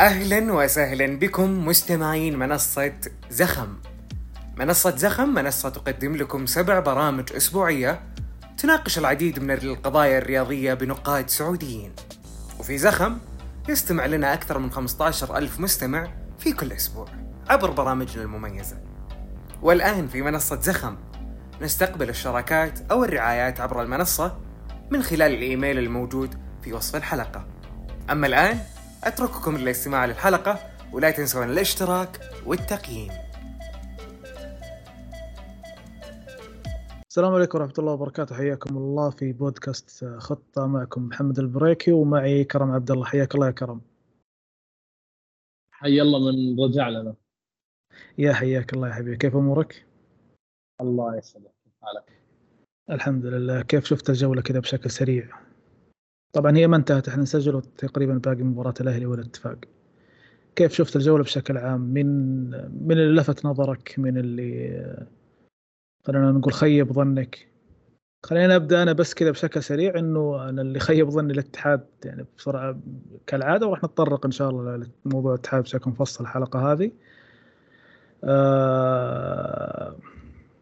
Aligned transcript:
أهلا 0.00 0.52
وسهلا 0.52 1.18
بكم 1.18 1.66
مستمعين 1.66 2.38
منصة 2.38 2.92
زخم. 3.30 3.68
منصة 4.56 4.96
زخم 4.96 5.28
منصة 5.28 5.68
تقدم 5.68 6.16
لكم 6.16 6.46
سبع 6.46 6.80
برامج 6.80 7.32
أسبوعية 7.32 8.00
تناقش 8.58 8.98
العديد 8.98 9.38
من 9.38 9.50
القضايا 9.50 10.18
الرياضية 10.18 10.74
بنقاد 10.74 11.30
سعوديين. 11.30 11.92
وفي 12.58 12.78
زخم 12.78 13.18
يستمع 13.68 14.06
لنا 14.06 14.34
أكثر 14.34 14.58
من 14.58 14.70
15 14.70 15.36
ألف 15.36 15.60
مستمع 15.60 16.08
في 16.38 16.52
كل 16.52 16.72
أسبوع 16.72 17.06
عبر 17.48 17.70
برامجنا 17.70 18.22
المميزة. 18.22 18.76
والآن 19.62 20.08
في 20.08 20.22
منصة 20.22 20.60
زخم 20.60 20.96
نستقبل 21.62 22.08
الشراكات 22.08 22.78
أو 22.90 23.04
الرعايات 23.04 23.60
عبر 23.60 23.82
المنصة 23.82 24.38
من 24.90 25.02
خلال 25.02 25.32
الإيميل 25.34 25.78
الموجود 25.78 26.34
في 26.62 26.72
وصف 26.72 26.96
الحلقة. 26.96 27.46
أما 28.10 28.26
الآن 28.26 28.58
أترككم 29.04 29.56
للاستماع 29.56 30.06
للحلقة 30.06 30.58
ولا 30.92 31.10
تنسون 31.10 31.50
الاشتراك 31.50 32.20
والتقييم. 32.46 33.10
السلام 37.08 37.34
عليكم 37.34 37.58
ورحمة 37.58 37.74
الله 37.78 37.92
وبركاته. 37.92 38.36
حياكم 38.36 38.76
الله 38.76 39.10
في 39.10 39.32
بودكاست 39.32 40.04
خطة 40.18 40.66
معكم 40.66 41.02
محمد 41.02 41.38
البريكي 41.38 41.92
ومعي 41.92 42.44
كرم 42.44 42.70
عبد 42.70 42.90
الله. 42.90 43.04
حياك 43.04 43.34
الله 43.34 43.46
يا 43.46 43.52
كرم. 43.52 43.80
حي 45.70 46.02
الله 46.02 46.18
من 46.18 46.60
رجع 46.64 46.88
لنا. 46.88 47.14
يا 48.18 48.32
حياك 48.32 48.72
الله 48.72 48.88
يا 48.88 48.94
حبيبي. 48.94 49.16
كيف 49.16 49.36
أمورك؟ 49.36 49.86
الله 50.80 51.20
كيف 51.20 51.36
حالك؟ 51.82 52.22
الحمد 52.90 53.26
لله. 53.26 53.62
كيف 53.62 53.84
شفت 53.84 54.10
الجولة 54.10 54.42
كذا 54.42 54.60
بشكل 54.60 54.90
سريع؟ 54.90 55.43
طبعا 56.34 56.56
هي 56.56 56.66
ما 56.66 56.76
انتهت. 56.76 57.08
إحنا 57.08 57.22
نسجل 57.22 57.62
تقريبا 57.62 58.14
باقي 58.14 58.42
مباراة 58.42 58.74
الأهلي 58.80 59.06
والاتفاق 59.06 59.58
كيف 60.56 60.72
شفت 60.72 60.96
الجولة 60.96 61.22
بشكل 61.24 61.58
عام؟ 61.58 61.80
من 61.80 62.46
من 62.86 62.92
اللي 62.92 63.20
لفت 63.20 63.46
نظرك؟ 63.46 63.94
من 63.98 64.18
اللي 64.18 65.06
خلينا 66.06 66.32
نقول 66.32 66.52
خيب 66.52 66.92
ظنك؟ 66.92 67.48
خلينا 68.26 68.56
ابدا 68.56 68.82
أنا 68.82 68.92
بس 68.92 69.14
كذا 69.14 69.30
بشكل 69.30 69.62
سريع 69.62 69.98
إنه 69.98 70.48
أنا 70.48 70.62
اللي 70.62 70.78
خيب 70.78 71.10
ظني 71.10 71.32
الاتحاد 71.32 71.86
يعني 72.04 72.26
بسرعة 72.38 72.80
كالعادة 73.26 73.66
وراح 73.66 73.84
نتطرق 73.84 74.26
إن 74.26 74.32
شاء 74.32 74.50
الله 74.50 74.86
لموضوع 75.06 75.34
الاتحاد 75.34 75.62
بشكل 75.62 75.90
مفصل 75.90 76.24
الحلقة 76.24 76.72
هذه. 76.72 76.90
آه 78.24 79.96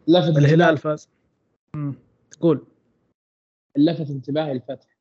لفت 0.07 0.37
الهلال 0.37 0.77
فاز. 0.77 1.09
قول. 2.41 2.65
لفت 3.77 4.09
انتباهي 4.09 4.51
الفتح. 4.51 4.92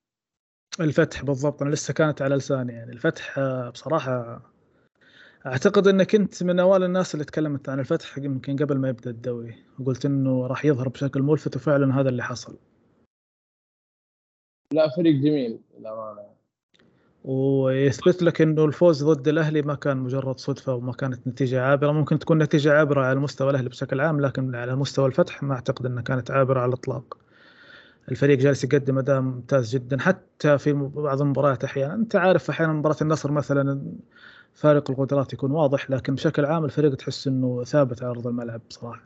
الفتح 0.80 1.22
بالضبط 1.24 1.62
أنا 1.62 1.70
لسه 1.70 1.94
كانت 1.94 2.22
على 2.22 2.36
لساني 2.36 2.72
يعني. 2.72 2.92
الفتح 2.92 3.38
آه، 3.38 3.70
بصراحة 3.70 4.42
أعتقد 5.46 5.88
إنك 5.88 6.14
انت 6.14 6.42
من 6.42 6.60
أوائل 6.60 6.84
الناس 6.84 7.14
اللي 7.14 7.24
تكلمت 7.24 7.68
عن 7.68 7.80
الفتح 7.80 8.18
يمكن 8.18 8.56
قبل 8.56 8.78
ما 8.78 8.88
يبدأ 8.88 9.10
الدوري. 9.10 9.54
وقلت 9.78 10.06
إنه 10.06 10.46
راح 10.46 10.64
يظهر 10.64 10.88
بشكل 10.88 11.22
ملفت 11.22 11.56
وفعلا 11.56 12.00
هذا 12.00 12.08
اللي 12.08 12.22
حصل. 12.22 12.58
لا 14.72 14.88
فريق 14.96 15.14
جميل 15.14 15.60
للأمانة. 15.78 16.32
ويثبت 17.24 18.22
لك 18.22 18.40
إنه 18.40 18.64
الفوز 18.64 19.04
ضد 19.04 19.28
الأهلي 19.28 19.62
ما 19.62 19.74
كان 19.74 19.96
مجرد 19.96 20.38
صدفة 20.38 20.74
وما 20.74 20.92
كانت 20.92 21.26
نتيجة 21.26 21.62
عابرة. 21.62 21.92
ممكن 21.92 22.18
تكون 22.18 22.42
نتيجة 22.42 22.72
عابرة 22.72 23.06
على 23.06 23.20
مستوى 23.20 23.50
الأهلي 23.50 23.68
بشكل 23.68 24.00
عام 24.00 24.20
لكن 24.20 24.54
على 24.54 24.76
مستوى 24.76 25.06
الفتح 25.06 25.42
ما 25.42 25.54
أعتقد 25.54 25.86
إنها 25.86 26.02
كانت 26.02 26.30
عابرة 26.30 26.60
على 26.60 26.68
الإطلاق. 26.68 27.18
الفريق 28.10 28.38
جالس 28.38 28.64
يقدم 28.64 28.98
أداء 28.98 29.20
ممتاز 29.20 29.76
جدا 29.76 29.98
حتى 30.00 30.58
في 30.58 30.72
بعض 30.72 31.22
المباريات 31.22 31.64
أحيانا. 31.64 31.94
أنت 31.94 32.16
عارف 32.16 32.50
أحيانا 32.50 32.72
مباراة 32.72 32.96
النصر 33.02 33.32
مثلا 33.32 33.92
فارق 34.52 34.90
القدرات 34.90 35.32
يكون 35.32 35.50
واضح 35.50 35.90
لكن 35.90 36.14
بشكل 36.14 36.44
عام 36.44 36.64
الفريق 36.64 36.94
تحس 36.94 37.26
إنه 37.26 37.64
ثابت 37.64 38.02
على 38.02 38.10
أرض 38.10 38.26
الملعب 38.26 38.60
بصراحه 38.68 39.02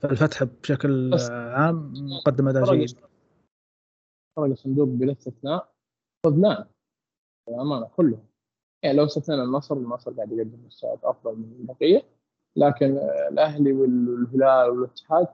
فالفتح 0.00 0.44
بشكل 0.62 1.14
عام 1.30 1.92
مقدم 1.96 2.48
أداء 2.48 2.64
جيد. 2.74 2.98
فرق 4.36 4.44
الصندوق 4.44 4.88
بلا 4.88 5.12
استثناء 5.12 5.72
فضلان 6.26 6.64
للامانه 7.48 7.86
كلهم 7.96 8.26
يعني 8.82 8.96
لو 8.96 9.04
استثنينا 9.04 9.44
النصر 9.44 9.76
النصر 9.76 10.12
قاعد 10.12 10.32
يقدم 10.32 10.58
مستويات 10.66 11.04
أفضل 11.04 11.36
من 11.36 11.56
البقية 11.60 12.02
لكن 12.56 12.98
الأهلي 13.30 13.72
والهلال 13.72 14.70
والاتحاد 14.70 15.26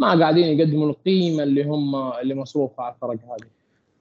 ما 0.00 0.20
قاعدين 0.20 0.58
يقدموا 0.58 0.88
القيمة 0.90 1.42
اللي 1.42 1.64
هم 1.64 1.96
اللي 2.12 2.34
مصروفه 2.34 2.82
على 2.82 2.94
الفرق 2.94 3.10
هذه. 3.10 3.48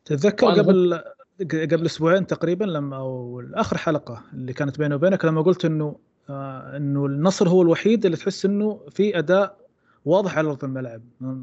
تتذكر 0.06 0.48
قبل 0.48 1.02
قبل 1.40 1.86
أسبوعين 1.86 2.28
تقريبا 2.28 2.66
لما 2.66 2.98
أو 2.98 3.42
آخر 3.54 3.78
حلقة 3.78 4.24
اللي 4.34 4.54
كانت 4.54 4.80
بيني 4.80 4.96
وبينك 4.96 5.26
لما 5.26 5.42
قلت 5.42 5.66
إنه 5.66 5.96
آه 6.30 6.78
إنه 6.78 7.06
النصر 7.06 7.50
هو 7.50 7.62
الوحيد 7.62 8.06
اللي 8.06 8.18
تحس 8.18 8.46
إنه 8.46 8.82
في 8.90 9.20
أداء 9.20 9.58
واضح 10.06 10.38
على 10.38 10.50
أرض 10.50 10.64
الملعب 10.64 11.02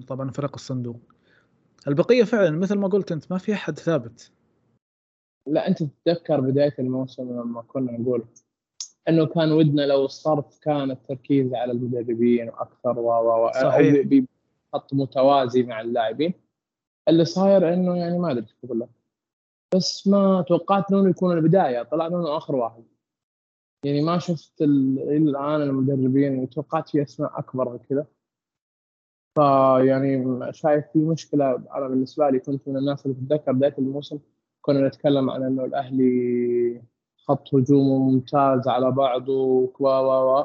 طبعا 0.09 0.31
فرق 0.31 0.55
الصندوق. 0.55 1.01
البقية 1.89 2.25
فعلا 2.25 2.51
مثل 2.51 2.79
ما 2.79 2.89
قلت 2.89 3.13
أنت 3.13 3.33
ما 3.33 3.39
في 3.39 3.53
أحد 3.53 3.79
ثابت. 3.79 4.31
لا 5.47 5.69
أنت 5.69 5.83
تتذكر 5.83 6.41
بداية 6.41 6.75
الموسم 6.79 7.23
لما 7.23 7.63
كنا 7.63 7.93
نقول 7.93 8.25
إنه 9.09 9.27
كان 9.27 9.53
ودنا 9.53 9.83
لو 9.83 10.05
الصرف 10.05 10.59
كان 10.59 10.91
التركيز 10.91 11.55
على 11.55 11.73
المدربين 11.73 12.49
وأكثر 12.49 12.99
و 12.99 13.47
و 13.47 13.51
صحيح. 13.53 14.07
خط 14.73 14.95
متوازي 14.95 15.63
مع 15.63 15.81
اللاعبين. 15.81 16.35
اللي 17.09 17.25
صاير 17.25 17.75
إنه 17.75 17.97
يعني 17.97 18.19
ما 18.19 18.31
أدري 18.31 18.47
أقول 18.65 18.81
لك. 18.81 18.89
بس 19.75 20.07
ما 20.09 20.43
توقعت 20.49 20.93
انه 20.93 21.11
يكون 21.11 21.39
البداية 21.39 21.83
طلع 21.83 22.07
انه 22.07 22.37
آخر 22.37 22.57
واحد. 22.57 22.85
يعني 23.85 24.03
ما 24.03 24.19
شفت 24.19 24.63
إلى 24.63 25.17
الآن 25.17 25.63
المدربين 25.63 26.51
توقعت 26.51 26.89
في 26.89 27.03
أسماء 27.03 27.39
أكبر 27.39 27.69
من 27.73 27.79
كذا. 27.79 28.07
فيعني 29.39 30.39
شايف 30.53 30.85
في 30.93 30.99
مشكلة 30.99 31.55
أنا 31.75 31.89
بالنسبة 31.89 32.31
لي 32.31 32.39
كنت 32.39 32.69
من 32.69 32.77
الناس 32.77 33.07
اللي 33.07 33.17
تتذكر 33.17 33.53
بداية 33.53 33.75
الموسم 33.79 34.19
كنا 34.63 34.89
نتكلم 34.89 35.31
عن 35.31 35.43
إنه 35.43 35.65
الأهلي 35.65 36.83
خط 37.17 37.55
هجومه 37.55 37.99
ممتاز 37.99 38.69
على 38.69 38.91
بعضه 38.91 39.73
و 39.81 40.45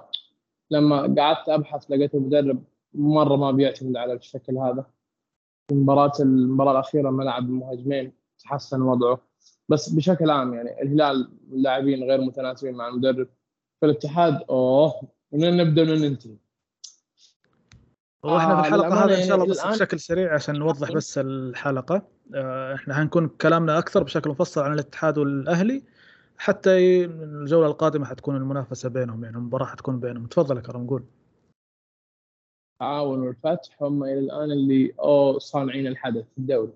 لما 0.71 1.15
قعدت 1.17 1.49
أبحث 1.49 1.91
لقيت 1.91 2.15
المدرب 2.15 2.63
مرة 2.93 3.35
ما 3.35 3.51
بيعتمد 3.51 3.97
على 3.97 4.13
الشكل 4.13 4.57
هذا. 4.57 4.85
المباراة 5.71 6.11
المباراة 6.19 6.71
الأخيرة 6.71 7.09
ملعب 7.09 7.43
المهاجمين 7.43 8.13
تحسن 8.39 8.81
وضعه. 8.81 9.21
بس 9.69 9.89
بشكل 9.89 10.29
عام 10.29 10.53
يعني 10.53 10.81
الهلال 10.81 11.31
اللاعبين 11.51 12.03
غير 12.03 12.21
متناسبين 12.21 12.75
مع 12.75 12.87
المدرب. 12.87 13.27
في 13.79 13.85
الاتحاد 13.85 14.41
أوه 14.49 15.01
من 15.31 15.57
نبدأ 15.57 15.83
من 15.83 16.01
ننتهي. 16.01 16.35
وإحنا 18.23 18.61
في 18.61 18.67
الحلقة 18.67 19.05
هذه 19.05 19.21
إن 19.21 19.27
شاء 19.27 19.35
الله 19.35 19.47
بس 19.47 19.65
بشكل 19.65 19.99
سريع 19.99 20.33
عشان 20.33 20.59
نوضح 20.59 20.91
بس 20.91 21.17
الحلقة. 21.17 22.01
آه، 22.35 22.75
إحنا 22.75 22.93
حنكون 22.93 23.27
كلامنا 23.27 23.77
أكثر 23.77 24.03
بشكل 24.03 24.29
مفصل 24.29 24.61
عن 24.61 24.73
الاتحاد 24.73 25.17
والأهلي. 25.17 25.83
حتى 26.37 27.05
الجولة 27.05 27.67
القادمة 27.67 28.05
حتكون 28.05 28.35
المنافسة 28.35 28.89
بينهم 28.89 29.23
يعني 29.23 29.37
المباراة 29.37 29.65
حتكون 29.65 29.99
بينهم. 29.99 30.25
تفضل 30.25 30.55
يا 30.55 30.61
كرم 30.61 30.87
قول. 30.87 31.03
التعاون 32.81 33.19
والفتح 33.19 33.83
هم 33.83 34.03
إلى 34.03 34.19
الآن 34.19 34.51
اللي 34.51 34.93
أو 34.99 35.39
صانعين 35.39 35.87
الحدث 35.87 36.25
في 36.31 36.37
الدوري 36.37 36.73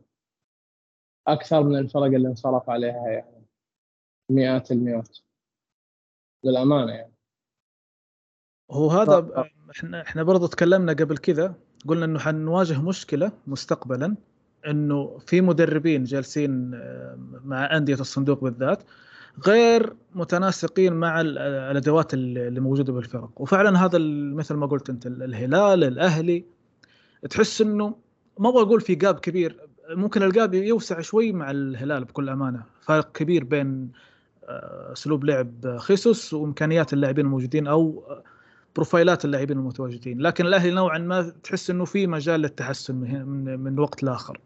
أكثر 1.28 1.64
من 1.64 1.78
الفرق 1.78 2.04
اللي 2.04 2.28
انصرف 2.28 2.70
عليها 2.70 3.08
يعني 3.08 3.46
مئات 4.30 4.72
المئات. 4.72 5.18
للأمانة 6.44 6.92
يعني. 6.92 7.14
هو 8.72 8.90
هذا 8.90 9.46
إحنا 9.72 10.02
إحنا 10.02 10.24
برضه 10.24 10.48
تكلمنا 10.48 10.94
قبل 10.94 11.18
كذا 11.18 11.56
قلنا 11.88 12.06
إنه 12.06 12.20
حنواجه 12.20 12.82
مشكلة 12.82 13.32
مستقبلا 13.48 14.16
إنه 14.68 15.18
في 15.18 15.42
مدربين 15.42 16.04
جالسين 16.04 16.74
آه، 16.74 17.18
مع 17.44 17.78
أندية 17.78 17.94
الصندوق 17.94 18.44
بالذات. 18.44 18.84
غير 19.48 19.94
متناسقين 20.16 20.94
مع 20.94 21.22
الأدوات 21.22 22.14
اللي 22.14 22.60
موجودة 22.60 22.94
بالفرق. 22.94 23.42
وفعلا 23.42 23.86
هذا 23.86 23.98
مثل 24.34 24.56
ما 24.56 24.66
قلت 24.66 24.90
أنت 24.90 25.08
الهلال 25.08 25.84
الأهلي 25.84 26.46
تحس 27.30 27.62
إنه 27.62 27.96
ما 28.40 28.50
أبغى 28.50 28.62
أقول 28.62 28.82
في 28.82 28.96
جاب 28.96 29.20
كبير 29.20 29.58
ممكن 29.90 30.24
الجاب 30.24 30.54
يوسع 30.54 31.02
شوي 31.02 31.32
مع 31.32 31.52
الهلال 31.52 32.06
بكل 32.06 32.30
أمانة. 32.30 32.64
فرق 32.82 33.12
كبير 33.12 33.44
بين 33.44 33.92
آه، 34.50 34.94
أسلوب 34.94 35.24
لعب 35.26 35.78
خيسوس 35.78 36.34
وإمكانيات 36.34 36.94
اللاعبين 36.94 37.26
الموجودين 37.26 37.68
أو 37.68 38.04
بروفايلات 38.76 39.26
اللاعبين 39.26 39.58
المتواجدين. 39.58 40.22
لكن 40.22 40.46
الأهلي 40.46 40.72
نوعا 40.72 40.98
ما 40.98 41.34
تحس 41.44 41.70
إنه 41.70 41.86
في 41.86 42.08
مجال 42.08 42.40
للتحسن 42.40 42.96
من, 42.96 43.60
من 43.60 43.80
وقت 43.80 44.04
لآخر. 44.04 44.40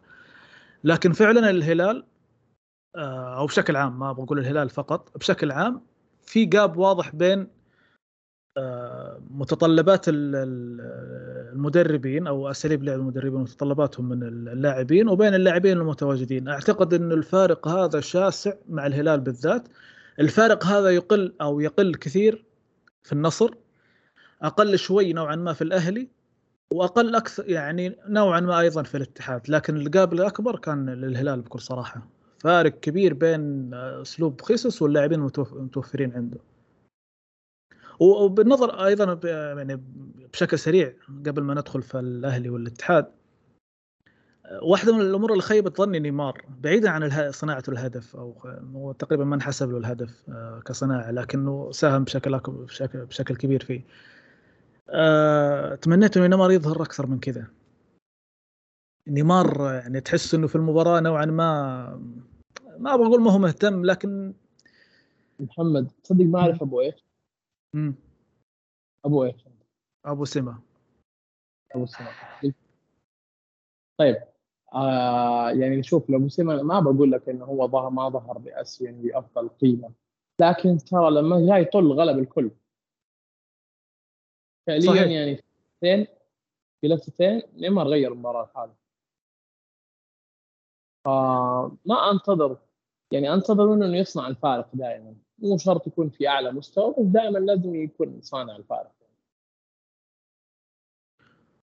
لكن 0.83 1.11
فعلا 1.11 1.49
الهلال 1.49 1.97
آه، 1.97 2.14
أو 2.97 3.45
بشكل 3.45 3.75
عام 3.75 3.99
ما 3.99 4.11
بقول 4.11 4.39
الهلال 4.39 4.69
فقط 4.69 5.17
بشكل 5.17 5.51
عام 5.51 5.81
في 6.25 6.45
جاب 6.45 6.77
واضح 6.77 7.15
بين 7.15 7.47
آه، 8.57 9.21
متطلبات 9.29 10.05
المدربين 11.57 12.27
أو 12.27 12.51
أساليب 12.51 12.83
لعب 12.83 12.99
المدربين 12.99 13.39
ومتطلباتهم 13.39 14.09
من 14.09 14.23
اللاعبين 14.23 15.07
وبين 15.09 15.33
اللاعبين 15.35 15.77
المتواجدين. 15.77 16.47
أعتقد 16.47 16.93
إن 16.93 17.11
الفارق 17.11 17.67
هذا 17.67 17.99
شاسع 17.99 18.53
مع 18.69 18.85
الهلال 18.85 19.19
بالذات. 19.19 19.67
الفارق 20.19 20.65
هذا 20.65 20.89
يقل 20.89 21.33
أو 21.41 21.59
يقل 21.59 21.95
كثير 21.95 22.45
في 23.03 23.13
النصر 23.13 23.49
أقل 24.41 24.77
شوي 24.77 25.13
نوعا 25.13 25.35
ما 25.35 25.53
في 25.53 25.61
الأهلي 25.63 26.09
وأقل 26.71 27.15
أكثر 27.15 27.49
يعني 27.49 27.95
نوعا 28.07 28.39
ما 28.39 28.59
أيضا 28.59 28.83
في 28.83 28.97
الاتحاد 28.97 29.49
لكن 29.49 29.77
القابل 29.77 30.21
الأكبر 30.21 30.59
كان 30.59 30.89
للهلال 30.89 31.41
بكل 31.41 31.59
صراحة. 31.59 32.14
فارق 32.45 32.79
كبير 32.79 33.13
بين 33.13 33.73
أسلوب 33.73 34.41
خيسوس 34.41 34.81
واللاعبين 34.81 35.19
المتوفرين 35.37 36.13
عنده. 36.13 36.37
وبالنظر 37.99 38.85
أيضا 38.85 39.19
يعني 39.59 39.83
بشكل 40.33 40.59
سريع 40.59 40.93
قبل 41.25 41.43
ما 41.43 41.53
ندخل 41.53 41.81
في 41.81 41.99
الأهلي 41.99 42.49
والاتحاد 42.49 43.05
واحدة 44.61 44.95
من 44.95 45.01
الأمور 45.01 45.31
اللي 45.31 45.41
خيبت 45.41 45.77
ظني 45.77 45.99
نيمار 45.99 46.45
بعيدا 46.61 46.89
عن 46.89 47.31
صناعه 47.31 47.63
الهدف 47.69 48.15
أو 48.15 48.91
تقريبا 48.99 49.25
ما 49.25 49.35
انحسب 49.35 49.71
له 49.71 49.77
الهدف 49.77 50.23
آه، 50.29 50.59
كصناعة 50.65 51.11
لكنه 51.11 51.71
ساهم 51.71 52.03
بشكل 52.03 52.39
بشكل, 52.47 53.05
بشكل 53.05 53.35
كبير 53.35 53.63
فيه. 53.63 53.81
تمنيت 55.75 56.17
إنه 56.17 56.27
نيمار 56.27 56.51
يظهر 56.51 56.81
أكثر 56.81 57.07
من 57.07 57.19
كذا. 57.19 57.47
نيمار 59.07 59.73
يعني 59.73 60.01
تحس 60.01 60.33
إنه 60.33 60.47
في 60.47 60.55
المباراة 60.55 60.99
نوعا 60.99 61.25
ما 61.25 62.01
ما 62.77 62.93
أبغى 62.93 63.07
أقول 63.07 63.21
ما 63.21 63.31
هو 63.31 63.37
مهتم 63.37 63.85
لكن 63.85 64.33
محمد 65.39 65.91
تصدق 66.03 66.25
ما 66.25 66.39
أعرف 66.39 66.61
أبو 66.61 66.81
إيش؟ 66.81 67.05
امم 67.75 67.95
أبو 69.05 69.23
إيش؟ 69.23 69.45
أبو 70.05 70.25
سما 70.25 70.59
أبو 71.75 71.85
سما 71.85 72.07
طيب 73.97 74.15
آه 74.73 75.51
يعني 75.51 75.83
شوف 75.83 76.09
لو 76.09 76.29
سيما 76.29 76.63
ما 76.63 76.79
بقول 76.79 77.11
لك 77.11 77.29
إنه 77.29 77.45
هو 77.45 77.67
ظهر 77.67 77.89
ما 77.89 78.09
ظهر 78.09 78.37
باسيا 78.37 78.91
بأفضل 78.91 79.49
قيمة 79.49 79.91
لكن 80.39 80.77
ترى 80.77 81.11
لما 81.11 81.47
جاي 81.47 81.61
يطل 81.61 81.91
غلب 81.91 82.19
الكل 82.19 82.51
فعليا 84.67 84.91
صحيح. 84.91 85.11
يعني 85.11 85.35
في 85.79 86.07
في 86.81 86.87
لفتين 86.87 87.41
نيمار 87.55 87.87
غير 87.87 88.11
المباراة 88.11 88.49
هذه 88.55 88.75
فما 91.05 92.11
أنتظر 92.11 92.57
يعني 93.11 93.33
انتظر 93.33 93.67
منه 93.75 93.85
أنه 93.85 93.97
يصنع 93.97 94.27
الفارق 94.27 94.69
دائما. 94.73 95.15
مو 95.39 95.57
شرط 95.57 95.87
يكون 95.87 96.09
في 96.09 96.27
أعلى 96.27 96.51
مستوى 96.51 96.95
بس 96.97 97.05
دائما 97.05 97.39
لازم 97.39 97.75
يكون 97.75 98.21
صانع 98.21 98.55
الفارق. 98.55 98.91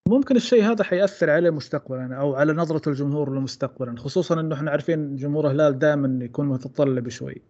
ممكن 0.08 0.36
الشيء 0.36 0.62
هذا 0.64 0.84
حيأثر 0.84 1.30
عليه 1.30 1.50
مستقبلا 1.50 2.16
أو 2.16 2.34
على 2.34 2.52
نظرة 2.52 2.88
الجمهور 2.88 3.30
له 3.30 3.40
مستقبلا 3.40 3.96
خصوصا 3.98 4.40
إنه 4.40 4.54
إحنا 4.54 4.70
عارفين 4.70 5.16
جمهور 5.16 5.46
الهلال 5.46 5.78
دائما 5.78 6.24
يكون 6.24 6.46
متطلب 6.46 7.08
شوي. 7.08 7.42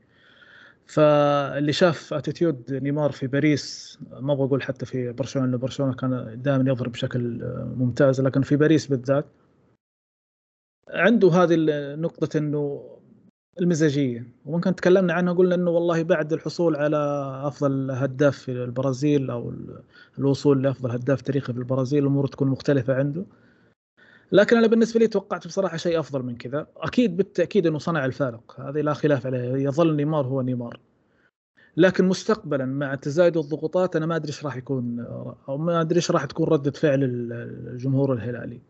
فاللي 0.86 1.72
شاف 1.72 2.14
attitude 2.14 2.72
نيمار 2.72 3.12
في 3.12 3.26
باريس 3.26 3.98
ما 4.10 4.32
أبغى 4.32 4.46
أقول 4.46 4.62
حتى 4.62 4.86
في 4.86 5.12
برشلونة 5.12 5.46
لأنه 5.46 5.58
برشلونة 5.58 5.94
كان 5.94 6.42
دائما 6.42 6.70
يظهر 6.70 6.88
بشكل 6.88 7.40
ممتاز 7.76 8.20
لكن 8.20 8.42
في 8.42 8.56
باريس 8.56 8.86
بالذات 8.86 9.24
عنده 10.92 11.28
هذه 11.28 11.54
النقطة 11.54 12.38
إنه 12.38 12.88
المزاجية. 13.60 14.26
وممكن 14.46 14.74
تكلمنا 14.74 15.12
عنها 15.12 15.32
قلنا 15.32 15.54
إنه 15.54 15.70
والله 15.70 16.02
بعد 16.02 16.32
الحصول 16.32 16.76
على 16.76 16.96
أفضل 17.44 17.90
هداف 17.90 18.38
في 18.38 18.52
البرازيل 18.52 19.30
أو 19.30 19.52
الوصول 20.18 20.62
لأفضل 20.62 20.90
هداف 20.90 21.20
تاريخي 21.20 21.52
في 21.52 21.58
البرازيل 21.58 22.02
الأمور 22.02 22.26
تكون 22.26 22.48
مختلفة 22.48 22.94
عنده. 22.94 23.24
لكن 24.32 24.56
أنا 24.56 24.66
بالنسبة 24.66 25.00
لي 25.00 25.08
توقعت 25.08 25.46
بصراحة 25.46 25.76
شيء 25.76 25.98
أفضل 25.98 26.22
من 26.22 26.36
كذا. 26.36 26.66
أكيد 26.76 27.16
بالتأكيد 27.16 27.66
إنه 27.66 27.78
صنع 27.78 28.04
الفارق. 28.04 28.60
هذه 28.60 28.80
لا 28.80 28.94
خلاف 28.94 29.26
عليه. 29.26 29.38
يظل 29.38 29.96
نيمار 29.96 30.26
هو 30.26 30.42
نيمار. 30.42 30.80
لكن 31.76 32.04
مستقبلا 32.04 32.64
مع 32.64 32.94
تزايد 32.94 33.36
الضغوطات 33.36 33.96
أنا 33.96 34.06
ما 34.06 34.16
أدري 34.16 34.28
إيش 34.28 34.44
راح 34.44 34.56
يكون 34.56 35.00
أو 35.48 35.58
ما 35.58 35.80
أدري 35.80 35.96
إيش 35.96 36.10
راح 36.10 36.24
تكون 36.24 36.48
ردة 36.48 36.70
فعل 36.70 36.98
الجمهور 37.02 38.12
الهلالي. 38.12 38.60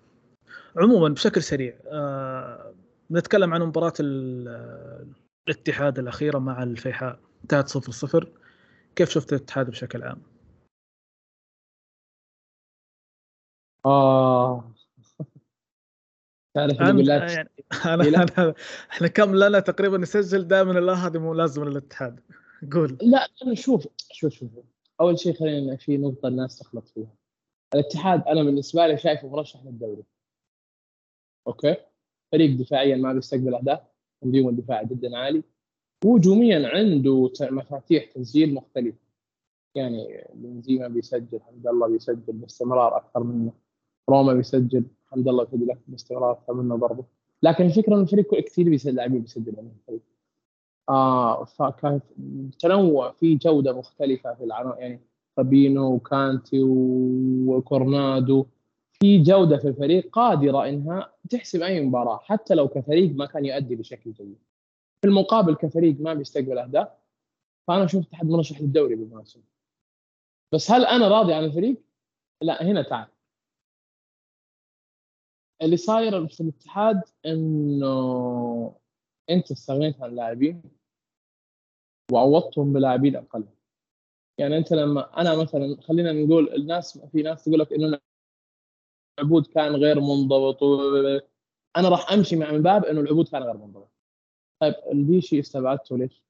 عموما 0.76 1.08
بشكل 1.08 1.42
سريع 1.42 1.78
آه 1.86 2.74
نتكلم 3.10 3.54
عن 3.54 3.62
مباراة 3.62 3.92
الاتحاد 5.48 5.98
الأخيرة 5.98 6.38
مع 6.38 6.62
الفيحاء 6.62 7.18
انتهت 7.42 7.68
صفر 7.68 7.92
صفر. 7.92 8.32
كيف 8.96 9.10
شفت 9.10 9.32
الاتحاد 9.32 9.70
بشكل 9.70 10.02
عام؟ 10.02 10.22
آه. 13.86 14.72
تعرف 16.54 16.80
أنا, 16.80 17.26
يعني 17.26 17.48
أنا, 17.84 18.26
أنا 18.38 18.54
إحنا 18.90 19.08
كم 19.08 19.34
لنا 19.34 19.60
تقريبا 19.60 19.98
نسجل 19.98 20.48
دائما 20.48 20.72
لا 20.72 20.92
هذه 20.92 21.18
مو 21.18 21.34
لازم 21.34 21.64
للاتحاد. 21.64 22.20
قول. 22.72 22.98
لا 23.02 23.28
أنا 23.42 23.54
شوف 23.54 23.88
شوف 24.12 24.32
شوف. 24.32 24.50
أول 25.00 25.18
شيء 25.18 25.34
خلينا 25.34 25.76
في 25.76 25.96
نقطة 25.96 26.28
الناس 26.28 26.58
تخلط 26.58 26.88
فيها. 26.88 27.14
الاتحاد 27.74 28.22
أنا 28.28 28.42
بالنسبة 28.42 28.86
لي 28.86 28.98
شايفه 28.98 29.28
مرشح 29.28 29.64
للدوري. 29.64 30.02
أوكي؟ 31.46 31.76
فريق 32.32 32.58
دفاعيا 32.58 32.96
ما 32.96 33.12
بيستقبل 33.12 33.54
أهداف 33.54 33.80
تنظيمه 34.22 34.48
الدفاعي 34.50 34.86
جدا 34.86 35.16
عالي. 35.18 35.42
وهجوميا 36.04 36.68
عنده 36.68 37.30
مفاتيح 37.40 38.04
تسجيل 38.04 38.54
مختلفة. 38.54 38.98
يعني 39.74 40.26
بنزيما 40.34 40.88
بيسجل 40.88 41.40
حمد 41.40 41.66
الله 41.66 41.88
بيسجل 41.88 42.32
باستمرار 42.32 42.96
أكثر 42.96 43.22
منه. 43.22 43.52
روما 44.10 44.32
بيسجل 44.34 44.84
حمد 45.06 45.28
الله 45.28 45.44
بيسجل 45.44 45.76
باستمرار 45.88 46.32
أكثر 46.32 46.54
منه 46.54 46.76
برضه. 46.76 47.04
لكن 47.42 47.64
الفكرة 47.64 47.94
إنه 47.94 48.02
الفريق 48.02 48.34
كثير 48.34 48.68
بيسجل 48.68 48.94
لاعبين 48.94 49.22
بيسجل 49.22 49.52
من 49.52 49.70
الفريق 49.80 50.02
آه 50.88 51.44
فكان 51.44 52.00
تنوع 52.58 53.12
في 53.12 53.34
جودة 53.34 53.72
مختلفة 53.78 54.34
في 54.34 54.44
العناصر 54.44 54.78
يعني 54.78 55.00
فابينو 55.36 55.94
وكانتي 55.94 56.62
وكورنادو. 57.46 58.46
في 59.02 59.22
جودة 59.22 59.58
في 59.58 59.68
الفريق 59.68 60.10
قادرة 60.10 60.68
إنها 60.68 61.12
تحسم 61.30 61.62
أي 61.62 61.80
مباراة 61.80 62.18
حتى 62.18 62.54
لو 62.54 62.68
كفريق 62.68 63.14
ما 63.14 63.26
كان 63.26 63.44
يؤدي 63.44 63.76
بشكل 63.76 64.12
جيد. 64.12 64.38
في 65.02 65.08
المقابل 65.08 65.54
كفريق 65.54 66.00
ما 66.00 66.14
بيستقبل 66.14 66.58
أهداف 66.58 66.88
فأنا 67.68 67.84
أشوف 67.84 68.02
الاتحاد 68.02 68.26
مرشح 68.26 68.60
للدوري 68.60 68.94
بالمناسبه. 68.94 69.42
بس 70.54 70.70
هل 70.70 70.84
أنا 70.84 71.08
راضي 71.08 71.34
عن 71.34 71.44
الفريق؟ 71.44 71.82
لا 72.42 72.62
هنا 72.62 72.82
تعال. 72.82 73.08
اللي 75.62 75.76
صاير 75.76 76.28
في 76.28 76.40
الاتحاد 76.40 77.02
إنه 77.26 78.76
انت 79.30 79.50
استغنيت 79.50 80.02
عن 80.02 80.14
لاعبين 80.14 80.62
وعوضتهم 82.12 82.72
بلاعبين 82.72 83.16
أقل. 83.16 83.44
يعني 84.38 84.58
أنت 84.58 84.72
لما 84.72 85.20
أنا 85.20 85.36
مثلا 85.36 85.80
خلينا 85.80 86.12
نقول 86.12 86.54
الناس 86.54 86.98
في 86.98 87.22
ناس 87.22 87.44
تقول 87.44 87.58
لك 87.58 87.72
إنه 87.72 87.98
العبود 89.18 89.46
كان 89.46 89.76
غير 89.76 90.00
منضبط 90.00 90.62
و... 90.62 90.78
أنا 91.76 91.88
راح 91.88 92.12
أمشي 92.12 92.36
مع 92.36 92.50
من 92.50 92.62
باب 92.62 92.84
إنه 92.84 93.00
العبود 93.00 93.28
كان 93.28 93.42
غير 93.42 93.56
منضبط. 93.56 93.90
طيب 94.60 94.74
البيشي 94.92 95.40
استبعدته 95.40 95.98
ليش؟ 95.98 96.22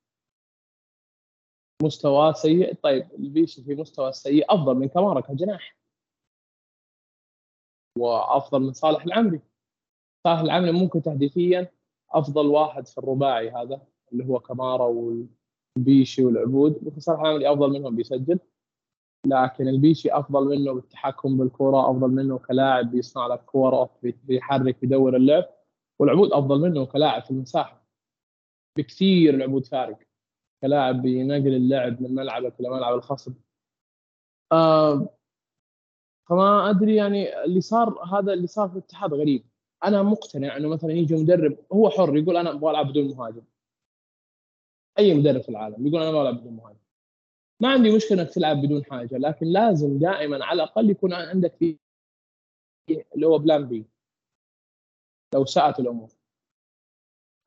مستواه 1.83 2.33
سيء؟ 2.33 2.75
طيب 2.75 3.09
البيشي 3.13 3.63
في 3.63 3.75
مستوى 3.75 4.13
سيء 4.13 4.55
أفضل 4.55 4.75
من 4.75 4.89
كمارا 4.89 5.21
كجناح. 5.21 5.77
وأفضل 7.99 8.61
من 8.61 8.73
صالح 8.73 9.05
العمري. 9.05 9.41
صالح 10.27 10.41
العمري 10.41 10.73
ممكن 10.73 11.03
تهديفيا 11.03 11.73
أفضل 12.11 12.47
واحد 12.47 12.87
في 12.87 12.99
الرباعي 12.99 13.51
هذا 13.51 13.87
اللي 14.13 14.25
هو 14.25 14.41
كمارا 14.41 14.85
والبيشي 14.85 16.25
والعبود. 16.25 16.85
ممكن 16.85 17.01
صالح 17.01 17.21
العمري 17.21 17.53
أفضل 17.53 17.71
منهم 17.71 17.97
بيسجل. 17.97 18.39
لكن 19.27 19.69
البيشي 19.69 20.11
أفضل 20.13 20.49
منه 20.49 20.73
بالتحكم 20.73 21.39
بالكرة 21.39 21.91
أفضل 21.91 22.11
منه 22.11 22.39
كلاعب 22.39 22.91
بيصنع 22.91 23.27
لك 23.27 23.45
كورة 23.45 23.91
بيحرك 24.03 24.81
بيدور 24.81 25.17
اللعب 25.17 25.45
والعبود 25.99 26.33
أفضل 26.33 26.61
منه 26.61 26.87
كلاعب 26.87 27.23
في 27.23 27.31
المساحة. 27.31 27.83
بكثير 28.79 29.35
العبود 29.35 29.67
فارق. 29.67 29.99
كلاعب 30.63 31.03
بينقل 31.03 31.55
اللعب 31.55 32.03
من 32.03 32.15
ملعبك 32.15 32.61
إلى 32.61 32.71
ملعب 32.71 32.95
الخصم. 32.95 33.35
آه 34.53 35.09
فما 36.29 36.71
أدري 36.71 36.97
يعني 36.97 37.45
اللي 37.45 37.61
صار 37.61 38.05
هذا 38.05 38.33
اللي 38.33 38.47
صار 38.47 38.69
في 38.69 38.75
الاتحاد 38.75 39.15
غريب. 39.15 39.45
أنا 39.85 40.03
مقتنع 40.03 40.57
إنه 40.57 40.69
مثلا 40.69 40.93
يجي 40.93 41.15
مدرب 41.15 41.59
هو 41.73 41.91
حر 41.91 42.17
يقول 42.17 42.37
أنا 42.37 42.51
أبغى 42.51 42.71
ألعب 42.71 42.89
بدون 42.89 43.09
مهاجم. 43.17 43.43
أي 44.99 45.15
مدرب 45.15 45.41
في 45.41 45.49
العالم 45.49 45.87
يقول 45.87 46.01
أنا 46.01 46.11
أبغى 46.11 46.23
ألعب 46.23 46.41
بدون 46.41 46.53
مهاجم. 46.57 46.82
ما 47.63 47.69
عندي 47.69 47.97
مشكلة 47.97 48.23
إنك 48.23 48.31
تلعب 48.31 48.57
بدون 48.57 48.85
حاجة 48.85 49.19
لكن 49.19 49.47
لازم 49.47 49.99
دائما 49.99 50.45
على 50.45 50.63
الأقل 50.63 50.91
يكون 50.91 51.13
عندك 51.13 51.55
في 51.55 51.79
اللي 53.15 53.27
هو 53.27 53.39
بلان 53.39 53.69
بي 53.69 53.87
لو 55.35 55.45
ساءت 55.45 55.81
الأمور. 55.81 56.09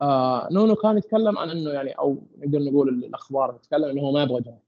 آه 0.01 0.49
نونو 0.51 0.75
كان 0.75 0.97
يتكلم 0.97 1.37
عن 1.37 1.49
إنه 1.49 1.71
يعني 1.71 1.91
أو 1.91 2.27
نقدر 2.37 2.59
نقول 2.59 2.89
الأخبار 2.89 3.57
تتكلم 3.57 3.89
إنه 3.89 4.01
هو 4.01 4.11
ما 4.11 4.23
يبغى 4.23 4.41
جناح. 4.41 4.59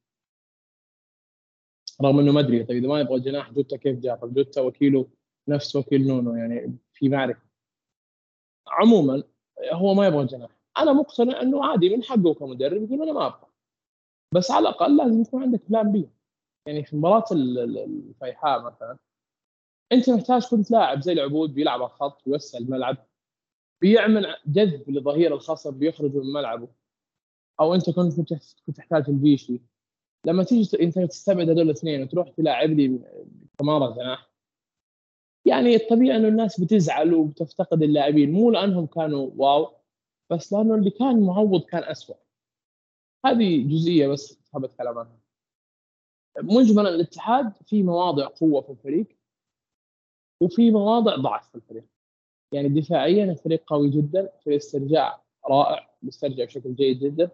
رغم 2.02 2.20
إنه 2.20 2.32
ما 2.32 2.40
أدري 2.40 2.64
طيب 2.64 2.78
إذا 2.78 2.88
ما 2.88 3.00
يبغى 3.00 3.20
جناح 3.20 3.52
جوتا 3.52 3.78
كيف 3.78 4.00
جاء؟ 4.00 4.16
طيب 4.16 4.34
جوتا 4.34 4.62
وكيله 4.62 5.08
نفس 5.48 5.76
وكيل 5.76 6.08
نونو 6.08 6.36
يعني 6.36 6.78
في 6.94 7.10
معرفة. 7.10 7.42
عموما 8.68 9.24
هو 9.72 9.94
ما 9.94 10.08
يبغى 10.08 10.26
جناح. 10.26 10.52
أنا 10.78 10.94
مقتنع 10.94 11.42
إنه 11.42 11.66
عادي 11.66 11.96
من 11.96 12.04
حقه 12.04 12.34
كمدرب 12.34 12.84
يقول 12.84 13.02
أنا 13.02 13.14
ما 13.14 13.28
أبغى. 13.28 13.47
بس 14.34 14.52
على 14.52 14.70
الأقل 14.70 14.98
لازم 14.98 15.22
يكون 15.22 15.44
عندك 15.44 15.62
plan 15.70 15.92
B 15.92 16.10
يعني 16.68 16.84
في 16.84 16.96
مباراة 16.96 17.26
الفيحاء 17.32 18.62
مثلا 18.62 18.98
أنت 19.92 20.10
محتاج 20.10 20.48
كنت 20.48 20.72
لاعب 20.72 21.02
زي 21.02 21.14
العبود 21.14 21.54
بيلعب 21.54 21.82
على 21.82 21.92
الخط 21.92 22.28
ويوسع 22.28 22.58
الملعب 22.58 22.98
بيعمل 23.82 24.36
جذب 24.48 24.90
لظهير 24.90 25.34
الخصم 25.34 25.78
بيخرجوا 25.78 26.24
من 26.24 26.34
ملعبه. 26.34 26.68
أو 27.60 27.74
أنت 27.76 27.90
كنت 27.90 28.20
كنت 28.20 28.78
تحتاج 28.78 29.04
البيشي 29.08 29.62
لما 30.26 30.44
تيجي 30.44 30.84
أنت 30.84 31.00
تستبعد 31.00 31.50
هذول 31.50 31.62
الاثنين 31.62 32.04
وتروح 32.04 32.30
تلاعب 32.30 32.70
لي 32.70 33.00
كمارة 33.60 33.96
جناح. 33.96 34.30
يعني 35.46 35.76
الطبيعي 35.76 36.18
إنه 36.18 36.28
الناس 36.28 36.60
بتزعل 36.62 37.14
وبتفتقد 37.14 37.84
اللاعبين. 37.84 38.32
مو 38.32 38.52
لأنهم 38.52 38.86
كانوا 38.86 39.32
واو 39.36 39.74
بس 40.30 40.54
لأنه 40.54 40.76
اللي 40.76 40.90
كان 40.90 41.26
معوض 41.26 41.66
كان 41.66 41.84
اسوء 41.84 42.18
هذه 43.30 43.68
جزئية 43.68 44.08
بس 44.08 44.40
حاب 44.54 44.64
اتكلم 44.64 44.98
عنها 44.98 45.20
مجملا 46.38 46.90
الاتحاد 46.90 47.54
في 47.66 47.84
مواضع 47.84 48.28
قوة 48.28 48.62
في 48.62 48.70
الفريق 48.70 49.08
وفي 50.42 50.72
مواضع 50.72 51.16
ضعف 51.16 51.50
في 51.50 51.56
الفريق. 51.56 51.86
يعني 52.54 52.70
دفاعيا 52.70 53.24
الفريق 53.24 53.64
قوي 53.68 53.90
جدا 53.90 54.32
في 54.44 54.50
الاسترجاع 54.50 55.24
رائع 55.50 55.90
بيسترجع 56.02 56.46
بشكل 56.46 56.76
جيد 56.76 57.00
جدا. 57.00 57.32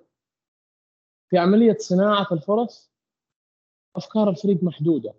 في 1.30 1.38
عملية 1.38 1.78
صناعة 1.80 2.28
الفرص 2.32 2.92
أفكار 3.96 4.30
الفريق 4.30 4.64
محدودة 4.64 5.14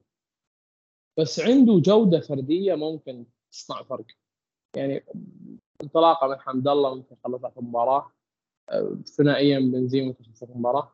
بس 1.18 1.40
عنده 1.40 1.72
جودة 1.78 2.20
فردية 2.20 2.74
ممكن 2.74 3.26
تصنع 3.52 3.82
فرق. 3.82 4.06
يعني 4.76 5.04
انطلاقه 5.82 6.28
من 6.28 6.40
حمد 6.40 6.68
الله 6.68 6.94
ممكن 6.94 7.16
في 7.16 7.58
المباراه 7.58 8.12
ثنائيا 9.04 9.58
بنزيما 9.58 10.12
في 10.12 10.42
المباراة 10.42 10.92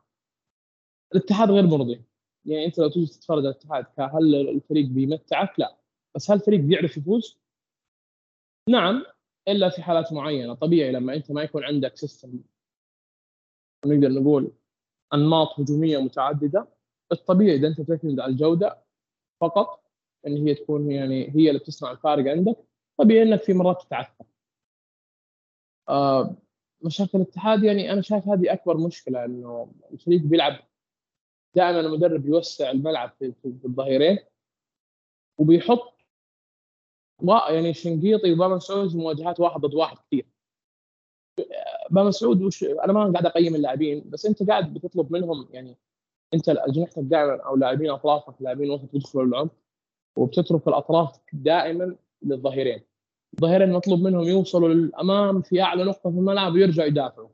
الاتحاد 1.15 1.51
غير 1.51 1.67
مرضي 1.67 2.01
يعني 2.45 2.65
أنت 2.65 2.79
لو 2.79 2.89
تيجي 2.89 3.05
تتفرج 3.05 3.45
على 3.45 3.49
الاتحاد 3.49 3.85
هل 4.15 4.35
الفريق 4.35 4.85
بيمتعك؟ 4.85 5.59
لا 5.59 5.77
بس 6.15 6.31
هل 6.31 6.37
الفريق 6.37 6.59
بيعرف 6.59 6.97
يفوز؟ 6.97 7.37
نعم 8.69 9.05
إلا 9.47 9.69
في 9.69 9.81
حالات 9.81 10.13
معينة 10.13 10.53
طبيعي 10.53 10.91
لما 10.91 11.13
أنت 11.13 11.31
ما 11.31 11.41
يكون 11.43 11.63
عندك 11.63 11.97
سيستم 11.97 12.39
نقدر 13.85 14.09
نقول 14.09 14.51
أنماط 15.13 15.59
هجومية 15.59 15.97
متعددة 15.97 16.67
الطبيعي 17.11 17.55
إذا 17.55 17.67
أنت 17.67 17.81
تعتمد 17.81 18.19
على 18.19 18.31
الجودة 18.31 18.83
فقط 19.41 19.83
إن 20.27 20.47
هي 20.47 20.55
تكون 20.55 20.91
يعني 20.91 21.29
هي 21.35 21.49
اللي 21.49 21.59
بتصنع 21.59 21.91
الفارق 21.91 22.31
عندك 22.31 22.57
طبيعي 22.97 23.23
إنك 23.23 23.43
في 23.43 23.53
مرات 23.53 23.81
تتعثر. 23.81 24.25
آه 25.89 26.35
مشاكل 26.83 27.17
الاتحاد 27.17 27.63
يعني 27.63 27.93
أنا 27.93 28.01
شايف 28.01 28.27
هذه 28.27 28.53
أكبر 28.53 28.77
مشكلة 28.77 29.25
إنه 29.25 29.71
الفريق 29.91 30.21
بيلعب 30.21 30.59
دائما 31.55 31.79
المدرب 31.79 32.25
يوسع 32.25 32.71
الملعب 32.71 33.11
في, 33.19 33.33
الظهيرين 33.45 34.19
وبيحط 35.37 35.93
يعني 37.49 37.73
شنقيطي 37.73 38.33
وبابا 38.33 38.55
مسعود 38.55 38.95
مواجهات 38.95 39.39
واحد 39.39 39.61
ضد 39.61 39.73
واحد 39.73 39.97
كثير. 39.97 40.25
بابا 41.89 42.07
مسعود 42.07 42.41
وش 42.41 42.63
أنا 42.63 42.93
ما 42.93 43.11
قاعد 43.11 43.25
أقيم 43.25 43.55
اللاعبين 43.55 44.09
بس 44.09 44.25
أنت 44.25 44.49
قاعد 44.49 44.73
بتطلب 44.73 45.13
منهم 45.13 45.47
يعني 45.51 45.77
أنت 46.33 46.49
اجنحتك 46.49 46.99
دائما 46.99 47.41
أو 47.43 47.55
لاعبين 47.55 47.89
أطرافك 47.89 48.41
لاعبين 48.41 48.71
وسط 48.71 48.93
يدخلوا 48.93 49.25
العمق 49.25 49.51
وبتترك 50.15 50.67
الأطراف 50.67 51.19
دائما 51.33 51.95
للظهيرين. 52.21 52.81
الظهيرين 53.33 53.71
مطلوب 53.71 54.01
منهم 54.01 54.23
يوصلوا 54.23 54.69
للأمام 54.69 55.41
في 55.41 55.61
أعلى 55.61 55.83
نقطة 55.83 56.11
في 56.11 56.17
الملعب 56.17 56.53
ويرجعوا 56.53 56.87
يدافعوا. 56.87 57.29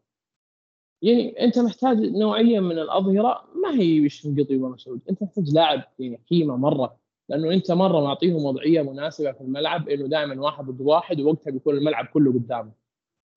يعني 1.01 1.43
أنت 1.43 1.59
محتاج 1.59 1.97
نوعيه 1.97 2.59
من 2.59 2.79
الأظهرة 2.79 3.43
ما 3.63 3.79
هي 3.79 4.09
شنقيطي 4.09 4.57
ومسعود 4.57 5.01
أنت 5.09 5.23
محتاج 5.23 5.53
لاعب 5.53 5.83
يعني 5.99 6.21
قيمه 6.29 6.57
مرة 6.57 6.97
لأنه 7.29 7.53
أنت 7.53 7.71
مرة 7.71 8.01
معطيهم 8.01 8.45
وضعية 8.45 8.81
مناسبة 8.81 9.31
في 9.31 9.41
الملعب 9.41 9.89
إنه 9.89 10.07
دائما 10.07 10.41
واحد 10.41 10.65
ضد 10.65 10.81
واحد 10.81 11.21
ووقتها 11.21 11.51
بيكون 11.51 11.77
الملعب 11.77 12.05
كله 12.05 12.33
قدامه. 12.33 12.71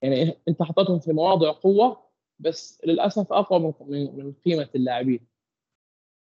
يعني 0.02 0.38
أنت 0.48 0.62
حطيتهم 0.62 0.98
في 0.98 1.12
مواضع 1.12 1.52
قوة 1.52 2.02
بس 2.38 2.82
للأسف 2.86 3.32
أقوى 3.32 3.74
من 3.88 4.16
من 4.16 4.32
قيمة 4.44 4.68
اللاعبين. 4.74 5.20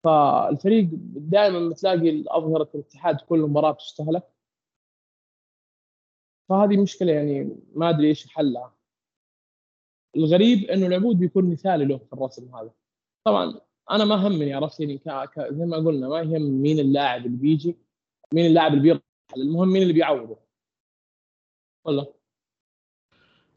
فالفريق 0.05 0.89
دائما 1.15 1.69
بتلاقي 1.69 2.25
اظهره 2.29 2.69
الاتحاد 2.75 3.17
كل 3.17 3.39
مباراة 3.41 3.73
تستهلك. 3.73 4.40
فهذه 6.51 6.83
مشكلة 6.83 7.13
يعني 7.13 7.57
ما 7.75 7.91
أدري 7.91 8.09
إيش 8.09 8.27
حلها 8.27 8.75
الغريب 10.17 10.71
إنه 10.71 10.87
العبود 10.87 11.19
بيكون 11.19 11.51
مثالي 11.51 11.85
له 11.85 11.99
في 11.99 12.13
الرسم 12.13 12.55
هذا. 12.55 12.71
طبعا 13.25 13.61
أنا 13.91 14.05
ما 14.05 14.15
همني 14.15 14.55
عرفت 14.55 14.81
يعني 14.81 14.99
ك... 14.99 15.09
ك... 15.09 15.41
زي 15.53 15.67
ما 15.67 15.77
قلنا 15.77 16.09
ما 16.09 16.21
يهم 16.21 16.63
مين 16.63 16.79
اللاعب 16.79 17.27
اللي 17.27 17.37
بيجي 17.37 17.77
مين 18.35 18.47
اللاعب 18.47 18.73
اللي 18.73 18.83
بيرحل 18.83 19.03
المهم 19.37 19.69
مين 19.69 19.83
اللي 19.83 19.93
بيعوضه. 19.93 20.39
والله. 21.85 22.15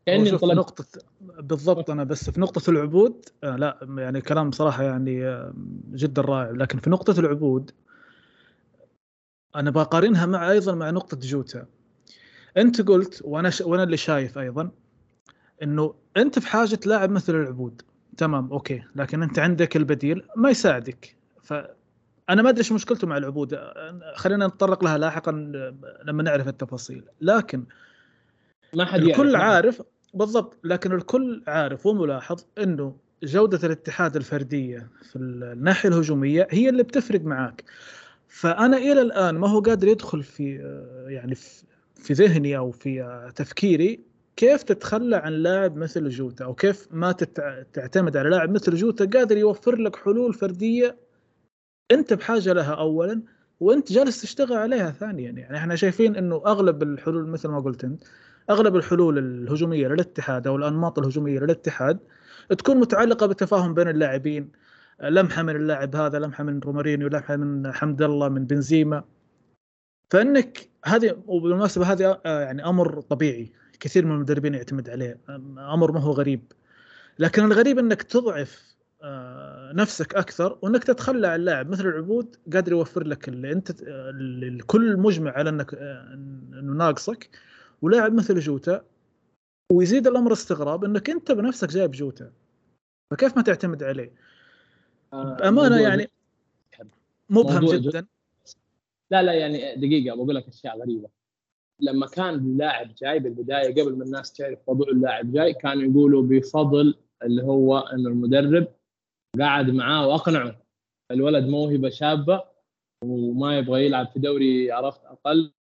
كأني 0.06 0.38
في 0.38 0.46
نقطة 0.46 0.86
بالضبط 1.22 1.90
أنا 1.90 2.04
بس 2.04 2.30
في 2.30 2.42
نقطة 2.42 2.70
العبود 2.70 3.26
آه 3.44 3.56
لا 3.56 3.80
يعني 3.98 4.22
كلام 4.22 4.52
صراحة 4.52 4.84
يعني 4.84 5.26
آه 5.28 5.54
جدا 5.92 6.22
رائع. 6.22 6.52
لكن 6.52 6.80
في 6.80 6.90
نقطة 6.90 7.20
العبود 7.20 7.72
أنا 9.56 9.72
بقارنها 9.72 10.26
مع 10.26 10.52
أيضا 10.52 10.76
مع 10.76 10.90
نقطة 10.90 11.18
جوتا. 11.22 11.68
انت 12.58 12.82
قلت 12.82 13.22
وأنا 13.24 13.50
ش... 13.50 13.62
وأنا 13.62 13.84
اللي 13.84 13.98
شايف 13.98 14.38
أيضا 14.38 14.72
إنه 15.64 15.94
أنت 16.18 16.40
في 16.40 16.48
حاجة 16.48 16.80
لاعب 16.86 17.10
مثل 17.10 17.36
العبود. 17.36 17.82
تمام 18.18 18.52
أوكي. 18.52 18.84
لكن 18.96 19.24
أنت 19.24 19.40
عندك 19.40 19.76
البديل 19.78 20.24
ما 20.36 20.50
يساعدك. 20.50 21.16
ف 21.42 21.54
أنا 22.30 22.42
ما 22.42 22.50
أدري 22.50 22.60
إيش 22.60 22.72
مشكلته 22.72 23.08
مع 23.08 23.18
العبود. 23.18 23.60
خلينا 24.16 24.48
نتطرق 24.48 24.84
لها 24.84 24.98
لاحقا 24.98 25.32
لما 26.06 26.24
نعرف 26.24 26.48
التفاصيل. 26.48 27.04
لكن 27.22 27.64
ما 28.74 28.86
حد 28.86 29.02
الكل. 29.02 29.36
عارف 29.36 29.82
بالضبط. 30.14 30.58
لكن 30.64 30.92
الكل 30.92 31.44
عارف 31.48 31.86
وملاحظ 31.86 32.46
إنه 32.58 32.96
جودة 33.24 33.68
الاتحاد 33.68 34.16
الفردية 34.16 34.88
في 35.12 35.16
الناحية 35.16 35.90
الهجومية 35.90 36.48
هي 36.52 36.70
اللي 36.70 36.84
بتفرق 36.84 37.22
معاك. 37.22 37.64
فأنا 38.28 38.78
إلى 38.78 39.02
الآن 39.02 39.36
ما 39.36 39.50
هو 39.50 39.60
قادر 39.60 39.88
يدخل 39.88 40.24
في 40.24 40.56
يعني 41.08 41.36
في 41.36 41.64
ذهني 42.12 42.58
أو 42.58 42.72
في 42.72 43.32
تفكيري 43.36 44.00
كيف 44.36 44.64
تتخلى 44.64 45.16
عن 45.16 45.34
لاعب 45.34 45.78
مثل 45.78 46.10
جوتا 46.10 46.46
أو 46.46 46.54
كيف 46.54 46.88
ما 46.92 47.12
تعتمد 47.74 48.18
على 48.18 48.30
لاعب 48.30 48.50
مثل 48.50 48.76
جوتا 48.76 49.06
قادر 49.06 49.38
يوفر 49.38 49.76
لك 49.76 49.96
حلول 49.96 50.34
فردية 50.34 50.98
أنت 51.92 52.14
بحاجة 52.14 52.54
لها 52.54 52.74
اولا 52.74 53.22
وأنت 53.60 53.92
جالس 53.92 54.22
تشتغل 54.22 54.54
عليها 54.54 54.92
ثانيا. 54.92 55.32
يعني 55.32 55.58
إحنا 55.58 55.76
شايفين 55.76 56.16
إنه 56.16 56.42
أغلب 56.46 56.84
الحلول 56.84 57.28
مثل 57.28 57.50
ما 57.50 57.60
قلت 57.60 57.84
أنت 57.84 58.04
أغلب 58.50 58.76
الحلول 58.76 59.18
الهجومية 59.18 59.88
للاتحاد 59.88 60.48
أو 60.48 60.56
الأنماط 60.56 61.00
الهجومية 61.00 61.40
للاتحاد 61.40 62.00
تكون 62.58 62.78
متعلقة 62.78 63.26
بتفاهم 63.26 63.74
بين 63.74 63.88
اللاعبين. 63.88 64.52
لمحة 65.04 65.44
من 65.44 65.56
اللاعب 65.56 65.96
هذا 65.96 66.20
لمحة 66.20 66.44
من 66.44 66.60
رومارينيو 66.60 67.08
لمحة 67.08 67.36
من 67.36 67.72
حمد 67.72 68.02
الله 68.02 68.30
من 68.30 68.46
بنزيما. 68.46 69.04
فإنك 70.10 70.70
هذه 70.86 71.24
وبالمناسبة 71.28 71.92
هذه 71.92 72.22
آه، 72.26 72.42
يعني 72.42 72.66
أمر 72.66 73.02
طبيعي. 73.02 73.52
كثير 73.80 74.06
من 74.06 74.12
المدربين 74.12 74.54
يعتمد 74.54 74.90
عليه. 74.90 75.18
أمر 75.74 75.92
ما 75.92 76.00
هو 76.00 76.12
غريب. 76.12 76.52
لكن 77.20 77.44
الغريب 77.44 77.80
إنك 77.80 78.04
تضعف 78.04 78.74
آه، 79.04 79.72
نفسك 79.74 80.16
أكثر 80.16 80.58
وإنك 80.62 80.84
تتخلى 80.84 81.28
عن 81.28 81.40
لاعب. 81.40 81.70
مثل 81.70 81.88
العبود 81.88 82.36
قادر 82.54 82.72
يوفر 82.72 83.04
لك 83.04 83.28
اللي 83.28 83.52
أنت 83.52 83.72
الكل 83.82 84.98
مجمع 84.98 85.32
على 85.32 85.50
إنك 85.50 85.74
آه، 85.74 86.14
إنه 86.14 86.74
ناقصك. 86.74 87.30
ولاعب 87.82 88.14
مثل 88.14 88.40
جوتا 88.40 88.82
ويزيد 89.72 90.08
الأمر 90.08 90.34
استغراب 90.34 90.86
إنك 90.86 91.10
أنت 91.10 91.32
بنفسك 91.32 91.70
جايب 91.70 91.92
جوتا. 91.92 92.32
فكيف 93.12 93.38
ما 93.38 93.44
تعتمد 93.44 93.84
عليه؟ 93.84 94.14
بأمانة 95.14 95.82
يعني 95.82 96.10
مبهم 97.30 97.66
جدا. 97.66 98.06
لا 99.14 99.24
لا 99.24 99.34
يعني 99.34 99.76
دقيقة 99.76 100.16
بقول 100.16 100.36
لك 100.36 100.48
أشياء 100.48 100.80
غريبة. 100.80 101.10
لما 101.80 102.08
كان 102.08 102.34
اللاعب 102.34 102.96
جاي 102.96 103.20
بالبداية 103.20 103.82
قبل 103.82 103.98
ما 103.98 104.04
الناس 104.04 104.34
تعرف 104.34 104.60
موضوع 104.68 104.88
اللاعب 104.88 105.32
جاي 105.32 105.54
كانوا 105.54 105.84
يقولوا 105.84 106.24
بفضل 106.24 106.96
اللي 107.24 107.44
هو 107.44 107.80
إنه 107.80 108.10
المدرب 108.10 108.68
قاعد 109.40 109.70
معاه 109.70 110.08
وأقنعه. 110.08 110.64
الولد 111.12 111.46
موهبة 111.46 111.90
شابة 111.90 112.44
وما 113.06 113.58
يبغى 113.58 113.86
يلعب 113.86 114.08
في 114.08 114.20
دوري 114.20 114.72
عرفت 114.72 115.06
أقل 115.06 115.54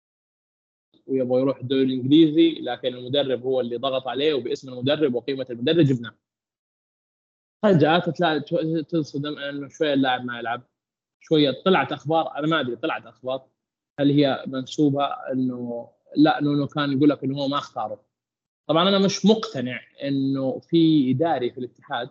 ويبغى 1.07 1.41
يروح 1.41 1.57
الدوري 1.57 1.83
الإنجليزي 1.83 2.61
لكن 2.61 2.87
المدرب 2.87 3.43
هو 3.43 3.61
اللي 3.61 3.77
ضغط 3.77 4.07
عليه 4.07 4.33
وباسم 4.33 4.73
المدرب 4.73 5.15
وقيمة 5.15 5.47
المدرب 5.49 5.85
جبناه. 5.85 6.15
فجأة 7.63 7.99
تلاقي 7.99 8.83
تصدم 8.83 9.37
إنه 9.37 9.67
شوية 9.69 9.93
اللاعب 9.93 10.25
ما 10.25 10.39
يلعب. 10.39 10.63
شوية 11.23 11.51
طلعت 11.65 11.91
أخبار 11.91 12.37
أنا 12.37 12.47
ما 12.47 12.59
أدري 12.59 12.75
طلعت 12.75 13.05
أخبار 13.05 13.47
هل 13.99 14.11
هي 14.11 14.43
منسوبة 14.47 15.05
إنه 15.05 15.89
لا 16.15 16.41
نونو 16.41 16.67
كان 16.67 16.91
يقول 16.91 17.09
لك 17.09 17.23
إنه 17.23 17.37
هو 17.37 17.47
ما 17.47 17.57
اختاره. 17.57 18.05
طبعا 18.67 18.89
أنا 18.89 18.99
مش 18.99 19.25
مقتنع 19.25 19.81
إنه 20.03 20.59
في 20.59 21.11
إداري 21.11 21.51
في 21.51 21.57
الاتحاد 21.57 22.09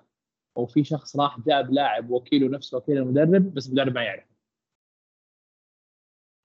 وفي 0.57 0.85
شخص 0.85 1.16
راح 1.16 1.40
جاب 1.40 1.73
لاعب 1.73 2.11
وكيله 2.11 2.49
نفس 2.49 2.75
وكيل 2.75 2.99
المدرب 2.99 3.54
بس 3.54 3.66
المدرب 3.66 3.95
ما 3.95 4.02
يعرف 4.02 4.33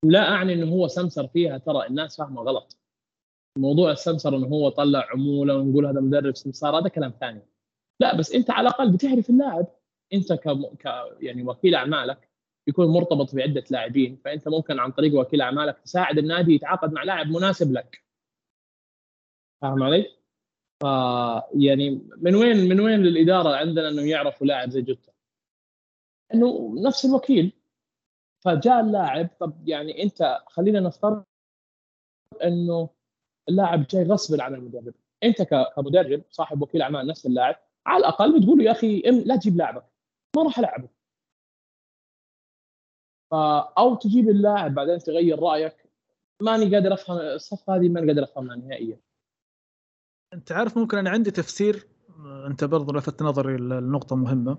لا 0.04 0.32
أعني 0.32 0.54
إنه 0.54 0.72
هو 0.72 0.88
سمسر 0.88 1.28
فيها 1.28 1.58
ترى 1.58 1.88
الناس 1.88 2.18
فاهمة 2.18 2.42
غلط. 2.42 2.78
موضوع 3.58 3.92
السمسر 3.92 4.38
إنه 4.38 4.48
هو 4.48 4.70
طلع 4.70 5.08
عمولة 5.12 5.56
ونقول 5.56 5.86
هذا 5.86 6.02
مدرب 6.02 6.36
سمسار 6.36 6.80
هذا 6.80 6.88
كلام 6.88 7.14
ثاني. 7.20 7.42
لا 8.00 8.18
بس 8.18 8.32
أنت 8.32 8.52
على 8.52 8.68
الأقل 8.68 8.92
بتعرف 8.92 9.30
اللاعب. 9.30 9.68
أنت 10.14 10.34
ك... 10.34 10.50
ك 10.80 10.86
يعني 11.20 11.44
وكيل 11.44 11.76
أعمالك 11.76 12.27
يكون 12.68 12.88
مرتبط 12.88 13.36
بعدة 13.36 13.64
لاعبين 13.72 14.16
فأنت 14.26 14.48
ممكن 14.48 14.80
عن 14.80 14.92
طريق 14.92 15.20
وكيل 15.20 15.42
أعمالك 15.42 15.80
تساعد 15.80 16.18
النادي 16.18 16.54
يتعاقد 16.54 16.94
مع 16.94 17.04
لاعب 17.04 17.28
مناسب 17.28 17.74
لك. 17.74 18.04
فاهم 19.62 19.84
علي؟ 19.84 20.18
ف 20.84 20.86
يعني 21.56 21.90
من 22.18 22.36
وين 22.36 22.58
من 22.70 22.80
وين 22.80 23.00
للإدارة 23.04 23.56
عندنا 23.56 23.90
انه 23.90 24.10
يعرفوا 24.10 24.48
لاعب 24.48 24.70
زي 24.70 24.82
جوتا؟ 24.82 25.12
إنه 26.34 26.76
نفس 26.82 27.06
الوكيل. 27.06 27.54
فجاء 28.46 28.80
اللاعب 28.80 29.30
طب 29.40 29.68
يعني 29.70 30.04
أنت 30.04 30.44
خلينا 30.48 30.80
نفترض 30.80 31.24
إنه 32.44 32.90
اللاعب 33.50 33.88
جاي 33.88 34.04
غصب 34.04 34.42
عن 34.42 34.56
المدرب. 34.56 34.94
أنت 35.24 35.42
كمدرب 35.76 36.24
صاحب 36.32 36.62
وكيل 36.62 36.82
أعمال 36.82 37.08
نفس 37.08 37.26
اللاعب 37.26 37.56
على 37.86 38.00
الأقل 38.00 38.40
بتقول 38.40 38.58
له 38.58 38.64
يا 38.66 38.72
أخي 38.72 39.02
لا 39.02 39.36
تجيب 39.36 39.58
لاعبك. 39.58 39.84
ما 40.36 40.44
راح 40.44 40.60
العبه 40.60 40.97
أو 43.78 43.96
تجيب 43.96 44.30
اللاعب 44.30 44.74
بعدين 44.74 45.00
تغير 45.00 45.40
رأيك. 45.40 45.76
ماني 46.42 46.76
قادر 46.76 46.94
أفهم 46.94 47.18
الصفقه 47.18 47.76
هذه 47.76 47.90
ماني 47.90 48.08
قادر 48.08 48.24
افهمها 48.24 48.56
نهائيا. 48.56 49.00
أنت 50.34 50.52
عارف 50.52 50.78
ممكن 50.78 50.98
أنا 50.98 51.10
عندي 51.10 51.32
تفسير 51.32 51.88
أنت 52.48 52.64
برضو 52.64 52.94
لفت 52.94 53.24
نظري 53.24 53.58
لنقطة 53.58 54.16
مهمة 54.16 54.58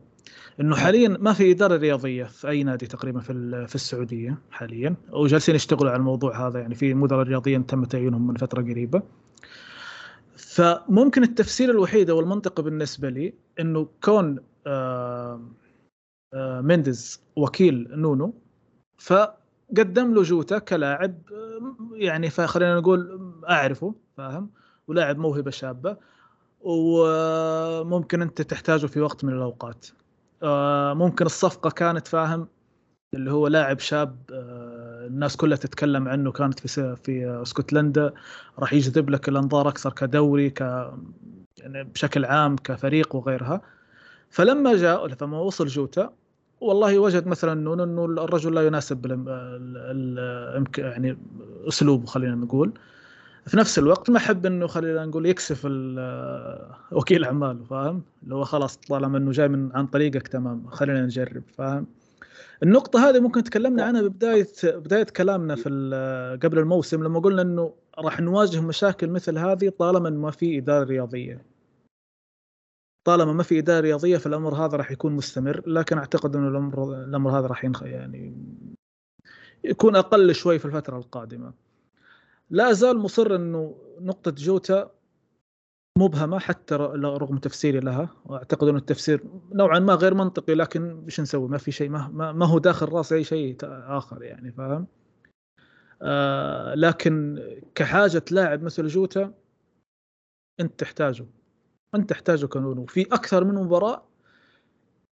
إنه 0.60 0.76
حاليا 0.76 1.08
ما 1.08 1.32
في 1.32 1.50
إدارة 1.50 1.76
رياضية 1.76 2.24
في 2.24 2.48
أي 2.48 2.62
نادي 2.62 2.86
تقريبا 2.86 3.20
في 3.20 3.66
في 3.68 3.74
السعودية 3.74 4.38
حاليا 4.50 4.96
وجالسين 5.12 5.54
يشتغلوا 5.54 5.90
على 5.90 5.98
الموضوع 5.98 6.48
هذا 6.48 6.60
يعني 6.60 6.74
في 6.74 6.94
مدراء 6.94 7.26
رياضيين 7.26 7.66
تم 7.66 7.84
تعيينهم 7.84 8.26
من 8.26 8.36
فترة 8.36 8.62
قريبة. 8.62 9.02
فممكن 10.36 11.22
التفسير 11.22 11.70
الوحيد 11.70 12.10
أو 12.10 12.20
المنطقي 12.20 12.62
بالنسبة 12.62 13.08
لي 13.08 13.34
إنه 13.60 13.88
كون 14.04 14.38
آه، 14.66 15.40
آه، 16.34 16.60
مينديز 16.60 17.22
وكيل 17.36 17.88
نونو 17.90 18.34
فقدم 18.98 20.14
له 20.14 20.22
جوتا 20.22 20.58
كلاعب 20.58 21.14
آه، 21.32 21.76
يعني 21.92 22.30
فخلينا 22.30 22.76
نقول 22.80 23.20
أعرفه 23.50 23.94
فاهم؟ 24.16 24.50
ولاعب 24.88 25.18
موهبة 25.18 25.50
شابة 25.50 25.96
وممكن 26.60 28.22
أنت 28.22 28.42
تحتاجه 28.42 28.86
في 28.86 29.00
وقت 29.00 29.24
من 29.24 29.32
الأوقات. 29.32 29.86
ممكن 30.96 31.26
الصفقة 31.26 31.70
كانت 31.70 32.06
فاهم؟ 32.06 32.48
اللي 33.14 33.30
هو 33.30 33.46
لاعب 33.46 33.78
شاب 33.78 34.16
الناس 35.06 35.36
كلها 35.36 35.56
تتكلم 35.56 36.08
عنه 36.08 36.32
كانت 36.32 36.60
في 36.60 36.96
في 36.96 37.42
اسكتلندا 37.42 38.12
راح 38.58 38.72
يجذب 38.72 39.10
لك 39.10 39.28
الانظار 39.28 39.68
أكثر 39.68 39.92
كدوري 39.92 40.50
ك 40.50 40.60
يعني 41.58 41.84
بشكل 41.84 42.24
عام 42.24 42.56
كفريق 42.56 43.16
وغيرها. 43.16 43.60
فلما 44.30 44.76
جاء 44.76 45.06
لما 45.06 45.40
وصل 45.40 45.66
جوتا 45.66 46.12
والله 46.60 46.98
وجد 46.98 47.26
مثلا 47.26 47.52
إنه 47.52 47.84
إنه 47.84 48.04
الرجل 48.04 48.54
لا 48.54 48.66
يناسب 48.66 49.06
يعني 50.78 51.18
أسلوبه 51.68 52.06
خلينا 52.06 52.34
نقول 52.34 52.72
في 53.46 53.56
نفس 53.56 53.78
الوقت 53.78 54.10
ما 54.10 54.16
أحب 54.16 54.46
إنه 54.46 54.66
خلينا 54.66 55.06
نقول 55.06 55.26
يكسف 55.26 55.64
وكيل 56.92 57.24
أعماله 57.24 57.64
فاهم؟ 57.64 58.02
اللي 58.22 58.34
هو 58.34 58.44
خلاص 58.44 58.76
طالما 58.76 59.18
إنه 59.18 59.30
جاي 59.30 59.48
من 59.48 59.76
عن 59.76 59.86
طريقك 59.86 60.28
تمام 60.28 60.66
خلينا 60.66 61.02
نجرب 61.04 61.42
فاهم؟ 61.58 61.86
النقطة 62.62 63.08
هذه 63.08 63.20
ممكن 63.20 63.42
تكلمنا 63.42 63.82
عنها 63.82 64.02
ببداية 64.02 64.46
بداية 64.64 65.04
كلامنا 65.04 65.54
في 65.54 65.68
قبل 66.42 66.58
الموسم 66.58 67.04
لما 67.04 67.20
قلنا 67.20 67.42
إنه 67.42 67.74
راح 67.98 68.20
نواجه 68.20 68.60
مشاكل 68.60 69.10
مثل 69.10 69.38
هذه 69.38 69.68
طالما 69.68 70.10
ما 70.10 70.30
في 70.30 70.58
إدارة 70.58 70.84
رياضية. 70.84 71.57
طالما 73.04 73.32
ما 73.32 73.42
في 73.42 73.58
إدارة 73.58 73.80
رياضية 73.80 74.16
فالأمر 74.16 74.54
هذا 74.54 74.76
راح 74.76 74.90
يكون 74.90 75.12
مستمر 75.12 75.62
لكن 75.66 75.98
أعتقد 75.98 76.36
إنه 76.36 76.48
الأمر 76.48 77.04
الأمر 77.04 77.38
هذا 77.38 77.46
راح 77.46 77.64
ينخ 77.64 77.82
يعني 77.82 78.36
يكون 79.64 79.96
أقل 79.96 80.34
شوي 80.34 80.58
في 80.58 80.64
الفترة 80.64 80.98
القادمة. 80.98 81.52
لا 82.50 82.70
أزال 82.70 82.98
مصر 82.98 83.36
إنه 83.36 83.74
نقطة 84.00 84.30
جوتا 84.30 84.90
مبهمه 85.98 86.38
حتى 86.38 86.74
رغم 86.74 87.38
تفسيري 87.38 87.80
لها 87.80 88.08
وأعتقد 88.24 88.68
ان 88.68 88.76
التفسير 88.76 89.24
نوعا 89.52 89.78
ما 89.78 89.94
غير 89.94 90.14
منطقي 90.14 90.54
لكن 90.54 91.04
إيش 91.04 91.20
نسوي؟ 91.20 91.48
ما 91.48 91.58
في 91.58 91.72
شيء 91.72 91.88
ما, 91.88 92.32
ما 92.32 92.46
هو 92.46 92.58
داخل 92.58 92.88
راس 92.88 93.12
أي 93.12 93.24
شيء 93.24 93.56
آخر 93.62 94.22
يعني 94.22 94.52
فاهم؟ 94.52 94.86
آه 96.02 96.74
لكن 96.74 97.42
كحاجة 97.74 98.24
لاعب 98.30 98.62
مثل 98.62 98.86
جوتا 98.86 99.34
أنت 100.60 100.80
تحتاجه. 100.80 101.26
انت 101.94 102.10
تحتاجه 102.10 102.46
كنونو. 102.46 102.86
في 102.86 103.02
أكثر 103.02 103.44
من 103.44 103.54
مباراة 103.54 104.02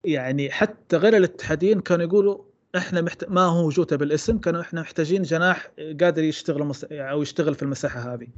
يعني 0.04 0.50
حتى 0.50 0.96
غير 0.96 1.16
الاتحاديين 1.16 1.80
كانوا 1.80 2.04
يقولوا 2.06 2.44
إحنا 2.76 3.00
محت... 3.00 3.24
ما 3.24 3.40
هو 3.40 3.68
جوتا 3.68 3.96
بالاسم 3.96 4.38
كانوا 4.38 4.60
إحنا 4.60 4.80
محتاجين 4.80 5.22
جناح 5.22 5.70
قادر 6.00 6.24
يشتغل 6.24 6.64
مس... 6.64 6.84
أو 6.84 7.22
يشتغل 7.22 7.54
في 7.54 7.62
المساحة 7.62 8.14
هذه. 8.14 8.28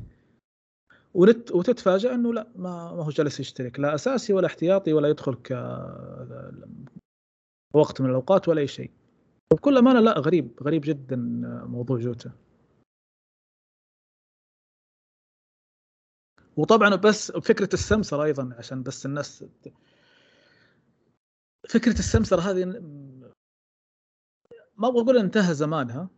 ونت 1.15 1.53
وتتفاجأ 1.53 2.15
إنه 2.15 2.35
لا 2.35 2.49
ما 2.57 2.95
ما 2.95 3.05
هو 3.05 3.11
جالس 3.11 3.41
يشترك 3.41 3.81
لا 3.81 3.95
أساسي 3.95 4.33
ولا 4.33 4.47
احتياطي 4.47 4.93
ولا 4.93 5.09
يدخل 5.09 5.35
ك 5.35 5.53
وقت 7.75 8.01
من 8.01 8.11
الأوقات 8.11 8.49
ولا 8.49 8.61
أي 8.61 8.67
شيء. 8.67 8.91
بكل 9.53 9.77
أمانة 9.77 10.01
لا 10.01 10.19
غريب 10.19 10.51
غريب 10.63 10.83
جدا 10.85 11.17
موضوع 11.67 11.99
جوتا 11.99 12.31
وطبعا 16.57 16.95
بس 16.95 17.33
فكرة 17.33 17.69
السمسرة 17.75 18.25
أيضا 18.25 18.55
عشان 18.59 18.83
بس 18.83 19.07
الناس 19.07 19.45
فكرة 21.69 21.99
السمسرة 21.99 22.41
هذه 22.41 22.65
ما 24.77 24.89
أبغى 24.89 25.03
أقول 25.03 25.19
انتهى 25.19 25.55
زمانها 25.55 26.09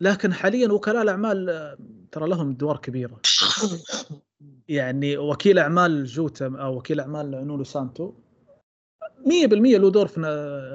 لكن 0.00 0.32
حاليا 0.32 0.72
وكلاء 0.72 1.02
الأعمال 1.02 1.76
ترى 2.12 2.28
لهم 2.28 2.50
ادوار 2.50 2.76
كبيره 2.76 3.20
يعني 4.68 5.18
وكيل 5.18 5.58
أعمال 5.58 6.04
جوتا 6.04 6.46
أو 6.46 6.76
وكيل 6.76 7.00
أعمال 7.00 7.30
نونو 7.30 7.64
سانتو 7.64 8.12
100% 9.26 9.26
له 9.52 9.90
دور 9.90 10.06
في 10.06 10.20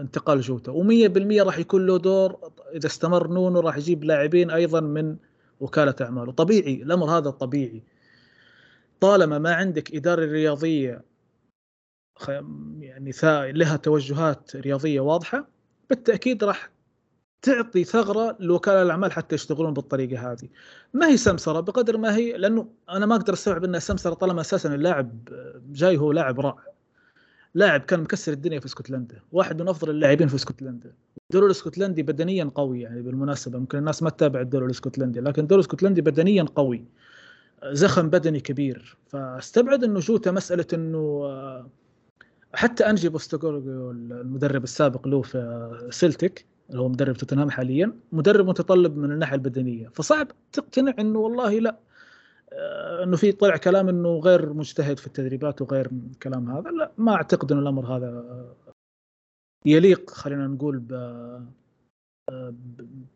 انتقال 0.02 0.42
جوتا 0.42 0.72
و100% 0.72 1.46
راح 1.46 1.58
يكون 1.58 1.86
له 1.86 1.98
دور 1.98 2.52
إذا 2.76 2.88
استمر 2.88 3.28
نونو 3.28 3.60
راح 3.60 3.78
يجيب 3.78 4.04
لاعبين 4.04 4.52
أيضا 4.52 4.80
من 4.80 5.18
وكالة 5.60 5.96
أعماله. 6.02 6.32
طبيعي 6.32 6.74
الأمر 6.74 7.18
هذا 7.18 7.30
طبيعي. 7.30 7.84
طالما 9.00 9.40
ما 9.40 9.54
عندك 9.54 9.96
إدارة 9.96 10.26
رياضية 10.26 11.02
يعني 12.80 13.12
لها 13.52 13.78
توجهات 13.78 14.56
رياضية 14.56 15.00
واضحة 15.00 15.48
بالتأكيد 15.90 16.44
راح 16.44 16.70
تعطي 17.42 17.84
ثغرة 17.84 18.38
لوكلاء 18.40 18.82
الأعمال 18.82 19.12
حتى 19.12 19.36
يشتغلون 19.36 19.74
بالطريقة 19.74 20.32
هذه. 20.32 20.50
ما 20.94 21.08
هي 21.08 21.18
سمسرة 21.18 21.60
بقدر 21.60 21.98
ما 21.98 22.16
هي 22.16 22.38
لأنه 22.38 22.68
أنا 22.90 23.06
ما 23.06 23.16
أقدر 23.16 23.34
أستوعب 23.34 23.64
انها 23.64 23.80
سمسرة 23.80 24.14
طالما 24.14 24.42
أساسا 24.42 24.76
اللاعب 24.76 25.30
جاي 25.72 25.98
هو 25.98 26.12
لاعب 26.12 26.40
رائع. 26.40 26.64
لاعب 27.56 27.82
كان 27.82 28.00
مكسر 28.00 28.34
الدنيا 28.34 28.60
في 28.60 28.66
اسكتلندا، 28.66 29.22
واحد 29.32 29.62
من 29.62 29.68
أفضل 29.68 29.90
اللاعبين 29.90 30.28
في 30.28 30.36
اسكتلندا. 30.36 30.94
الدوري 31.30 31.46
الاسكتلندي 31.46 32.04
بدنيا 32.04 32.52
قوي 32.56 32.82
يعني 32.82 33.02
بالمناسبة 33.02 33.60
ممكن 33.60 33.78
الناس 33.78 34.04
ما 34.04 34.10
تتابع 34.10 34.42
الدوري 34.42 34.66
الاسكتلندي 34.66 35.20
لكن 35.20 35.42
الدوري 35.42 35.60
الاسكتلندي 35.60 36.02
بدنيا 36.02 36.44
قوي. 36.44 36.86
زخم 37.66 38.10
بدني 38.10 38.40
كبير. 38.40 38.98
فاستبعد 39.08 39.84
إنه 39.84 40.00
جوته 40.00 40.32
مسألة 40.32 40.66
إنه 40.74 41.24
حتى 42.54 42.90
أنجي 42.90 43.10
بوستوغورغو 43.10 43.92
المدرب 43.92 44.64
السابق 44.64 45.08
له 45.08 45.22
في 45.22 45.88
سلتك 45.92 46.46
اللي 46.70 46.82
هو 46.82 46.90
مدرب 46.90 47.16
توتنهام 47.16 47.50
حاليا 47.50 47.94
مدرب 48.12 48.48
متطلب 48.48 48.98
من 48.98 49.12
الناحية 49.12 49.36
البدنية. 49.36 49.88
فصعب 49.88 50.28
تقتنع 50.52 50.94
إنه 51.00 51.20
والله 51.20 51.60
لا 51.60 51.78
آه، 52.54 53.04
إنه 53.04 53.18
في 53.18 53.32
طلع 53.32 53.58
كلام 53.58 53.90
إنه 53.90 54.20
غير 54.20 54.54
مجتهد 54.54 55.00
في 55.00 55.08
التدريبات 55.08 55.62
وغير 55.62 55.92
كلام 56.24 56.50
هذا. 56.52 56.70
لا 56.72 56.92
ما 56.98 57.14
أعتقد 57.14 57.52
ان 57.52 57.60
الأمر 57.60 57.98
هذا 57.98 58.26
يليق 59.66 60.10
خلينا 60.10 60.48
نقول 60.48 60.80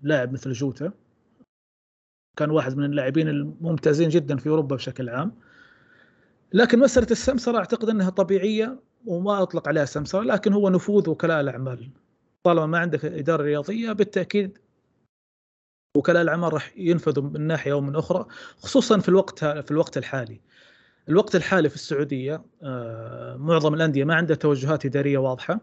بلاعب 0.01 0.33
مثل 0.33 0.51
جوتا. 0.51 0.91
كان 2.37 2.51
واحد 2.51 2.77
من 2.77 2.85
اللاعبين 2.85 3.27
الممتازين 3.29 4.09
جدا 4.09 4.37
في 4.37 4.49
أوروبا 4.49 4.75
بشكل 4.75 5.09
عام. 5.09 5.35
لكن 6.53 6.79
مسألة 6.79 7.07
السمسرة 7.11 7.57
أعتقد 7.57 7.89
إنها 7.89 8.09
طبيعية 8.09 8.79
وما 9.05 9.41
أطلق 9.41 9.67
عليها 9.67 9.85
سمسره 9.85 10.21
لكن 10.21 10.53
هو 10.53 10.69
نفوذ 10.69 11.09
وكلاء 11.09 11.41
الاعمال 11.41 11.89
طالما 12.43 12.65
ما 12.65 12.79
عندك 12.79 13.05
إدارة 13.05 13.43
رياضية 13.43 13.91
بالتأكيد 13.91 14.57
وكلاء 15.97 16.21
الاعمال 16.21 16.53
راح 16.53 16.73
ينفذوا 16.77 17.23
من 17.23 17.41
ناحية 17.41 17.71
أو 17.71 17.81
من 17.81 17.95
أخرى 17.95 18.25
خصوصا 18.57 18.99
في 18.99 19.09
الوقت 19.09 19.39
في 19.45 19.71
الوقت 19.71 19.97
الحالي. 19.97 20.41
الوقت 21.09 21.35
الحالي 21.35 21.69
في 21.69 21.75
السعودية 21.75 22.43
آه، 22.63 23.37
معظم 23.37 23.73
الأندية 23.73 24.03
ما 24.03 24.15
عندها 24.15 24.35
توجهات 24.35 24.85
إدارية 24.85 25.17
واضحة. 25.17 25.59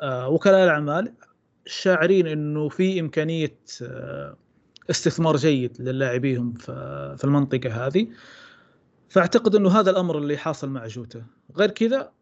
آه، 0.00 0.28
وكلاء 0.28 0.64
الاعمال 0.64 1.12
شاعرين 1.66 2.26
إنه 2.26 2.68
في 2.68 3.00
إمكانية 3.00 3.58
آه، 3.82 4.36
استثمار 4.90 5.36
جيد 5.36 5.80
للاعبيهم 5.80 6.54
في 6.54 7.20
المنطقة 7.24 7.86
هذه. 7.86 8.12
فأعتقد 9.08 9.54
إنه 9.54 9.80
هذا 9.80 9.90
الأمر 9.90 10.18
اللي 10.18 10.36
حاصل 10.36 10.68
مع 10.70 10.86
جوتا. 10.86 11.26
غير 11.56 11.70
كذا 11.70 12.12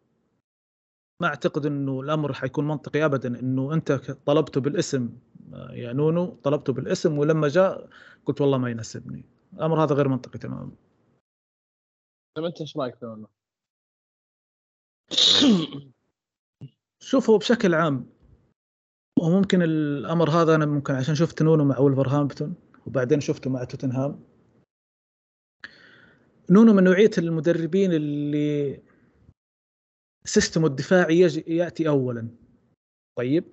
ما 1.21 1.27
أعتقد 1.27 1.65
إنه 1.65 2.01
الأمر 2.01 2.33
حيكون 2.33 2.67
منطقي 2.67 3.05
ابدا 3.05 3.39
إنه 3.39 3.73
أنت 3.73 3.91
طلبته 4.25 4.61
بالاسم 4.61 5.09
يا 5.53 5.93
نونو 5.93 6.25
طلبته 6.43 6.73
بالاسم 6.73 7.17
ولما 7.17 7.47
جاء 7.47 7.89
قلت 8.25 8.41
والله 8.41 8.57
ما 8.57 8.69
يناسبني. 8.69 9.25
الأمر 9.53 9.83
هذا 9.83 9.95
غير 9.95 10.07
منطقي 10.07 10.39
تماما. 10.39 10.71
طيب 12.35 12.45
أنت 12.45 12.61
إيش 12.61 12.77
رأيك 12.77 12.95
في 12.95 13.25
شوفوا 16.99 17.37
بشكل 17.37 17.73
عام 17.73 18.05
وممكن 19.19 19.61
الأمر 19.61 20.29
هذا 20.29 20.55
أنا 20.55 20.65
ممكن 20.65 20.95
عشان 20.95 21.15
شفت 21.15 21.41
نونو 21.41 21.65
مع 21.65 21.79
ولفرهامبتون 21.79 22.55
وبعدين 22.87 23.21
شفته 23.21 23.49
مع 23.49 23.63
توتنهام. 23.63 24.23
نونو 26.49 26.73
من 26.73 26.83
نوعية 26.83 27.11
المدربين 27.17 27.93
اللي 27.93 28.81
system 30.25 30.65
الدفاعي 30.65 31.19
يجي 31.19 31.43
يأتي 31.55 31.87
اولا. 31.87 32.27
طيب. 33.17 33.43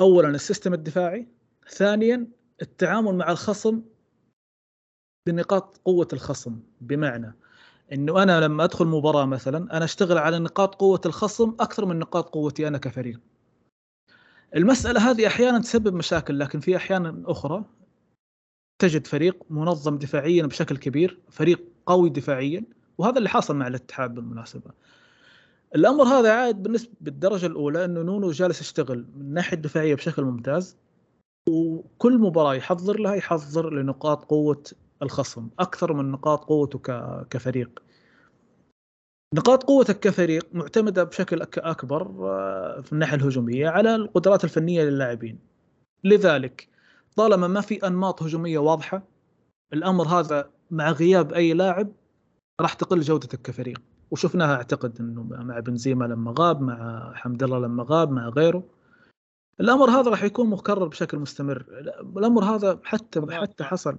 اولا 0.00 0.28
ال 0.28 0.35
system 0.35 0.74
الدفاعي 0.74 1.26
ثانيا 1.68 2.28
التعامل 2.62 3.14
مع 3.14 3.30
الخصم 3.30 3.82
بنقاط 5.26 5.80
قوة 5.84 6.08
الخصم. 6.12 6.60
بمعنى 6.80 7.34
إنه 7.92 8.22
أنا 8.22 8.40
لما 8.40 8.64
أدخل 8.64 8.86
مباراة 8.86 9.24
مثلا 9.24 9.76
أنا 9.76 9.84
أشتغل 9.84 10.18
على 10.18 10.38
نقاط 10.38 10.74
قوة 10.74 11.00
الخصم 11.06 11.56
أكثر 11.60 11.84
من 11.84 11.98
نقاط 11.98 12.28
قوتي 12.28 12.68
أنا 12.68 12.78
كفريق. 12.78 13.20
المسألة 14.56 15.10
هذه 15.10 15.26
أحيانا 15.26 15.58
تسبب 15.58 15.94
مشاكل 15.94 16.38
لكن 16.38 16.60
في 16.60 16.76
أحيانا 16.76 17.22
أخرى 17.26 17.64
تجد 18.78 19.06
فريق 19.06 19.44
منظم 19.50 19.98
دفاعيا 19.98 20.46
بشكل 20.46 20.76
كبير 20.76 21.18
فريق 21.30 21.64
قوي 21.86 22.10
دفاعيا 22.10 22.64
وهذا 22.98 23.18
اللي 23.18 23.28
حاصل 23.28 23.56
مع 23.56 23.66
الاتحاد 23.66 24.14
بالمناسبة. 24.14 24.70
الأمر 25.74 26.04
هذا 26.04 26.32
عاد 26.32 26.62
بالنسبة 26.62 26.92
بالدرجة 27.00 27.46
الأولى 27.46 27.84
إنه 27.84 28.02
نونو 28.02 28.30
جالس 28.30 28.60
يشتغل 28.60 29.06
من 29.16 29.20
الناحيه 29.20 29.56
الدفاعية 29.56 29.94
بشكل 29.94 30.22
ممتاز 30.22 30.76
وكل 31.48 32.18
مباراة 32.18 32.54
يحضر 32.54 33.00
لها 33.00 33.14
يحضر 33.14 33.70
لنقاط 33.70 34.24
قوة 34.24 34.62
الخصم 35.02 35.48
أكثر 35.58 35.92
من 35.92 36.10
نقاط 36.10 36.44
قوته 36.44 36.78
كفريق. 37.30 37.82
نقاط 39.34 39.64
قوتك 39.64 40.00
كفريق 40.00 40.48
معتمدة 40.52 41.04
بشكل 41.04 41.42
أكبر 41.42 42.02
آه، 42.02 42.80
في 42.80 42.92
الناحية 42.92 43.16
الهجومية 43.16 43.68
على 43.68 43.94
القدرات 43.94 44.44
الفنية 44.44 44.82
للاعبين. 44.82 45.38
لذلك 46.04 46.68
طالما 47.16 47.48
ما 47.48 47.60
في 47.60 47.86
أنماط 47.86 48.22
هجومية 48.22 48.58
واضحة 48.58 49.02
الأمر 49.72 50.08
هذا 50.08 50.50
مع 50.70 50.90
غياب 50.90 51.32
أي 51.32 51.54
لاعب 51.54 51.92
راح 52.60 52.72
تقل 52.74 53.00
جودتك 53.00 53.42
كفريق. 53.42 53.82
وشفناها 54.10 54.54
أعتقد 54.56 55.00
إنه 55.00 55.22
مع 55.22 55.60
بنزيما 55.60 56.04
لما 56.04 56.34
غاب 56.38 56.60
مع 56.60 57.12
حمد 57.14 57.42
الله 57.42 57.58
لما 57.58 57.86
غاب 57.88 58.10
مع 58.10 58.28
غيره. 58.28 58.62
الأمر 59.60 59.90
هذا 59.90 60.10
راح 60.10 60.24
يكون 60.24 60.50
مكرر 60.50 60.88
بشكل 60.88 61.18
مستمر. 61.18 61.64
الأمر 62.16 62.44
هذا 62.44 62.80
حتى 62.84 63.26
حتى 63.30 63.64
حصل. 63.64 63.98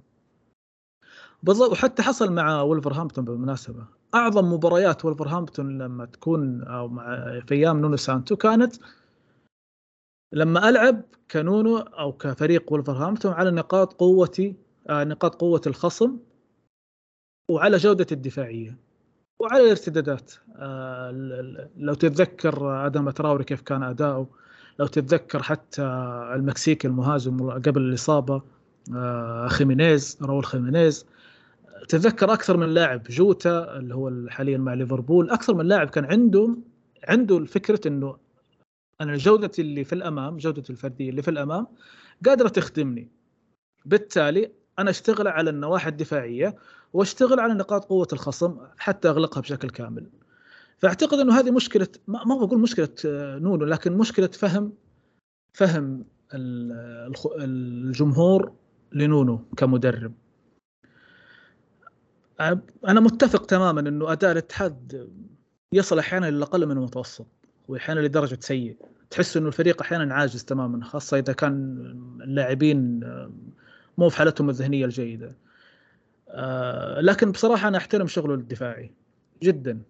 بالضبط. 1.42 1.70
وحتى 1.70 2.02
حصل 2.02 2.32
مع 2.32 2.62
ولفرهامبتون 2.62 3.24
بالمناسبة. 3.24 3.84
أعظم 4.14 4.52
مباريات 4.52 5.04
ولفرهامبتون 5.04 5.78
لما 5.78 6.04
تكون 6.04 6.62
أو 6.62 6.88
مع 6.88 7.40
في 7.46 7.54
أيام 7.54 7.80
نونو 7.80 7.96
سانتو 7.96 8.36
كانت 8.36 8.74
لما 10.32 10.68
ألعب 10.68 11.02
كنونو 11.30 11.78
أو 11.78 12.12
كفريق 12.12 12.72
ولفرهامبتون 12.72 13.32
على 13.32 13.50
نقاط 13.50 13.92
قوتي 13.92 14.54
آه 14.88 15.04
نقاط 15.04 15.34
قوة 15.34 15.60
الخصم 15.66 16.18
وعلى 17.50 17.76
جودة 17.76 18.06
الدفاعية 18.12 18.76
وعلى 19.40 19.64
الارتدادات. 19.64 20.32
آه 20.56 21.10
لو 21.76 21.94
تتذكر 21.94 22.86
آدم 22.86 23.10
تراوري 23.10 23.44
كيف 23.44 23.60
كان 23.60 23.82
أداؤه 23.82 24.28
لو 24.78 24.86
تتذكر 24.86 25.42
حتى 25.42 25.82
المكسيكي 26.34 26.88
المهاجم 26.88 27.50
قبل 27.50 27.80
الإصابة 27.82 28.42
آه 28.94 29.48
خيمينيز 29.48 30.18
راول 30.22 30.44
خيمينيز. 30.44 31.06
تذكر 31.88 32.32
أكثر 32.32 32.56
من 32.56 32.74
لاعب 32.74 33.02
جوتا 33.02 33.76
اللي 33.76 33.94
هو 33.94 34.28
حاليا 34.28 34.58
مع 34.58 34.74
ليفربول. 34.74 35.30
أكثر 35.30 35.54
من 35.54 35.66
لاعب 35.66 35.90
كان 35.90 36.04
عندهم 36.04 36.62
عنده 37.08 37.38
الفكرة 37.38 37.88
إنه 37.88 38.16
أنا 39.00 39.12
الجوده 39.12 39.50
اللي 39.58 39.84
في 39.84 39.92
الأمام 39.92 40.36
جوده 40.36 40.62
الفردية 40.70 41.10
اللي 41.10 41.22
في 41.22 41.30
الأمام 41.30 41.66
قادرة 42.26 42.48
تخدمني. 42.48 43.08
بالتالي 43.84 44.50
أنا 44.78 44.90
أشتغل 44.90 45.28
على 45.28 45.50
النواحي 45.50 45.88
الدفاعية 45.88 46.56
وأشتغل 46.92 47.40
على 47.40 47.54
نقاط 47.54 47.84
قوة 47.84 48.08
الخصم 48.12 48.58
حتى 48.78 49.08
أغلقها 49.08 49.40
بشكل 49.40 49.70
كامل. 49.70 50.06
فأعتقد 50.78 51.18
إنه 51.18 51.38
هذه 51.38 51.50
مشكله 51.50 51.88
ما 52.08 52.36
بقول 52.44 52.60
مشكلة 52.60 52.88
آه، 53.06 53.38
نونو 53.38 53.64
لكن 53.64 53.92
مشكلة 53.92 54.26
فهم 54.26 54.72
فهم 55.52 56.04
الجمهور 57.40 58.52
لنونو 58.92 59.44
كمدرب. 59.56 60.12
أنا 62.88 63.00
متفق 63.00 63.46
تماما 63.46 63.80
إنه 63.80 64.12
أداء 64.12 64.32
الاتحاد 64.32 65.10
يصل 65.72 65.98
أحيانا 65.98 66.30
للاقل 66.30 66.66
من 66.66 66.76
المتوسط 66.76 67.26
واحيانا 67.68 68.00
لدرجة 68.00 68.38
سيء 68.40 68.76
تحس 69.10 69.36
إنه 69.36 69.48
الفريق 69.48 69.82
أحيانا 69.82 70.14
عاجز 70.14 70.44
تماما 70.44 70.84
خاصة 70.84 71.18
إذا 71.18 71.32
كان 71.32 71.76
اللاعبين 72.20 73.00
مو 73.98 74.08
في 74.08 74.16
حالتهم 74.16 74.50
الذهنية 74.50 74.84
الجيدة. 74.84 75.36
آه، 76.28 77.00
لكن 77.00 77.32
بصراحة 77.32 77.68
أنا 77.68 77.78
أحترم 77.78 78.06
شغله 78.06 78.34
الدفاعي 78.34 78.94
جدا. 79.42 79.82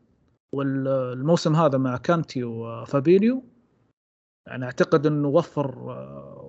والموسم 0.55 1.57
هذا 1.57 1.79
مع 1.79 1.97
كانتي 1.97 2.45
وفابينيو 2.45 3.45
يعني 4.47 4.65
أعتقد 4.65 5.07
إنه 5.07 5.29
وفر 5.29 5.79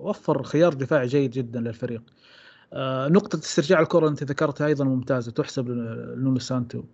وفر 0.02 0.42
خيار 0.42 0.74
دفاعي 0.74 1.06
جيد 1.06 1.30
جدا 1.30 1.60
للفريق. 1.60 2.02
آه، 2.02 2.12
نقطة 3.08 3.38
استرجاع 3.38 3.80
الكرة 3.80 4.08
انت 4.08 4.22
ذكرتها 4.22 4.66
أيضا 4.66 4.84
ممتازة 4.84 5.32
تحسب 5.32 5.68
لنونو 5.68 6.38
سانتو. 6.38 6.84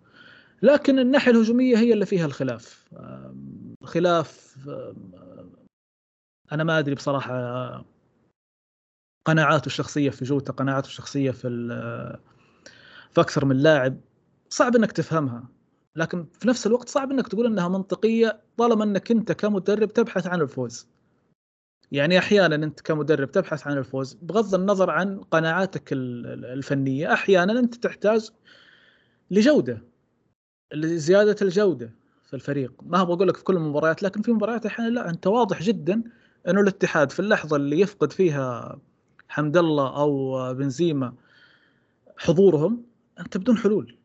لكن 0.62 0.98
الناحية 0.98 1.30
الهجومية 1.30 1.76
هي 1.78 1.92
اللي 1.92 2.06
فيها 2.06 2.26
الخلاف. 2.26 2.88
خلاف 3.84 4.56
أنا 6.52 6.64
ما 6.64 6.78
أدري 6.78 6.94
بصراحة 6.94 7.84
قناعاته 9.24 9.66
الشخصية 9.66 10.10
في 10.10 10.24
جوتا 10.24 10.52
قناعاته 10.52 10.86
الشخصية 10.86 11.30
في 11.30 11.48
في 13.10 13.20
أكثر 13.20 13.44
من 13.44 13.56
لاعب 13.56 14.00
صعب 14.48 14.76
إنك 14.76 14.92
تفهمها. 14.92 15.48
لكن 15.96 16.26
في 16.40 16.48
نفس 16.48 16.66
الوقت 16.66 16.88
صعب 16.88 17.10
إنك 17.10 17.28
تقول 17.28 17.46
إنها 17.46 17.68
منطقية 17.68 18.40
طالما 18.56 18.84
إنك 18.84 19.10
أنت 19.10 19.32
كمدرب 19.32 19.92
تبحث 19.92 20.26
عن 20.26 20.40
الفوز. 20.40 20.88
يعني 21.92 22.18
أحيانا 22.18 22.54
أنت 22.54 22.80
كمدرب 22.80 23.30
تبحث 23.30 23.66
عن 23.66 23.78
الفوز 23.78 24.14
بغض 24.22 24.54
النظر 24.54 24.90
عن 24.90 25.20
قناعاتك 25.20 25.88
الفنية 25.92 27.12
أحيانا 27.12 27.60
أنت 27.60 27.74
تحتاج 27.74 28.30
لجودة 29.30 29.82
لزيادة 30.74 31.36
الجودة 31.42 31.90
في 32.26 32.34
الفريق. 32.34 32.72
ما 32.82 32.98
هو 32.98 33.16
بقول 33.16 33.28
لك 33.28 33.36
في 33.36 33.44
كل 33.44 33.56
المباريات 33.56 34.02
لكن 34.02 34.22
في 34.22 34.32
مباريات 34.32 34.66
أحيانا 34.66 34.90
لا 34.90 35.10
أنت 35.10 35.26
واضح 35.26 35.62
جدا 35.62 36.02
انه 36.48 36.60
الاتحاد 36.60 37.10
في 37.12 37.20
اللحظة 37.20 37.56
اللي 37.56 37.80
يفقد 37.80 38.12
فيها 38.12 38.78
حمد 39.28 39.56
الله 39.56 39.96
أو 40.00 40.54
بنزيما 40.54 41.14
حضورهم 42.18 42.84
أنت 43.20 43.36
بدون 43.36 43.56
حلول. 43.56 43.98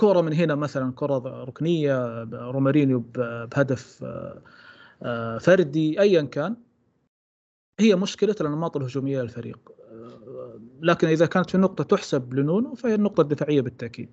كرة 0.00 0.20
من 0.20 0.32
هنا 0.32 0.54
مثلا 0.54 0.92
كرة 0.96 1.44
ركنية 1.44 2.22
رومارينيو 2.32 3.00
بهدف 3.00 4.04
آه، 4.04 4.42
آه، 5.02 5.38
فردي 5.38 6.00
ايا 6.00 6.22
كان. 6.22 6.56
هي 7.80 7.96
مشكلة 7.96 8.36
الأنماط 8.40 8.76
الهجومية 8.76 9.22
للفريق. 9.22 9.72
لكن 10.80 11.08
إذا 11.08 11.26
كانت 11.26 11.50
في 11.50 11.58
نقطة 11.58 11.84
تحسب 11.84 12.34
لنونو 12.34 12.74
فهي 12.74 12.94
النقطة 12.94 13.20
الدفاعية 13.20 13.60
بالتأكيد. 13.60 14.12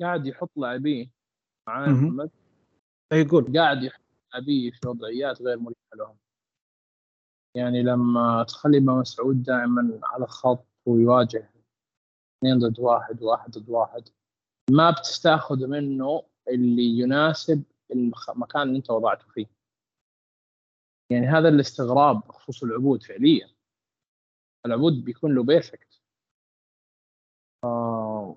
قاعد 0.00 0.26
يحط 0.26 0.50
لاعبيه 0.56 1.10
معاه 1.68 1.88
محمد. 1.88 2.30
يقول؟ 3.12 3.58
قاعد 3.58 3.82
يحط 3.82 4.02
لاعبيه 4.32 4.70
في 4.70 4.88
وضعيات 4.88 5.42
غير 5.42 5.58
مريحة 5.58 5.96
لهم. 5.96 6.16
يعني 7.56 7.82
لما 7.82 8.44
تخلي 8.48 8.80
مسعود 8.80 9.42
دائما 9.42 10.00
على 10.02 10.24
الخط 10.24 10.66
ويواجه 10.86 11.53
اثنين 12.44 12.58
ضد 12.58 12.80
واحد 12.80 13.22
واحد 13.22 13.50
ضد 13.58 13.68
واحد. 13.68 14.08
ما 14.70 14.90
بتستاخذ 14.90 15.66
منه 15.66 16.22
اللي 16.48 16.82
يناسب 16.98 17.62
المكان 17.92 18.62
اللي 18.62 18.76
انت 18.78 18.90
وضعته 18.90 19.26
فيه. 19.28 19.46
يعني 21.10 21.26
هذا 21.26 21.48
الاستغراب 21.48 22.20
بخصوص 22.20 22.62
العبود 22.62 23.02
فعليا. 23.02 23.48
العبود 24.66 25.04
بيكون 25.04 25.34
له 25.34 25.42
بيرفكت 25.42 26.00
آه 27.64 28.36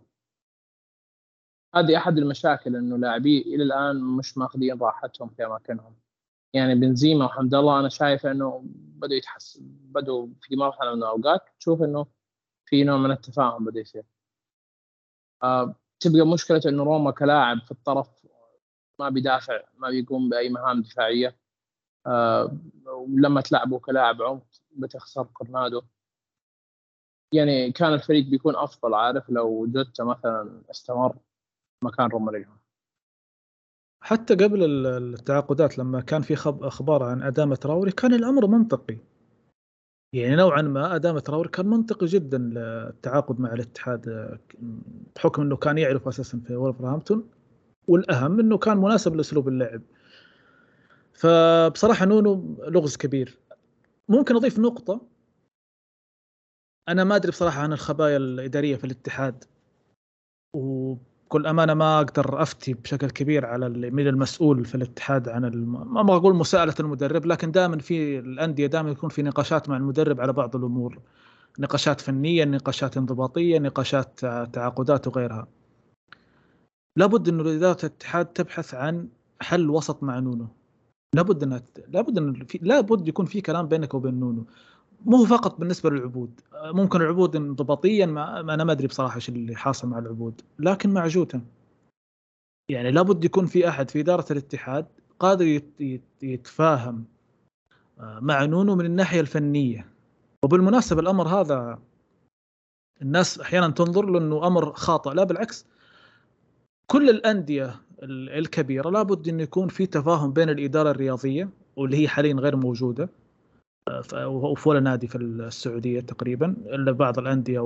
هذه 1.76 1.98
أحد 1.98 2.18
المشاكل 2.18 2.76
إنه 2.76 2.98
لاعبي 2.98 3.42
إلى 3.42 3.64
الآن 3.64 4.04
مش 4.18 4.38
ماخذين 4.38 4.82
راحتهم 4.82 5.30
في 5.30 5.46
أماكنهم. 5.46 5.96
يعني 6.54 6.76
بنزيما 6.76 7.26
وحمد 7.26 7.54
الله 7.54 7.80
أنا 7.80 7.90
شايف 7.90 8.26
إنه 8.26 8.62
بدوا 8.74 9.16
يتحسن 9.16 9.62
بدوا 9.68 10.28
في 10.42 10.56
مرحلة 10.56 10.96
من 10.96 11.04
الأوقات 11.04 11.42
تشوف 11.60 11.82
إنه 11.82 12.17
في 12.68 12.84
نوع 12.84 12.98
من 12.98 13.12
التفاهم 13.12 13.66
بدا 13.66 13.80
يصير 13.80 14.04
آه 15.44 15.76
تبقى 16.00 16.28
مشكلة 16.28 16.62
إنه 16.66 16.84
روما 16.84 17.12
كلاعب 17.12 17.62
في 17.62 17.72
الطرف 17.72 18.10
ما 19.00 19.10
بيدافع 19.10 19.64
ما 19.78 19.90
بيقوم 19.90 20.30
بأي 20.30 20.50
مهام 20.50 20.82
دفاعية. 20.82 21.38
آه 22.08 22.58
لما 23.10 23.42
تلعبه 23.42 23.80
كلاعب 23.80 24.22
عمق 24.22 24.46
بتخسر 24.72 25.24
كورنادو. 25.24 25.82
يعني 27.34 27.72
كان 27.72 27.94
الفريق 27.94 28.26
بيكون 28.26 28.56
أفضل 28.56 28.94
عارف؟ 28.94 29.30
لو 29.30 29.68
جوتا 29.68 30.04
مثلا 30.04 30.62
استمر 30.72 31.18
مكان 31.84 32.08
رومارينو 32.08 32.52
حتى 34.02 34.36
قبل 34.36 34.86
التعاقدات 34.88 35.78
لما 35.78 36.02
كان 36.02 36.22
في 36.22 36.34
أخبار 36.48 37.04
عن 37.04 37.24
أدامة 37.24 37.56
تراوري 37.56 37.92
كان 37.92 38.14
الأمر 38.14 38.48
منطقي. 38.48 38.98
يعني 40.18 40.36
نوعا 40.36 40.62
ما 40.62 40.96
ادامه 40.96 41.20
تراوري 41.20 41.50
كان 41.50 41.66
منطقي 41.68 42.06
جدا 42.06 42.38
للتعاقد 42.38 43.40
مع 43.40 43.54
الاتحاد 43.54 44.38
بحكم 45.16 45.42
إنه 45.42 45.56
كان 45.56 45.78
يعرف 45.78 46.08
أساسا 46.08 46.40
في 46.48 46.56
ولفرهامبتون 46.56 47.30
والأهم 47.88 48.40
إنه 48.40 48.58
كان 48.58 48.78
مناسب 48.78 49.16
لأسلوب 49.16 49.48
اللعب. 49.48 49.82
فبصراحة 51.14 52.06
نونو 52.06 52.58
لغز 52.68 52.98
كبير. 52.98 53.38
ممكن 54.10 54.36
أضيف 54.36 54.60
نقطة. 54.60 55.02
أنا 56.90 57.04
ما 57.04 57.16
أدري 57.16 57.32
بصراحة 57.32 57.62
عن 57.62 57.74
الخبايا 57.74 58.18
الإدارية 58.18 58.76
في 58.76 58.84
الاتحاد. 58.84 59.44
وبكل 61.28 61.48
أمانة 61.48 61.74
ما 61.74 61.98
أقدر 61.98 62.42
أفتي 62.42 62.74
بشكل 62.74 63.10
كبير 63.10 63.46
على 63.46 63.70
من 63.70 64.08
المسؤول 64.08 64.66
في 64.66 64.76
الاتحاد 64.76 65.30
عن 65.30 65.46
الم... 65.46 66.06
ما 66.06 66.16
أقول 66.16 66.36
مساءلة 66.36 66.74
المدرب 66.80 67.26
لكن 67.26 67.52
دائما 67.52 67.78
في 67.78 68.20
الأندية 68.20 68.68
دائما 68.68 68.90
يكون 68.90 69.10
في 69.10 69.22
نقاشات 69.24 69.70
مع 69.70 69.78
المدرب 69.78 70.22
على 70.22 70.34
بعض 70.34 70.56
الأمور 70.56 71.00
نقاشات 71.60 72.02
فنية 72.02 72.46
نقاشات 72.46 72.98
انضباطية 72.98 73.60
نقاشات 73.60 74.20
تعاقدات 74.54 75.08
وغيرها. 75.08 75.48
لابد 76.96 77.30
إنه 77.30 77.42
إدارة 77.42 77.80
الاتحاد 77.80 78.26
تبحث 78.26 78.74
عن 78.74 79.08
حل 79.42 79.70
وسط 79.70 80.04
مع 80.04 80.20
نونو. 80.20 80.48
لابد 81.16 81.44
ان 81.44 81.62
لابد 81.88 82.18
ان 82.18 82.48
لابد 82.62 83.08
يكون 83.08 83.26
في 83.26 83.42
كلام 83.42 83.68
بينك 83.68 83.94
وبين 83.94 84.20
نونو. 84.20 84.46
مو 85.06 85.26
فقط 85.26 85.60
بالنسبة 85.60 85.90
للعبود. 85.90 86.42
ممكن 86.64 87.02
العبود 87.02 87.36
انضباطيا 87.36 88.06
ما 88.06 88.40
أنا 88.40 88.64
ما 88.64 88.72
أدري 88.72 88.88
بصراحة 88.88 89.16
إيش 89.16 89.30
اللي 89.30 89.56
حاصل 89.56 89.88
مع 89.88 90.00
العبود 90.00 90.42
لكن 90.60 90.94
مع 90.94 91.08
جوتا 91.08 91.42
يعني 92.70 92.92
لابد 92.92 93.26
يكون 93.26 93.46
في 93.46 93.70
أحد 93.70 93.90
في 93.90 94.00
إدارة 94.00 94.26
الاتحاد 94.32 94.86
قادر 95.20 95.62
يتفاهم 96.22 97.06
آه، 98.00 98.20
مع 98.22 98.46
نونو 98.46 98.76
من 98.76 98.86
الناحية 98.86 99.20
الفنية. 99.20 99.88
وبالمناسبة 100.44 101.02
الأمر 101.02 101.28
هذا 101.28 101.80
الناس 103.02 103.40
أحيانا 103.40 103.70
تنظر 103.70 104.06
له 104.06 104.20
إنه 104.20 104.48
أمر 104.48 104.74
خاطئ. 104.74 105.14
لا 105.14 105.24
بالعكس 105.24 105.66
كل 106.92 107.10
الأندية 107.10 107.76
الكبيرة 108.04 108.90
لابد 108.90 109.28
انه 109.28 109.44
يكون 109.44 109.68
في 109.68 109.86
تفاهم 109.86 110.34
بين 110.34 110.50
الإدارة 110.50 110.92
الرياضية 110.92 111.50
واللي 111.76 111.98
هي 111.98 112.08
حاليا 112.08 112.34
غير 112.34 112.56
موجودة 112.56 113.10
وفي 114.26 114.70
ولا 114.70 114.80
نادي 114.80 115.08
في 115.08 115.18
السعودية 115.18 116.00
تقريبا 116.00 116.56
إلا 116.66 116.92
بعض 116.92 117.20
الأندية 117.20 117.60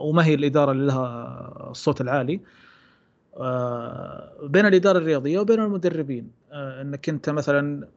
وما 0.00 0.24
هي 0.24 0.34
الإدارة 0.34 0.72
اللي 0.72 0.86
لها 0.86 1.70
الصوت 1.70 2.00
العالي. 2.00 2.40
آه، 3.36 4.32
بين 4.42 4.66
الإدارة 4.66 4.98
الرياضية 4.98 5.38
وبين 5.38 5.60
المدربين. 5.60 6.30
آه، 6.52 6.82
إنك 6.82 7.08
أنت 7.08 7.30
مثلا 7.30 7.88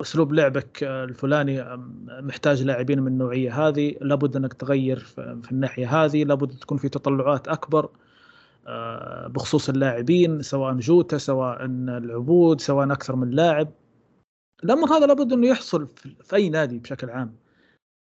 أسلوب 0.00 0.32
لعبك 0.32 0.82
الفلاني 0.82 1.64
محتاج 2.08 2.62
لاعبين 2.62 3.00
من 3.00 3.06
النوعية 3.06 3.68
هذه 3.68 3.94
لابد 4.00 4.36
إنك 4.36 4.52
تغير 4.52 4.98
في 5.42 5.52
الناحية 5.52 6.04
هذه 6.04 6.24
لابد 6.24 6.50
تكون 6.50 6.78
في 6.78 6.88
تطلعات 6.88 7.48
أكبر 7.48 7.88
آه، 8.66 9.26
بخصوص 9.26 9.68
اللاعبين 9.68 10.42
سواء 10.42 10.74
جوتا 10.74 11.18
سواء 11.18 11.64
العبود 11.64 12.60
سواء 12.60 12.92
أكثر 12.92 13.16
من 13.16 13.30
لاعب. 13.30 13.68
الامر 14.64 14.92
هذا 14.92 15.06
لابد 15.06 15.32
إنه 15.32 15.46
يحصل 15.46 15.88
في 16.22 16.36
أي 16.36 16.48
نادي 16.48 16.78
بشكل 16.78 17.10
عام. 17.10 17.36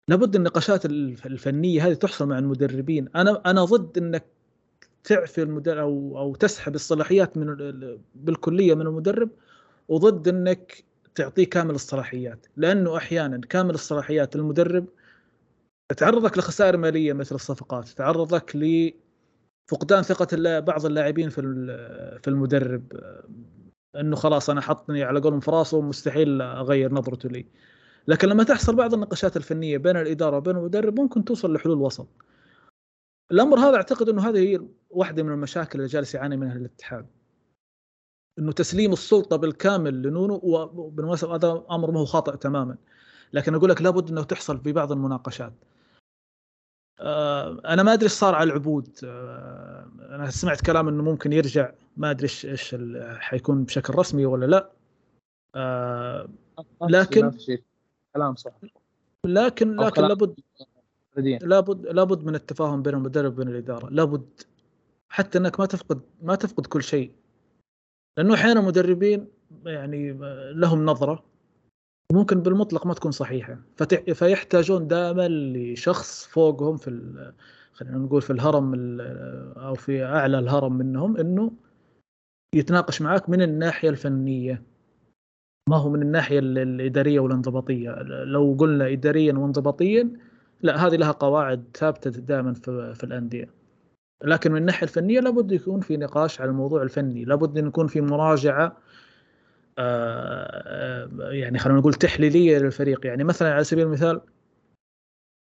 لابد 0.08 0.36
النقاشات 0.36 0.84
الفنية 0.84 1.86
هذه 1.86 1.94
تحصل 1.94 2.28
مع 2.28 2.38
المدربين. 2.38 3.08
أنا 3.16 3.42
أنا 3.46 3.64
ضد 3.64 3.98
إنك 3.98 4.24
تعفي 5.04 5.42
المدرب 5.42 5.78
أو 5.78 6.18
أو 6.18 6.34
تسحب 6.34 6.74
الصلاحيات 6.74 7.36
من 7.36 7.56
بالكلية 8.14 8.74
من 8.74 8.86
المدرب 8.86 9.30
وضد 9.88 10.28
إنك 10.28 10.84
تعطيه 11.14 11.44
كامل 11.44 11.74
الصلاحيات. 11.74 12.46
لأنه 12.56 12.96
أحيانا 12.96 13.38
كامل 13.38 13.74
الصلاحيات 13.74 14.36
للمدرب 14.36 14.86
تعرضك 15.96 16.38
لخسائر 16.38 16.76
مالية 16.76 17.12
مثل 17.12 17.34
الصفقات 17.34 17.88
تعرضك 17.88 18.56
لفقدان 18.56 20.02
ثقة 20.02 20.60
بعض 20.60 20.86
اللاعبين 20.86 21.28
في 21.30 21.42
في 22.22 22.28
المدرب. 22.28 22.82
إنه 23.96 24.16
خلاص 24.16 24.50
أنا 24.50 24.60
حطني 24.60 25.02
على 25.02 25.20
قولهم 25.20 25.40
في 25.40 25.50
راسه 25.50 25.76
ومستحيل 25.76 26.42
أغير 26.42 26.94
نظرته 26.94 27.28
لي. 27.28 27.46
لكن 28.08 28.28
لما 28.28 28.44
تحصل 28.44 28.76
بعض 28.76 28.94
النقاشات 28.94 29.36
الفنية 29.36 29.78
بين 29.78 29.96
الإدارة 29.96 30.36
وبين 30.36 30.56
المدرب 30.56 31.00
ممكن 31.00 31.24
توصل 31.24 31.54
لحلول 31.54 31.78
وسط. 31.78 32.08
الأمر 33.32 33.58
هذا 33.58 33.76
أعتقد 33.76 34.08
إنه 34.08 34.28
هذه 34.28 34.38
هي 34.38 34.60
واحدة 34.90 35.22
من 35.22 35.32
المشاكل 35.32 35.78
اللي 35.78 35.90
جالس 35.90 36.14
يعاني 36.14 36.36
منها 36.36 36.56
الاتحاد. 36.56 37.06
إنه 38.38 38.52
تسليم 38.52 38.92
السلطة 38.92 39.36
بالكامل 39.36 40.02
لنونو 40.02 40.40
وبالمناسبة 40.42 41.34
هذا 41.34 41.64
أمر 41.70 41.90
ما 41.90 42.00
هو 42.00 42.04
خاطئ 42.04 42.36
تماما. 42.36 42.76
لكن 43.32 43.54
أقول 43.54 43.70
لك 43.70 43.82
لابد 43.82 44.10
إنه 44.10 44.22
تحصل 44.22 44.60
في 44.60 44.72
بعض 44.72 44.92
المناقشات. 44.92 45.52
آه، 47.00 47.60
أنا 47.66 47.82
ما 47.82 47.92
أدري 47.92 48.04
إيش 48.04 48.12
صار 48.12 48.34
على 48.34 48.50
العبود. 48.50 48.88
آه، 49.04 49.90
أنا 50.10 50.30
سمعت 50.30 50.60
كلام 50.66 50.88
إنه 50.88 51.02
ممكن 51.02 51.32
يرجع 51.32 51.72
ما 52.00 52.10
أدري 52.10 52.24
إيش 52.24 52.46
إيش 52.46 52.76
حيكون 53.18 53.64
بشكل 53.64 53.94
رسمي 53.94 54.26
ولا 54.26 54.46
لا. 54.46 54.70
آه، 55.54 56.28
لكن 56.82 57.30
كلام 58.14 58.34
صح. 58.34 58.52
لكن 59.26 59.76
لكن 59.76 60.02
لابد 60.02 60.34
لابد 61.16 61.86
لابد 61.86 62.24
من 62.24 62.34
التفاهم 62.34 62.82
بين 62.82 62.94
المدرب 62.94 63.32
وبين 63.32 63.48
الإدارة. 63.48 63.90
لابد 63.90 64.28
حتى 65.08 65.38
إنك 65.38 65.60
ما 65.60 65.66
تفقد 65.66 66.00
ما 66.22 66.34
تفقد 66.34 66.66
كل 66.66 66.82
شيء. 66.82 67.12
لأنه 68.16 68.34
أحيانا 68.34 68.60
مدربين 68.60 69.28
يعني 69.64 70.12
لهم 70.52 70.86
نظرة 70.86 71.24
ممكن 72.12 72.40
بالمطلق 72.40 72.86
ما 72.86 72.94
تكون 72.94 73.12
صحيحة. 73.12 73.58
فيحتاجون 74.14 74.88
دائما 74.88 75.28
لشخص 75.28 76.26
فوقهم 76.26 76.76
في 76.76 76.90
خلينا 77.72 77.98
نقول 77.98 78.22
في 78.22 78.30
الهرم 78.30 78.74
أو 79.56 79.74
في 79.74 80.04
أعلى 80.04 80.38
الهرم 80.38 80.72
منهم 80.72 81.16
إنه 81.16 81.52
يتناقش 82.54 83.02
معك 83.02 83.28
من 83.28 83.42
الناحية 83.42 83.88
الفنية. 83.88 84.62
ما 85.68 85.76
هو 85.76 85.90
من 85.90 86.02
الناحية 86.02 86.38
الإدارية 86.38 87.20
والانضباطية. 87.20 87.90
لو 88.24 88.56
قلنا 88.58 88.92
اداريا 88.92 89.32
وانضباطيا 89.32 90.10
لا 90.62 90.86
هذه 90.86 90.96
لها 90.96 91.12
قواعد 91.12 91.64
ثابتة 91.74 92.10
دائما 92.10 92.54
في, 92.54 92.94
في 92.94 93.04
الأندية. 93.04 93.50
لكن 94.24 94.52
من 94.52 94.58
الناحية 94.60 94.82
الفنية 94.82 95.20
لابد 95.20 95.52
يكون 95.52 95.80
في 95.80 95.96
نقاش 95.96 96.40
على 96.40 96.50
الموضوع 96.50 96.82
الفني. 96.82 97.24
لابد 97.24 97.58
أن 97.58 97.66
يكون 97.66 97.86
في 97.86 98.00
مراجعة 98.00 98.76
آه، 99.78 101.08
آه، 101.18 101.30
يعني 101.32 101.58
خلينا 101.58 101.78
نقول 101.78 101.94
تحليلية 101.94 102.58
للفريق. 102.58 103.06
يعني 103.06 103.24
مثلا 103.24 103.54
على 103.54 103.64
سبيل 103.64 103.86
المثال 103.86 104.20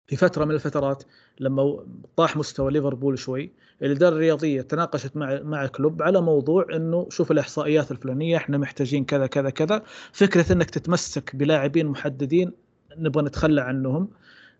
في 0.08 0.16
فترة 0.16 0.44
من 0.44 0.54
الفترات 0.54 1.02
لما 1.40 1.84
طاح 2.16 2.36
مستوى 2.36 2.72
ليفربول 2.72 3.18
شوي 3.18 3.52
الإدارة 3.82 4.14
الرياضية 4.14 4.62
تناقشت 4.62 5.16
مع 5.16 5.40
مع 5.42 5.66
كلوب 5.66 6.02
على 6.02 6.20
موضوع 6.20 6.66
إنه 6.74 7.06
شوف 7.10 7.30
الإحصائيات 7.30 7.90
الفلانية 7.90 8.36
إحنا 8.36 8.58
محتاجين 8.58 9.04
كذا 9.04 9.26
كذا 9.26 9.50
كذا. 9.50 9.82
فكرة 10.12 10.52
إنك 10.52 10.70
تتمسك 10.70 11.36
بلاعبين 11.36 11.86
محددين 11.86 12.52
نبغى 12.96 13.24
نتخلى 13.24 13.60
عنهم. 13.60 14.08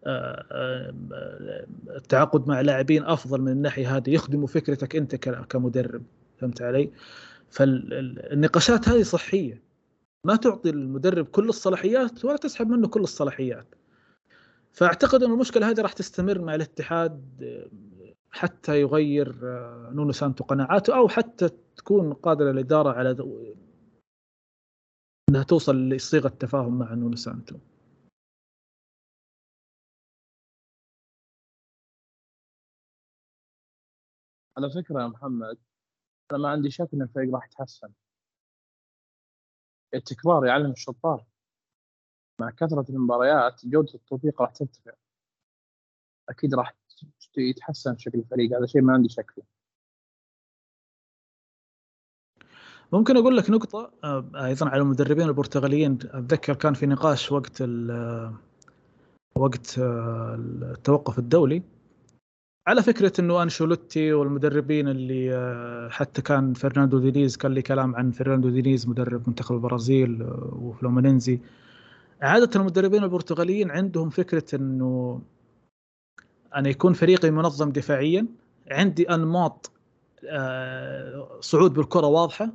آه، 0.07 0.95
التعاقد 1.97 2.49
مع 2.49 2.61
لاعبين 2.61 3.05
أفضل 3.05 3.41
من 3.41 3.53
الناحية 3.53 3.97
هذه 3.97 4.11
يخدموا 4.11 4.47
فكرتك 4.47 4.97
أنت 4.97 5.15
كمدرب. 5.49 6.03
فهمت 6.39 6.63
علي؟ 6.63 6.91
فالنقاشات 7.51 8.89
هذه 8.89 9.03
صحية. 9.03 9.63
ما 10.25 10.37
تعطي 10.37 10.71
المدرب 10.71 11.27
كل 11.27 11.49
الصلاحيات 11.49 12.25
ولا 12.25 12.37
تسحب 12.37 12.71
منه 12.71 12.89
كل 12.89 13.01
الصلاحيات. 13.01 13.78
فأعتقد 14.73 15.23
ان 15.23 15.33
المشكلة 15.33 15.71
هذه 15.71 15.81
راح 15.81 15.93
تستمر 15.93 16.39
مع 16.39 16.55
الاتحاد 16.55 17.25
حتى 18.31 18.81
يغير 18.81 19.41
آه، 19.45 19.91
نونو 19.93 20.13
سانتو 20.13 20.45
قناعاته 20.45 20.97
أو 20.97 21.09
حتى 21.09 21.49
تكون 21.77 22.13
قادرة 22.13 22.51
الإدارة 22.51 22.91
على 22.91 23.17
إنها 25.31 25.43
توصل 25.43 25.89
لصيغة 25.89 26.29
تفاهم 26.29 26.79
مع 26.79 26.95
نونو 26.95 27.17
سانتو. 27.17 27.59
على 34.57 34.71
فكرة 34.71 35.03
يا 35.03 35.07
محمد 35.07 35.59
أنا 36.33 36.39
ما 36.39 36.49
عندي 36.49 36.71
شك 36.71 36.89
إن 36.95 37.03
الفريق 37.03 37.35
راح 37.35 37.47
يتحسن. 37.47 37.89
التكرار 39.95 40.47
يعلم 40.47 40.71
الشطار. 40.71 41.25
مع 42.41 42.51
كثرة 42.51 42.85
المباريات 42.91 43.67
جودة 43.67 43.95
التوفيق 43.95 44.43
راح 44.43 44.51
ترتفع. 44.51 44.93
أكيد 46.29 46.55
راح 46.55 46.75
يتحسن 47.39 47.99
شكل 47.99 48.19
الفريق 48.19 48.59
هذا 48.59 48.67
شيء 48.67 48.83
ما 48.83 48.93
عندي 48.93 49.09
شك 49.09 49.31
فيه. 49.31 49.43
ممكن 52.93 53.17
أقول 53.17 53.37
لك 53.37 53.51
نقطة 53.51 53.93
آه، 54.05 54.31
أيضا 54.35 54.69
على 54.69 54.83
المدربين 54.83 55.29
البرتغاليين. 55.29 55.99
أتذكر 56.05 56.55
كان 56.55 56.75
في 56.75 56.87
نقاش 56.87 57.33
وقت 57.33 57.63
وقت 59.37 59.79
آه، 59.79 60.35
التوقف 60.63 61.19
الدولي. 61.19 61.63
على 62.67 62.83
فكرة 62.83 63.13
إنه 63.21 63.43
أنشيلوتي 63.43 64.13
والمدربين 64.13 64.89
اللي 64.89 65.35
آه، 65.35 65.89
حتى 65.89 66.23
كان 66.23 66.55
فرناندو 66.55 66.99
دينيز 66.99 67.37
كان 67.37 67.55
لي 67.55 67.63
كلام 67.63 67.97
عن 67.97 68.11
فرناندو 68.11 68.49
دينيز 68.49 68.89
مدرب 68.89 69.29
منتخب 69.29 69.55
البرازيل 69.55 70.23
وفلومينينزي. 70.53 71.41
عادة 72.23 72.61
المدربين 72.61 73.05
البرتغاليين 73.05 73.71
عندهم 73.71 74.11
فكرة 74.11 74.55
إنه 74.55 75.23
أن 76.57 76.67
يكون 76.67 76.93
فريقي 76.93 77.31
منظم 77.31 77.71
دفاعيا. 77.71 78.27
عندي 78.71 79.15
أنماط 79.15 79.71
صعود 81.41 81.75
بالكرة 81.75 82.07
واضحة. 82.07 82.53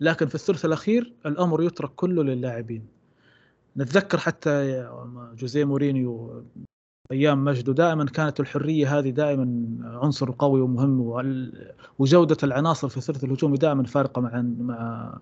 لكن 0.00 0.26
في 0.26 0.34
الثلث 0.34 0.64
الأخير 0.64 1.12
الأمر 1.26 1.62
يترك 1.62 1.90
كله 1.96 2.22
للاعبين. 2.22 2.86
نتذكر 3.76 4.18
حتى 4.18 4.86
جوزيه 5.38 5.64
مورينيو 5.64 6.44
أيام 7.12 7.44
مجده 7.44 7.72
دائما 7.72 8.04
كانت 8.04 8.40
الحرية 8.40 8.98
هذه 8.98 9.10
دائما 9.10 9.76
عنصر 9.82 10.30
قوي 10.30 10.60
ومهم 10.60 11.00
وجودة 11.98 12.36
العناصر 12.42 12.88
في 12.88 12.96
الثلث 12.96 13.24
الهجومي 13.24 13.56
دائما 13.56 13.84
فارقة 13.84 14.20
مع 14.20 14.42
مع 14.58 15.18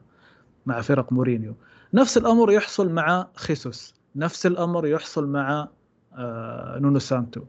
مع 0.67 0.81
فرق 0.81 1.13
مورينيو. 1.13 1.55
نفس 1.95 2.17
الأمر 2.17 2.53
يحصل 2.53 2.89
مع 2.89 3.29
خيسوس 3.37 3.95
نفس 4.17 4.47
الأمر 4.47 4.87
يحصل 4.87 5.27
مع 5.27 5.69
آه، 6.15 6.79
نونو 6.79 6.99
سانتو 6.99 7.45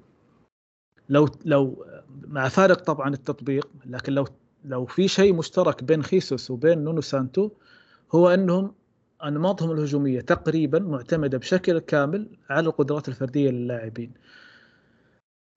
لو 1.10 1.28
لو 1.46 1.86
مع 2.28 2.48
فارق 2.48 2.84
طبعا 2.84 3.14
التطبيق 3.14 3.70
لكن 3.86 4.14
لو 4.14 4.26
لو 4.66 4.86
في 4.86 5.08
شيء 5.08 5.34
مشترك 5.34 5.84
بين 5.84 6.04
خيسوس 6.04 6.52
وبين 6.52 6.84
نونو 6.84 7.02
سانتو 7.02 7.50
هو 8.16 8.30
أنهم 8.30 8.74
أنماطهم 9.24 9.72
الهجومية 9.72 10.22
تقريبا 10.22 10.80
معتمدة 10.80 11.38
بشكل 11.38 11.80
كامل 11.80 12.38
على 12.50 12.68
القدرات 12.68 13.08
الفردية 13.08 13.50
للاعبين. 13.52 14.14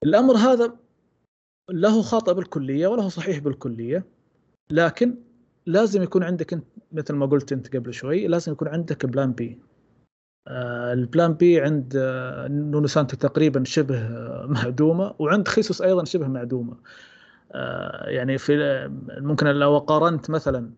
الأمر 0.04 0.36
هذا 0.36 0.76
له 1.70 2.02
خاطئ 2.02 2.34
بالكلية 2.34 2.86
وله 2.86 3.08
صحيح 3.08 3.38
بالكلية 3.38 4.04
لكن 4.70 5.25
لازم 5.66 6.02
يكون 6.02 6.22
عندك 6.22 6.52
انت 6.52 6.64
مثل 6.92 7.14
ما 7.14 7.26
قلت 7.26 7.52
انت 7.52 7.76
قبل 7.76 7.94
شوي 7.94 8.26
لازم 8.26 8.52
يكون 8.52 8.68
عندك 8.68 9.06
plan 9.06 9.32
B. 9.32 9.58
آه 10.48 10.92
ال 10.92 11.00
plan 11.00 11.32
B 11.34 11.60
عند 11.60 11.96
آه 11.96 12.48
نونو 12.48 12.86
سانتو 12.86 13.16
تقريبا 13.16 13.64
شبه 13.64 13.98
آه 13.98 14.46
معدومة 14.46 15.14
وعند 15.18 15.48
خيسوس 15.48 15.82
أيضا 15.82 16.04
شبه 16.04 16.28
معدومة. 16.28 16.76
يعني 18.06 18.38
في 18.38 18.52
ممكن 19.18 19.46
لو 19.46 19.78
قارنت 19.78 20.30
مثلا 20.30 20.72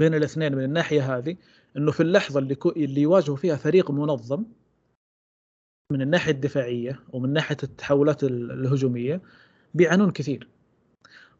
بين 0.00 0.14
الاثنين 0.14 0.54
من 0.56 0.64
الناحية 0.64 1.16
هذه 1.16 1.36
إنه 1.76 1.92
في 1.92 2.02
اللحظة 2.02 2.40
اللي 2.40 2.56
اللي 2.76 3.00
يواجهوا 3.00 3.36
فيها 3.36 3.56
فريق 3.56 3.90
منظم 3.90 4.44
من 5.92 6.02
الناحية 6.02 6.32
الدفاعية 6.32 7.00
ومن 7.12 7.32
ناحية 7.32 7.56
التحولات 7.62 8.24
الهجومية 8.24 9.20
بيعانون 9.74 10.10
كثير 10.10 10.48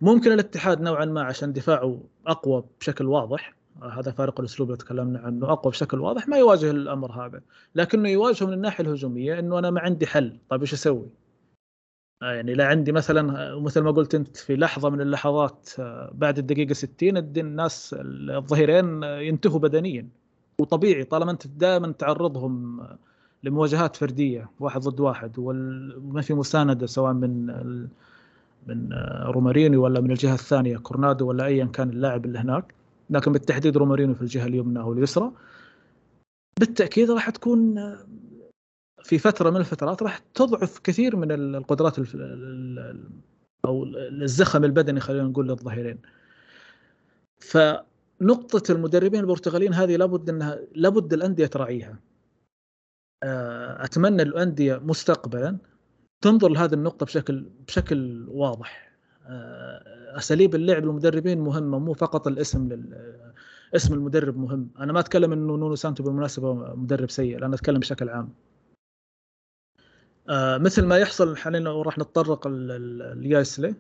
ممكن 0.01 0.33
الاتحاد 0.33 0.81
نوعا 0.81 1.05
ما 1.05 1.23
عشان 1.23 1.53
دفاعه 1.53 2.01
أقوى 2.27 2.65
بشكل 2.81 3.07
واضح 3.07 3.55
هذا 3.83 4.11
فارق 4.11 4.41
الأسلوب 4.41 4.69
اللي 4.69 4.79
تكلمنا 4.79 5.19
عنه 5.19 5.53
أقوى 5.53 5.71
بشكل 5.71 6.01
واضح 6.01 6.29
ما 6.29 6.37
يواجه 6.37 6.71
الأمر 6.71 7.13
هذا 7.13 7.41
لكنه 7.75 8.09
يواجهه 8.09 8.47
من 8.47 8.53
الناحية 8.53 8.85
الهجومية 8.85 9.39
إنه 9.39 9.59
أنا 9.59 9.71
ما 9.71 9.81
عندي 9.81 10.07
حل 10.07 10.39
طيب 10.49 10.61
إيش 10.61 10.73
أسوي؟ 10.73 11.07
آه، 12.23 12.33
يعني 12.33 12.55
لا 12.55 12.67
عندي 12.67 12.93
مثلا 12.93 13.55
مثل 13.59 13.81
ما 13.81 13.91
قلت 13.91 14.15
أنت 14.15 14.37
في 14.37 14.57
لحظة 14.57 14.91
من 14.91 15.01
اللحظات 15.01 15.69
آه، 15.79 16.11
بعد 16.15 16.39
الدقيقة 16.39 16.73
60 16.73 17.17
الناس 17.17 17.97
الظهيرين 17.99 19.03
ينتهوا 19.03 19.59
بدنيا 19.59 20.09
وطبيعي 20.59 21.05
طالما 21.05 21.31
أنت 21.31 21.47
دائما 21.47 21.93
تعرضهم 21.93 22.81
لمواجهات 23.43 23.97
فردية 23.97 24.51
واحد 24.61 24.81
ضد 24.81 25.01
واحد 25.01 25.39
وما 25.39 26.23
في 26.23 26.35
مساندة 26.35 26.87
سواء 26.87 27.13
من 27.13 27.51
من 28.67 28.93
آه، 28.93 29.25
رومارينو 29.27 29.85
ولا 29.85 30.01
من 30.01 30.11
الجهة 30.11 30.35
الثانية 30.35 30.79
كورنادو 30.79 31.27
ولا 31.29 31.47
ايا 31.47 31.65
كان 31.65 31.91
اللاعب 31.91 32.25
اللي 32.25 32.39
هناك. 32.39 32.75
لكن 33.11 33.33
بالتحديد 33.33 33.77
رومارينو 33.77 34.15
في 34.15 34.23
الجهة 34.23 34.47
اليمنى 34.47 34.81
أو 34.81 34.93
اليسرى. 34.93 35.33
بالتأكيد 36.61 37.11
راح 37.11 37.31
تكون 37.31 37.75
في 39.03 39.19
فترة 39.19 39.51
من 39.51 39.57
الفترات 39.57 40.03
راح 40.03 40.19
تضعف 40.35 40.79
كثير 40.79 41.17
من 41.17 41.33
القدرات 41.33 41.99
أو 43.65 43.85
الزخم 44.23 44.65
البدني 44.65 45.01
خلينا 45.01 45.25
نقول 45.25 45.49
للظهيرين. 45.49 45.99
فنقطة 47.41 48.73
المدربين 48.73 49.21
البرتغاليين 49.21 49.75
هذه 49.75 49.97
لابد 49.97 50.31
إنها 50.31 50.59
لابد 50.75 51.13
الأندية 51.13 51.47
تراعيها. 51.47 51.99
آه، 53.23 53.85
أتمنى 53.85 54.23
الأندية 54.23 54.77
مستقبلا 54.79 55.59
تنظر 56.21 56.49
لهذه 56.49 56.75
النقطة 56.75 57.07
بشكل 57.07 57.47
بشكل 57.67 58.27
واضح. 58.29 58.91
آه، 59.27 60.19
أساليب 60.19 60.55
اللعب 60.55 60.85
للمدربين 60.85 61.41
مهمة 61.41 61.79
مو 61.79 61.93
فقط 61.95 62.27
الاسم 62.27 62.69
لل 62.69 63.11
اسم 63.77 63.95
المدرب 63.95 64.37
مهم، 64.39 64.71
أنا 64.79 64.93
ما 64.93 65.01
أتكلم 65.01 65.33
إنه 65.33 65.57
نونو 65.57 65.75
سانتو 65.75 66.03
بالمناسبة 66.03 66.75
مدرب 66.75 67.11
سيء، 67.11 67.45
أنا 67.45 67.55
أتكلم 67.55 67.79
بشكل 67.81 68.09
عام. 68.09 68.35
آه 70.29 70.59
مثل 70.59 70.85
ما 70.87 70.99
يحصل 70.99 71.37
حاليا 71.37 71.69
وراح 71.69 71.99
نتطرق 71.99 72.49
لياسلي 73.15 73.75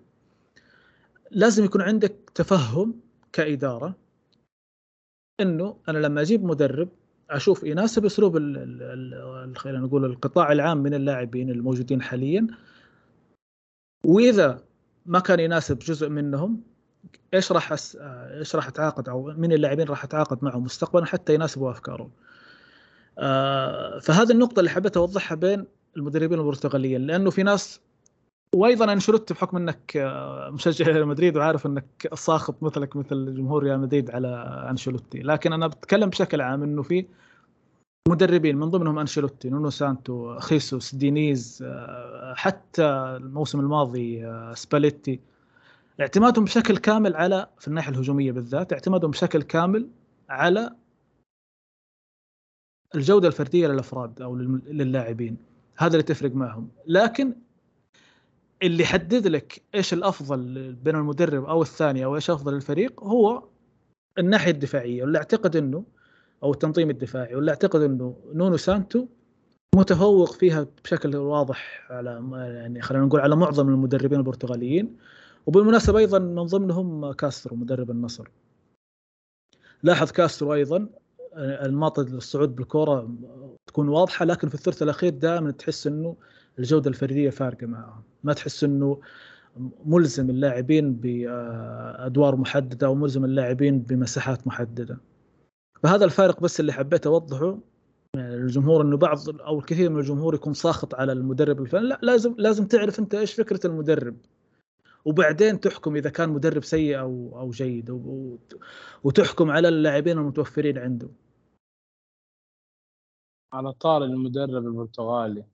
لازم 1.31 1.65
يكون 1.65 1.81
عندك 1.83 2.31
تفهم 2.35 3.01
كإدارة 3.33 3.95
إنه 5.41 5.77
أنا 5.89 5.99
لما 5.99 6.21
أجيب 6.21 6.45
مدرب 6.45 6.89
أشوف 7.31 7.65
يناسب 7.65 8.05
أسلوب 8.05 8.33
خلينا 9.57 9.79
نقول 9.79 10.05
القطاع 10.05 10.53
العام 10.53 10.79
من 10.79 10.95
اللاعبين 10.95 11.51
الموجودين 11.51 12.03
حاليا 12.03 12.47
وإذا 14.05 14.63
ما 15.07 15.19
كان 15.19 15.41
يناسب 15.41 15.79
جزء 15.79 16.09
منهم 16.09 16.63
إيش 17.35 17.53
راح 17.53 17.73
أس... 17.73 17.99
إيش 18.01 18.57
راح 18.57 18.69
أتعاقد 18.69 19.09
أو 19.09 19.23
من 19.37 19.53
اللاعبين 19.53 19.87
راح 19.89 20.05
أتعاقد 20.05 20.45
معهم 20.45 20.65
مستقبلا 20.65 21.07
حتى 21.07 21.35
يناسبوا 21.35 21.71
افكارهم. 21.71 22.11
آه 23.19 23.99
فهذه 23.99 24.33
النقطة 24.33 24.61
اللي 24.61 24.71
حبيت 24.71 24.97
أوضحها 24.97 25.37
بين 25.37 25.65
المدربين 25.97 26.39
البرتغاليين 26.39 27.07
لأنه 27.07 27.31
في 27.31 27.43
ناس 27.43 27.81
وأيضا 28.55 28.93
انشلوتي 28.93 29.35
بحكم 29.35 29.57
إنك 29.57 29.97
آه، 29.97 30.51
مشجع 30.51 30.87
ريال 30.87 31.07
مدريد 31.07 31.37
وعارف 31.37 31.67
إنك 31.67 32.09
صاخب 32.15 32.55
مثلك 32.63 32.97
مثل 32.97 33.35
جمهور 33.35 33.63
ريال 33.63 33.81
مدريد 33.81 34.11
على 34.11 34.29
أنشيلوتي 34.71 35.19
لكن 35.19 35.53
أنا 35.53 35.67
بتكلم 35.67 36.11
بشكل 36.11 36.41
عام 36.41 36.63
إنه 36.63 36.83
في 36.83 37.07
مدربين 38.09 38.57
من 38.57 38.71
ضمنهم 38.71 38.99
أنشيلوتي 38.99 39.51
نونو 39.51 39.71
سانتو 39.71 40.39
خيسوس 40.39 40.95
دينيز 40.95 41.65
آه، 41.67 42.35
حتى 42.37 42.85
الموسم 43.17 43.61
الماضي 43.61 44.27
آه، 44.27 44.55
سباليتي. 44.55 45.21
اعتمادهم 46.01 46.45
بشكل 46.45 46.77
كامل 46.77 47.17
على 47.17 47.47
في 47.59 47.69
الناحية 47.69 47.93
الهجومية 47.93 48.33
بالذات 48.33 48.73
اعتمادهم 48.73 49.11
بشكل 49.11 49.43
كامل 49.43 49.89
على 50.29 50.71
الجودة 52.95 53.29
الفردية 53.29 53.67
للأفراد 53.67 54.23
أو 54.23 54.37
للاعبين. 54.37 55.37
هذا 55.77 55.93
اللي 55.93 56.03
تفرق 56.03 56.35
معهم. 56.35 56.69
لكن 56.87 57.35
اللي 58.63 58.83
يحدد 58.83 59.27
لك 59.27 59.63
إيش 59.75 59.93
الأفضل 59.93 60.73
بين 60.73 60.97
المدرب 60.97 61.45
أو 61.45 61.63
الثاني 61.63 62.05
أو 62.05 62.17
إيش 62.17 62.31
أفضل 62.31 62.55
الفريق 62.55 63.05
هو 63.05 63.43
الناحية 64.19 64.51
الدفاعية 64.51 65.03
واللي 65.03 65.19
أعتقد 65.19 65.57
إنه 65.57 65.85
أو 66.43 66.53
التنظيم 66.53 66.91
الدفاعي 66.91 67.35
واللي 67.35 67.51
أعتقد 67.51 67.81
إنه 67.81 68.17
نونو 68.33 68.57
سانتو 68.57 69.07
متفوق 69.75 70.33
فيها 70.33 70.67
بشكل 70.85 71.17
واضح 71.17 71.87
على 71.91 72.31
يعني 72.33 72.83
خلينا 72.83 73.05
نقول 73.05 73.21
على 73.21 73.37
معظم 73.37 73.69
المدربين 73.69 74.19
البرتغاليين. 74.19 74.97
وبالمناسبة 75.47 75.99
أيضا 75.99 76.19
من 76.19 76.43
ضمنهم 76.43 77.13
كاسترو 77.13 77.57
مدرب 77.57 77.91
النصر. 77.91 78.29
لاحظ 79.83 80.11
كاسترو 80.11 80.55
أيضا 80.55 80.89
انماط 81.35 81.99
الصعود 81.99 82.57
بالكرة 82.57 83.11
تكون 83.67 83.89
واضحة 83.89 84.25
لكن 84.25 84.49
في 84.49 84.55
الثلث 84.55 84.83
الأخير 84.83 85.11
دائما 85.13 85.51
تحس 85.51 85.87
إنه 85.87 86.17
الجودة 86.61 86.91
الفردية 86.91 87.31
فارقة 87.31 87.67
معهم 87.67 88.03
ما 88.25 88.33
تحس 88.33 88.65
إنه 88.65 89.01
ملزم 89.85 90.31
اللاعبين 90.31 90.95
بادوار 90.95 92.37
محددة 92.37 92.87
أو 92.87 92.95
ملزم 92.95 93.25
اللاعبين 93.25 93.79
بمساحات 93.79 94.47
محددة. 94.47 95.01
فهذا 95.83 96.05
الفارق 96.05 96.41
بس 96.41 96.61
اللي 96.61 96.73
حبيت 96.73 97.07
أوضحه. 97.07 97.59
الجمهور 98.17 98.83
إنه 98.83 98.97
بعض 98.97 99.19
أو 99.41 99.59
الكثير 99.59 99.91
من 99.91 99.99
الجمهور 99.99 100.35
يكون 100.35 100.55
ساخط 100.55 100.95
على 100.95 101.13
المدرب 101.13 101.61
الفلاني. 101.61 101.89
لا 101.89 101.99
لازم 102.03 102.35
لازم 102.39 102.67
تعرف 102.67 102.99
أنت 102.99 103.15
إيش 103.15 103.35
فكرة 103.35 103.67
المدرب. 103.67 104.17
وبعدين 105.05 105.61
تحكم 105.61 105.97
إذا 105.97 106.11
كان 106.11 106.29
مدرب 106.29 106.65
سيء 106.65 106.99
أو 107.01 107.39
أو 107.39 107.51
جيد. 107.51 107.91
وتحكم 109.05 109.51
على 109.51 109.69
اللاعبين 109.69 110.19
المتوفرين 110.19 110.79
عنده. 110.79 111.09
على 113.53 113.73
طار 113.73 114.05
المدرب 114.05 114.67
البرتغالي. 114.67 115.45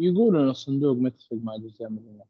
يقولوا 0.00 0.42
ان 0.42 0.48
الصندوق 0.48 0.96
متفق 0.96 1.32
مع 1.32 1.56
جوزيه 1.56 1.86
مورينيو 1.86 2.26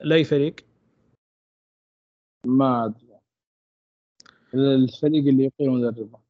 لأي 0.00 0.24
فريق؟ 0.24 0.56
ما 2.46 2.84
أدري. 2.84 3.18
الفريق 4.54 5.26
اللي 5.26 5.44
يقيل 5.44 5.70
مدربه. 5.70 6.20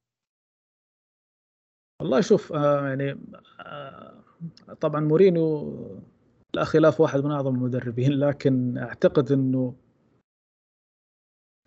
والله 2.01 2.21
شوف 2.21 2.53
آه 2.53 2.89
يعني 2.89 3.21
آه 3.61 4.25
طبعا 4.81 5.01
مورينيو 5.01 5.73
لا 6.55 6.65
خلاف 6.65 7.01
واحد 7.01 7.21
من 7.21 7.31
أعظم 7.31 7.55
المدربين 7.55 8.13
لكن 8.13 8.79
أعتقد 8.79 9.33
إنه 9.33 9.75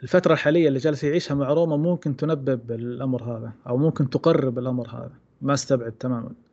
الفترة 0.04 0.34
الحالية 0.34 0.68
اللي 0.68 0.80
جالس 0.80 1.04
يعيشها 1.04 1.36
مع 1.36 1.54
روما 1.54 1.78
ممكن 1.78 2.16
تنبب 2.16 2.72
الأمر 2.72 3.24
هذا 3.24 3.54
أو 3.68 3.78
ممكن 3.78 4.10
تقرب 4.10 4.60
الأمر 4.60 4.90
هذا. 4.90 5.20
ما 5.42 5.54
أستبعد 5.54 5.92
تماما. 5.92 6.47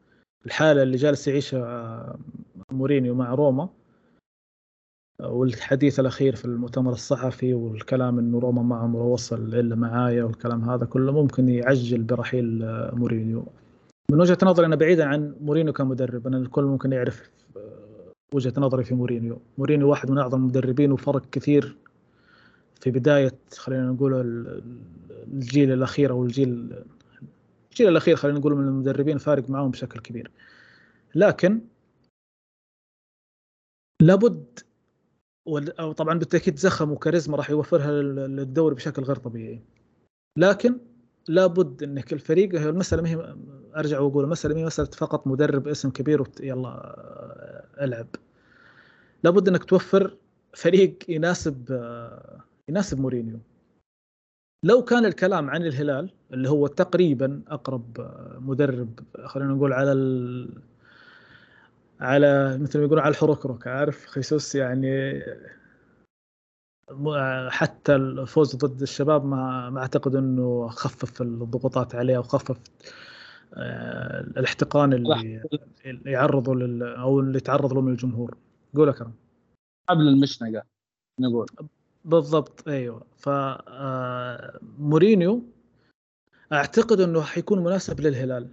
الحالة 0.47 0.82
اللي 0.82 0.97
جالس 0.97 1.28
يعيشها 1.28 2.16
مورينيو 2.72 3.14
مع 3.14 3.34
روما. 3.34 3.68
والحديث 5.20 6.01
الأخير 6.01 6.36
في 6.36 6.45
المؤتمر 6.45 6.92
الصحفي 6.92 7.55
والكلام 7.55 8.18
إنه 8.18 8.38
روما 8.38 8.62
ما 8.62 8.76
عمره 8.76 9.03
وصل 9.03 9.55
إلا 9.55 9.76
معايا 9.76 10.24
والكلام 10.24 10.70
هذا 10.70 10.86
كله 10.86 11.12
ممكن 11.12 11.49
يعجل 11.49 12.03
برحيل 12.03 12.59
مورينيو. 12.92 13.47
من 14.11 14.20
وجهة 14.20 14.38
نظري 14.42 14.66
أنا 14.66 14.76
بعيدا 14.76 15.05
عن 15.05 15.34
مورينيو 15.40 15.72
كمدرب 15.72 16.26
أنا 16.26 16.36
الكل 16.36 16.64
ممكن 16.64 16.92
يعرف 16.92 17.30
وجهة 18.34 18.53
نظري 18.57 18.84
في 18.84 18.95
مورينيو. 18.95 19.38
مورينيو 19.59 19.90
واحد 19.90 20.11
من 20.11 20.18
أعظم 20.18 20.38
المدربين 20.38 20.92
وفرق 20.92 21.30
كثير 21.32 21.76
في 22.80 22.90
بداية 22.90 23.32
خلينا 23.57 23.90
نقول 23.90 24.14
الجيل 25.32 25.72
الأخير 25.72 26.11
أو 26.11 26.24
الجيل 26.24 26.74
الجيل 27.75 27.89
الأخير 27.89 28.16
خلينا 28.16 28.39
نقول 28.39 28.55
من 28.55 28.68
المدربين 28.68 29.18
فارق 29.18 29.51
معهم 29.51 29.70
بشكل 29.70 30.01
كبير. 30.01 30.31
لكن 31.14 31.61
لابد 34.03 34.59
طبعا 35.97 36.18
بالتأكيد 36.18 36.59
زخم 36.59 36.93
وكاريزما 36.93 37.37
راح 37.37 37.51
يوفرها 37.51 37.91
للدوري 38.03 38.75
بشكل 38.75 39.03
غير 39.03 39.16
طبيعي. 39.16 39.61
لكن 40.39 40.81
لابد 41.29 41.83
إنك 41.83 42.12
الفريق 42.12 42.55
هي 42.55 42.68
المسألة 42.68 43.03
ما 43.03 43.09
هي 43.09 43.37
أرجع 43.77 44.01
وأقول 44.01 44.25
المسألة 44.25 44.55
ما 44.55 44.61
هي 44.61 44.64
مسألة 44.64 44.91
فقط 44.91 45.27
مدرب 45.27 45.68
اسم 45.68 45.91
كبير 45.91 46.22
وت... 46.22 46.41
يلا 46.41 47.75
ألعب. 47.81 48.07
لابد 49.25 49.49
إنك 49.49 49.64
توفر 49.64 50.16
فريق 50.55 50.99
يناسب 51.09 51.70
يناسب 52.68 53.01
مورينيو. 53.01 53.39
لو 54.65 54.85
كان 54.85 55.05
الكلام 55.05 55.51
عن 55.51 55.62
الهلال 55.62 56.11
اللي 56.33 56.49
هو 56.49 56.67
تقريبا 56.67 57.43
أقرب 57.49 58.11
مدرب 58.39 59.01
خلينا 59.25 59.53
نقول 59.53 59.73
على 59.73 59.93
ال... 59.93 60.49
على 62.01 62.59
مثل 62.59 62.79
ما 62.79 62.85
يقولون 62.85 63.05
على 63.05 63.11
الحركرك 63.11 63.67
عارف؟ 63.67 64.07
خيسوس 64.07 64.55
يعني 64.55 65.23
حتى 67.49 67.95
الفوز 67.97 68.57
ضد 68.57 68.83
الشباب 68.83 69.25
ما 69.25 69.71
ما 69.71 69.81
أعتقد 69.81 70.17
إنه 70.17 70.69
خفف 70.69 71.23
الضغوطات 71.23 71.95
عليه 71.95 72.17
أو 72.17 72.23
خفف 72.23 72.61
آه، 73.55 74.21
الاحتقان 74.21 74.93
اللي 74.93 75.43
يعرضوا 76.07 76.55
لل 76.55 76.83
أو 76.83 77.21
اللي 77.21 77.41
تعرض 77.41 77.73
له 77.73 77.81
من 77.81 77.93
الجمهور. 77.93 78.37
قول 78.75 78.89
اكرم 78.89 79.12
قبل 79.89 80.09
المشنقة 80.09 80.62
نقول. 81.21 81.47
بالضبط 82.05 82.68
أيوه 82.68 83.02
ف 83.16 83.28
آه، 83.28 84.59
مورينيو 84.78 85.42
أعتقد 86.52 87.00
إنه 87.00 87.22
حيكون 87.22 87.64
مناسب 87.64 88.00
للهلال 88.00 88.48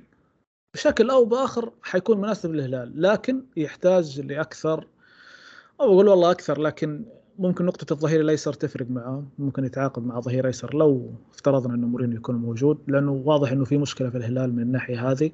بشكل 0.74 1.10
أو 1.10 1.26
بآخر 1.26 1.72
حيكون 1.82 2.18
مناسب 2.18 2.54
للهلال 2.54 3.02
لكن 3.02 3.44
يحتاج 3.58 4.22
لأكثر 4.22 4.88
أو 5.82 5.86
أقول 5.86 6.08
والله 6.08 6.32
أكثر 6.32 6.62
لكن 6.62 7.06
ممكن 7.40 7.66
نقطة 7.66 7.94
الظهير 7.94 8.22
الأيسر 8.22 8.54
تفرق 8.54 8.90
معاه، 8.90 9.24
ممكن 9.40 9.66
يتعاقد 9.66 10.06
مع 10.06 10.20
ظهير 10.20 10.48
أيسر 10.48 10.76
لو 10.76 11.12
افترضنا 11.34 11.76
إنه 11.76 11.88
مورينيو 11.88 12.18
يكون 12.18 12.36
موجود 12.36 12.78
لأنه 12.88 13.12
واضح 13.12 13.52
إنه 13.52 13.66
في 13.66 13.78
مشكلة 13.78 14.10
في 14.10 14.18
الهلال 14.18 14.56
من 14.56 14.62
الناحية 14.62 15.12
هذه. 15.12 15.32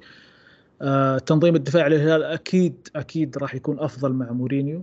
آه 0.82 1.18
تنظيم 1.18 1.56
الدفاع 1.56 1.86
للهلال 1.86 2.22
أكيد 2.24 2.88
أكيد 2.96 3.38
راح 3.38 3.54
يكون 3.54 3.80
أفضل 3.80 4.12
مع 4.12 4.32
مورينيو. 4.32 4.82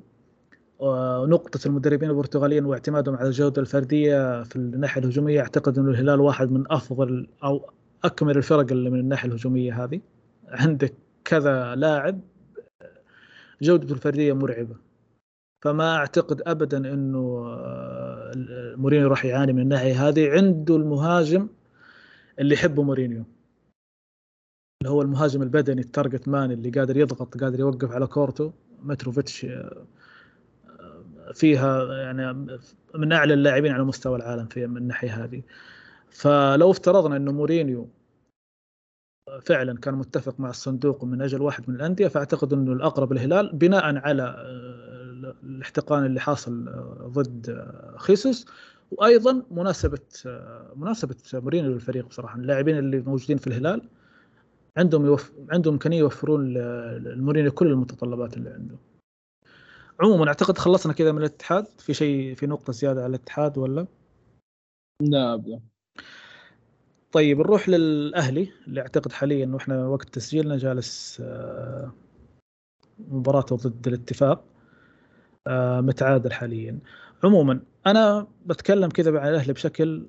آه 0.82 1.26
نقطة 1.26 1.68
المدربين 1.68 2.10
البرتغاليين 2.10 2.66
واعتمادهم 2.66 3.16
على 3.16 3.28
الجودة 3.28 3.62
الفردية 3.62 4.44
في 4.44 4.56
الناحية 4.56 5.02
الهجومية 5.02 5.42
أعتقد 5.42 5.80
إنه 5.80 5.90
الهلال 5.90 6.20
واحد 6.22 6.52
من 6.52 6.64
أفضل 6.72 7.28
أو 7.44 7.70
أكمل 8.04 8.38
الفرق 8.38 8.72
اللي 8.72 8.90
من 8.90 9.00
الناحية 9.00 9.28
الهجومية 9.28 9.84
هذه. 9.84 10.02
عندك 10.48 10.94
كذا 11.26 11.76
لاعب 11.76 12.22
جودته 13.62 13.94
الفردية 13.94 14.34
مرعبة. 14.34 14.76
فما 15.64 15.96
أعتقد 15.96 16.42
ابدا 16.46 16.78
إنه 16.78 17.46
آه، 17.48 18.32
مورينيو 18.78 19.08
راح 19.08 19.26
يعاني 19.26 19.54
من 19.54 19.62
الناحية 19.62 20.08
هذه. 20.08 20.32
عنده 20.32 20.76
المهاجم 20.76 21.48
اللي 22.40 22.54
يحبه 22.54 22.84
مورينيو. 22.84 23.24
اللي 24.82 24.94
هو 24.94 25.02
المهاجم 25.02 25.42
البدني 25.42 25.82
ال 25.82 25.88
target 25.88 26.28
man 26.28 26.52
اللي 26.52 26.70
قادر 26.70 26.98
يضغط 26.98 27.38
قادر 27.38 27.60
يوقف 27.60 27.92
على 27.92 28.08
كورته. 28.08 28.54
متروفيتش 28.84 29.46
آه، 29.46 29.86
فيها 31.34 31.94
يعني 31.94 32.48
من 32.96 33.14
أعلى 33.14 33.34
اللاعبين 33.34 33.72
على 33.72 33.84
مستوى 33.84 34.16
العالم 34.16 34.46
في 34.46 34.68
من 34.68 34.78
الناحيه 34.78 35.24
هذه 35.24 35.42
فلو 36.10 36.72
افترضنا 36.72 37.18
إنه 37.18 37.32
مورينيو 37.32 37.90
فعلا 39.42 39.78
كان 39.78 39.94
متفق 39.94 40.40
مع 40.40 40.50
الصندوق 40.50 41.04
من 41.04 41.22
أجل 41.22 41.42
واحد 41.42 41.70
من 41.70 41.76
الأندية 41.76 42.08
فأعتقد 42.08 42.54
إنه 42.54 42.74
الأقرب 42.74 43.12
الهلال 43.12 43.56
بناء 43.56 43.84
على 43.98 44.36
الاحتقان 45.44 46.06
اللي 46.06 46.20
حاصل 46.20 46.66
ضد 47.02 47.66
خيسوس 47.98 48.46
وأيضا 48.92 49.44
مناسبة 49.52 50.00
مناسبة 50.76 51.16
مورينيو 51.34 51.72
للفريق 51.72 52.08
بصراحة 52.08 52.40
اللاعبين 52.40 52.78
اللي 52.78 53.00
موجودين 53.00 53.38
في 53.38 53.48
الهلال 53.48 53.82
عندهم 54.78 55.06
يوف... 55.06 55.34
عندهم 55.52 55.74
إمكانية 55.74 56.00
يوفرون 56.00 56.54
لمورينيو 56.98 57.52
كل 57.52 57.68
المتطلبات 57.68 58.38
اللي 58.38 58.50
عنده. 58.50 58.76
عموما 60.00 60.28
أعتقد 60.28 60.58
خلصنا 60.58 60.94
كذا 60.94 61.12
من 61.12 61.18
الاتحاد. 61.18 61.68
في 61.80 61.94
شيء 61.94 62.36
في 62.36 62.48
نقطة 62.48 62.74
زيادة 62.74 63.04
على 63.04 63.10
الاتحاد 63.10 63.58
ولا؟ 63.58 63.88
لا 65.02 65.34
أبدا. 65.34 65.62
طيب 67.12 67.40
نروح 67.40 67.70
للأهلي 67.70 68.52
اللي 68.68 68.82
أعتقد 68.82 69.12
حاليا 69.12 69.46
إنه 69.46 69.58
إحنا 69.58 69.88
وقت 69.88 70.10
تسجيلنا 70.10 70.58
جالس 70.58 71.22
آه، 71.22 71.92
مباراته 73.00 73.56
ضد 73.56 73.88
الاتفاق 73.88 74.46
آه، 75.48 75.82
متعادل 75.82 76.34
حاليا. 76.34 76.80
عموما 77.24 77.62
أنا 77.88 78.28
بتكلم 78.46 78.90
كذا 78.90 79.20
عن 79.20 79.30
الأهلي 79.30 79.54
بشكل 79.54 80.06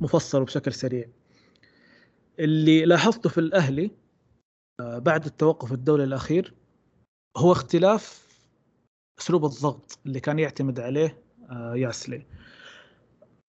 مفصل 0.00 0.42
وبشكل 0.42 0.72
سريع. 0.72 1.08
اللي 2.38 2.84
لاحظته 2.84 3.28
في 3.30 3.38
الأهلي 3.38 3.90
آه، 4.80 4.98
بعد 4.98 5.24
التوقف 5.24 5.72
الدولي 5.72 6.04
الأخير 6.04 6.54
هو 7.36 7.52
اختلاف 7.52 8.26
أسلوب 9.18 9.44
الضغط 9.44 9.98
اللي 10.06 10.20
كان 10.20 10.38
يعتمد 10.38 10.80
عليه 10.80 11.22
ياسلي. 11.74 12.26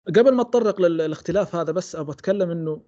قبل 0.08 0.36
ما 0.36 0.42
اتطرق 0.42 0.82
للاختلاف 0.82 1.56
هذا 1.56 1.72
بس 1.72 1.96
أبغى 1.96 2.14
أتكلم 2.14 2.52
إنه 2.52 2.82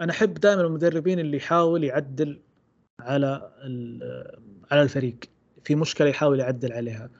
أنا 0.00 0.12
أحب 0.12 0.34
دائما 0.34 0.62
المدربين 0.62 1.18
اللي 1.18 1.36
يحاول 1.36 1.84
يعدل 1.84 2.40
على 3.00 3.52
على 4.70 4.82
الفريق. 4.82 5.18
في 5.64 5.74
مشكلة 5.74 6.08
يحاول 6.08 6.40
يعدل 6.40 6.72
عليها. 6.72 7.10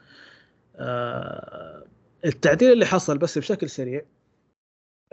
آه، 0.76 1.84
التعديل 2.24 2.72
اللي 2.72 2.86
حصل 2.86 3.18
بس 3.18 3.38
بشكل 3.38 3.70
سريع 3.70 4.02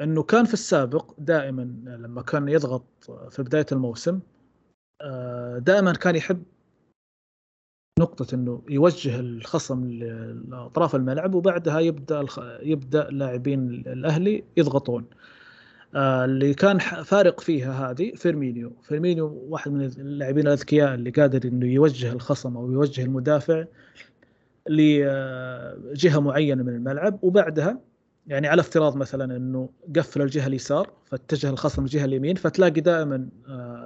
إنه 0.02 0.24
كان 0.24 0.46
في 0.46 0.54
السابق 0.54 1.14
دائما 1.18 1.62
لما 1.86 2.22
كان 2.22 2.48
يضغط 2.50 2.86
في 3.30 3.44
بداية 3.44 3.66
الموسم 3.72 4.20
آه، 5.02 5.58
دائما 5.58 5.94
كان 5.94 6.16
يحب 6.16 6.44
نقطة 8.02 8.36
إنه 8.36 8.62
يوجه 8.70 9.20
الخصم 9.20 9.90
لأطراف 10.50 10.96
الملعب 10.96 11.36
وبعدها 11.36 11.80
يبدأ 11.80 12.26
يبدأ 12.62 13.08
لاعبين 13.10 13.70
الأهلي 13.70 14.44
يضغطون. 14.58 15.06
آه 15.96 16.26
اللي 16.26 16.54
كان 16.54 16.78
فارق 16.80 17.40
فيها 17.40 17.92
هذه 17.92 18.12
فيرمينو، 18.16 18.72
فيرمينو 18.82 19.46
واحد 19.50 19.72
من 19.72 19.82
اللاعبين 19.86 20.48
الأذكياء 20.48 20.94
اللي 20.96 21.10
قادر 21.10 21.50
إنه 21.50 21.66
يوجه 21.66 22.12
الخصم 22.14 22.58
أو 22.58 22.72
يوجه 22.72 23.04
المدافع 23.04 23.66
لجهه 24.70 26.20
معينة 26.20 26.64
من 26.64 26.76
الملعب 26.76 27.20
وبعدها 27.22 27.80
يعني 28.28 28.48
على 28.48 28.60
افتراض 28.60 28.98
مثلا 28.98 29.36
إنه 29.38 29.70
قفل 29.96 30.22
الجهة 30.22 30.48
اليسار 30.48 30.90
فاتجه 31.06 31.50
الخصم 31.50 31.84
الجهه 31.84 32.06
اليمين 32.06 32.36
فتلاقي 32.36 32.82
دائما 32.82 33.30
آه، 33.48 33.52
آه، 33.52 33.81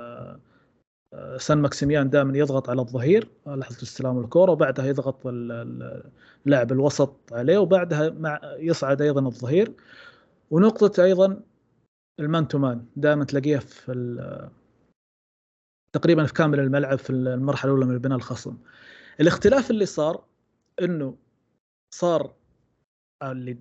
سان 1.37 1.57
ماكسيميان 1.57 2.09
دائما 2.09 2.37
يضغط 2.37 2.69
على 2.69 2.81
الظهير 2.81 3.29
لحظة 3.47 3.83
استلام 3.83 4.19
الكره 4.19 4.51
وبعدها 4.51 4.85
يضغط 4.85 5.21
اللاعب 5.25 6.71
الوسط 6.71 7.15
عليه 7.31 7.57
وبعدها 7.57 8.09
مع 8.09 8.41
يصعد 8.57 9.01
أيضا 9.01 9.21
الظهير. 9.27 9.73
ونقطة 10.51 11.03
أيضا 11.03 11.41
ال 12.19 12.26
man 12.26 12.47
to 12.47 12.57
man 12.57 12.85
دائما 12.95 13.25
تلاقيها 13.25 13.59
في 13.59 13.91
تقريبا 15.93 16.25
في 16.25 16.33
كامل 16.33 16.59
الملعب 16.59 16.97
في 16.97 17.09
المرحلة 17.09 17.71
الأولى 17.71 17.91
من 17.91 17.97
بناء 17.97 18.17
الخصم. 18.17 18.57
الاختلاف 19.19 19.71
اللي 19.71 19.85
صار 19.85 20.23
إنه 20.81 21.17
صار 21.95 22.33
اللي 23.23 23.57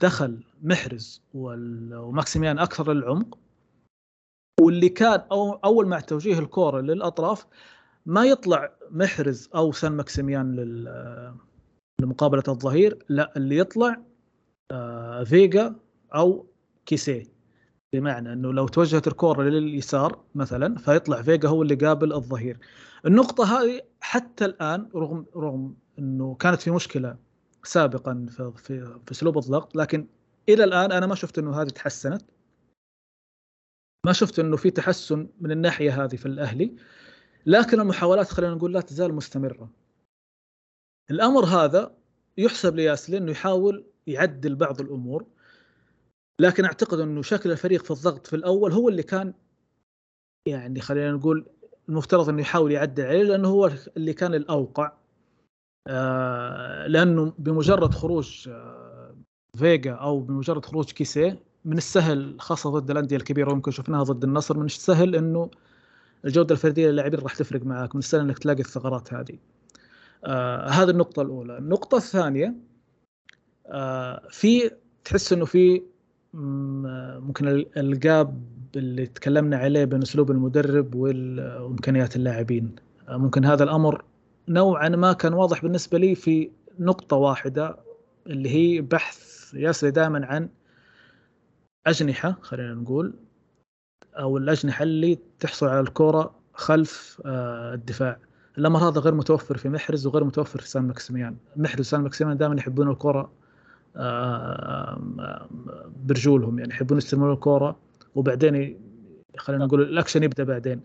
دخل 0.00 0.44
محرز 0.62 1.22
وماكسيميان 1.34 2.58
أكثر 2.58 2.92
للعمق 2.92 3.38
واللي 4.60 4.88
كان 4.88 5.20
أو 5.32 5.52
أول 5.52 5.86
مع 5.86 6.00
توجيه 6.00 6.38
الكورة 6.38 6.80
للأطراف 6.80 7.46
ما 8.06 8.24
يطلع 8.24 8.72
محرز 8.90 9.48
أو 9.54 9.72
سان 9.72 9.92
ماكسيميان 9.92 10.56
لمقابلة 12.00 12.42
الظهير 12.48 13.04
لا 13.08 13.32
اللي 13.36 13.58
يطلع 13.58 14.02
آه، 14.70 15.24
فيجا 15.24 15.74
أو 16.14 16.46
كيسيه 16.86 17.24
بمعنى 17.92 18.32
إنه 18.32 18.52
لو 18.52 18.68
توجهت 18.68 19.06
الكورة 19.06 19.42
لليسار 19.42 20.20
مثلا 20.34 20.78
فيطلع 20.78 21.22
فيجا 21.22 21.48
هو 21.48 21.62
اللي 21.62 21.74
قابل 21.74 22.12
الظهير. 22.12 22.58
النقطة 23.06 23.60
هذه 23.60 23.80
حتى 24.00 24.44
الآن 24.44 24.88
رغم 24.94 25.26
رغم 25.36 25.74
إنه 25.98 26.34
كانت 26.34 26.60
في 26.60 26.70
مشكلة 26.70 27.16
سابقا 27.64 28.26
في 28.28 28.52
في, 28.56 28.98
في 29.06 29.12
أسلوب 29.12 29.38
الضغط 29.38 29.76
لكن 29.76 30.06
إلى 30.48 30.64
الآن 30.64 30.92
أنا 30.92 31.06
ما 31.06 31.14
شفت 31.14 31.38
إنه 31.38 31.60
هذه 31.62 31.68
تحسنت. 31.68 32.22
ما 34.06 34.12
شفت 34.12 34.38
إنه 34.38 34.56
في 34.56 34.70
تحسن 34.70 35.28
من 35.40 35.50
الناحية 35.50 36.04
هذه 36.04 36.16
في 36.16 36.26
الأهلي 36.26 36.76
لكن 37.46 37.80
المحاولات 37.80 38.28
خلينا 38.28 38.54
نقول 38.54 38.74
لا 38.74 38.80
تزال 38.80 39.14
مستمرة. 39.14 39.70
الأمر 41.10 41.44
هذا 41.44 41.96
يحسب 42.38 42.76
لياسلي 42.76 43.18
إنه 43.18 43.30
يحاول 43.30 43.86
يعدل 44.06 44.54
بعض 44.54 44.80
الأمور 44.80 45.26
لكن 46.40 46.64
أعتقد 46.64 47.00
إنه 47.00 47.22
شكل 47.22 47.50
الفريق 47.50 47.84
في 47.84 47.90
الضغط 47.90 48.26
في 48.26 48.36
الأول 48.36 48.72
هو 48.72 48.88
اللي 48.88 49.02
كان 49.02 49.34
يعني 50.48 50.80
خلينا 50.80 51.12
نقول 51.12 51.46
المفترض 51.88 52.28
إنه 52.28 52.40
يحاول 52.40 52.72
يعدل 52.72 53.04
عليه 53.04 53.22
لأنه 53.22 53.48
هو 53.48 53.70
اللي 53.96 54.12
كان 54.12 54.34
الأوقع. 54.34 54.92
آه، 55.88 56.86
لأنه 56.86 57.34
بمجرد 57.38 57.94
خروج 57.94 58.48
آه، 58.48 59.16
فيجا 59.56 59.92
أو 59.92 60.20
بمجرد 60.20 60.64
خروج 60.64 60.92
كيسيه 60.92 61.42
من 61.66 61.76
السهل 61.76 62.36
خاصة 62.38 62.70
ضد 62.70 62.90
الأندية 62.90 63.16
الكبيرة 63.16 63.50
ويمكن 63.50 63.70
شفناها 63.70 64.02
ضد 64.02 64.24
النصر 64.24 64.58
من 64.58 64.64
السهل 64.64 65.14
إنه 65.14 65.50
الجودة 66.24 66.54
الفردية 66.54 66.90
للاعبين 66.90 67.20
راح 67.20 67.34
تفرق 67.34 67.62
معك 67.66 67.94
من 67.94 67.98
السهل 67.98 68.20
إنك 68.20 68.38
تلاقي 68.38 68.60
الثغرات 68.60 69.14
هذه. 69.14 69.38
آه 70.24 70.68
هذه 70.68 70.90
النقطة 70.90 71.22
الأولى. 71.22 71.58
النقطة 71.58 71.96
الثانية 71.96 72.54
آه 73.66 74.22
في 74.30 74.70
تحس 75.04 75.32
إنه 75.32 75.44
في 75.44 75.82
ممكن 76.34 77.64
الجاب 77.76 78.42
اللي 78.76 79.06
تكلمنا 79.06 79.56
عليه 79.56 79.84
بين 79.84 80.02
أسلوب 80.02 80.30
المدرب 80.30 80.94
وامكانيات 80.94 82.16
اللاعبين. 82.16 82.76
آه 83.08 83.16
ممكن 83.16 83.44
هذا 83.44 83.64
الأمر 83.64 84.04
نوعا 84.48 84.88
ما 84.88 85.12
كان 85.12 85.32
واضح 85.32 85.62
بالنسبة 85.62 85.98
لي 85.98 86.14
في 86.14 86.50
نقطة 86.78 87.16
واحدة 87.16 87.76
اللي 88.26 88.48
هي 88.50 88.80
بحث 88.80 89.36
ياسر 89.54 89.88
دائما 89.88 90.26
عن 90.26 90.48
أجنحة 91.86 92.36
خلينا 92.40 92.74
نقول 92.74 93.14
أو 94.18 94.36
الأجنحة 94.36 94.82
اللي 94.82 95.18
تحصل 95.40 95.66
على 95.66 95.80
الكره 95.80 96.34
خلف 96.54 97.22
آه، 97.26 97.74
الدفاع. 97.74 98.18
الامر 98.58 98.88
هذا 98.88 99.00
غير 99.00 99.14
متوفر 99.14 99.56
في 99.56 99.68
محرز 99.68 100.06
وغير 100.06 100.24
متوفر 100.24 100.60
في 100.60 100.68
سان 100.68 100.82
ماكسيميان. 100.82 101.36
محرز 101.56 101.80
وسان 101.80 102.00
ماكسيميان 102.00 102.36
دائما 102.36 102.56
يحبون 102.56 102.90
الكره 102.90 103.32
آه، 103.96 105.48
برجولهم 106.06 106.58
يعني 106.58 106.70
يحبون 106.70 106.98
يستلمون 106.98 107.32
الكره 107.32 107.76
وبعدين 108.14 108.80
خلينا 109.36 109.66
نقول 109.66 109.82
الأكشن 109.82 110.22
يبدأ 110.22 110.44
بعدين. 110.44 110.80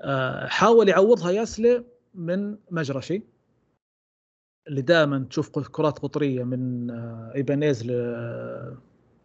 آه، 0.00 0.46
حاول 0.46 0.88
يعوضها 0.88 1.30
يايسله 1.30 1.84
من 2.14 2.56
مجرشي 2.70 3.22
اللي 4.68 4.82
دائما 4.82 5.26
تشوف 5.30 5.58
كرات 5.58 5.98
قطرية 5.98 6.44
من 6.44 6.90
إيبانيز 7.34 7.82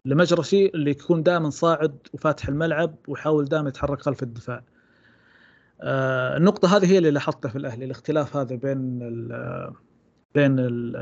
لمجرشي 0.07 0.65
اللي 0.65 0.91
يكون 0.91 1.23
دائما 1.23 1.49
صاعد 1.49 2.07
وفاتح 2.13 2.47
الملعب 2.47 2.95
ويحاول 3.07 3.45
دائما 3.45 3.69
يتحرك 3.69 4.01
خلف 4.01 4.23
الدفاع. 4.23 4.63
آه، 5.81 6.37
النقطة 6.37 6.77
هذه 6.77 6.91
هي 6.91 6.97
اللي 6.97 7.11
لاحظتها 7.11 7.49
في 7.49 7.57
الأهلي 7.57 7.85
الاختلاف 7.85 8.35
هذا 8.35 8.55
بين 8.55 9.01
ال 9.01 9.73
بين 10.35 10.59
ال 10.59 10.95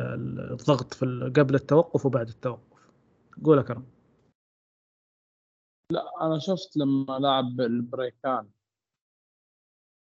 الضغط 0.51 0.93
في 0.93 1.31
قبل 1.35 1.55
التوقف 1.55 2.05
وبعد 2.05 2.27
التوقف. 2.27 2.89
قول 3.43 3.61
كرم. 3.61 3.85
لا 5.91 6.03
أنا 6.21 6.39
شفت 6.39 6.77
لما 6.77 7.19
لعب 7.19 7.61
البريكان 7.61 8.49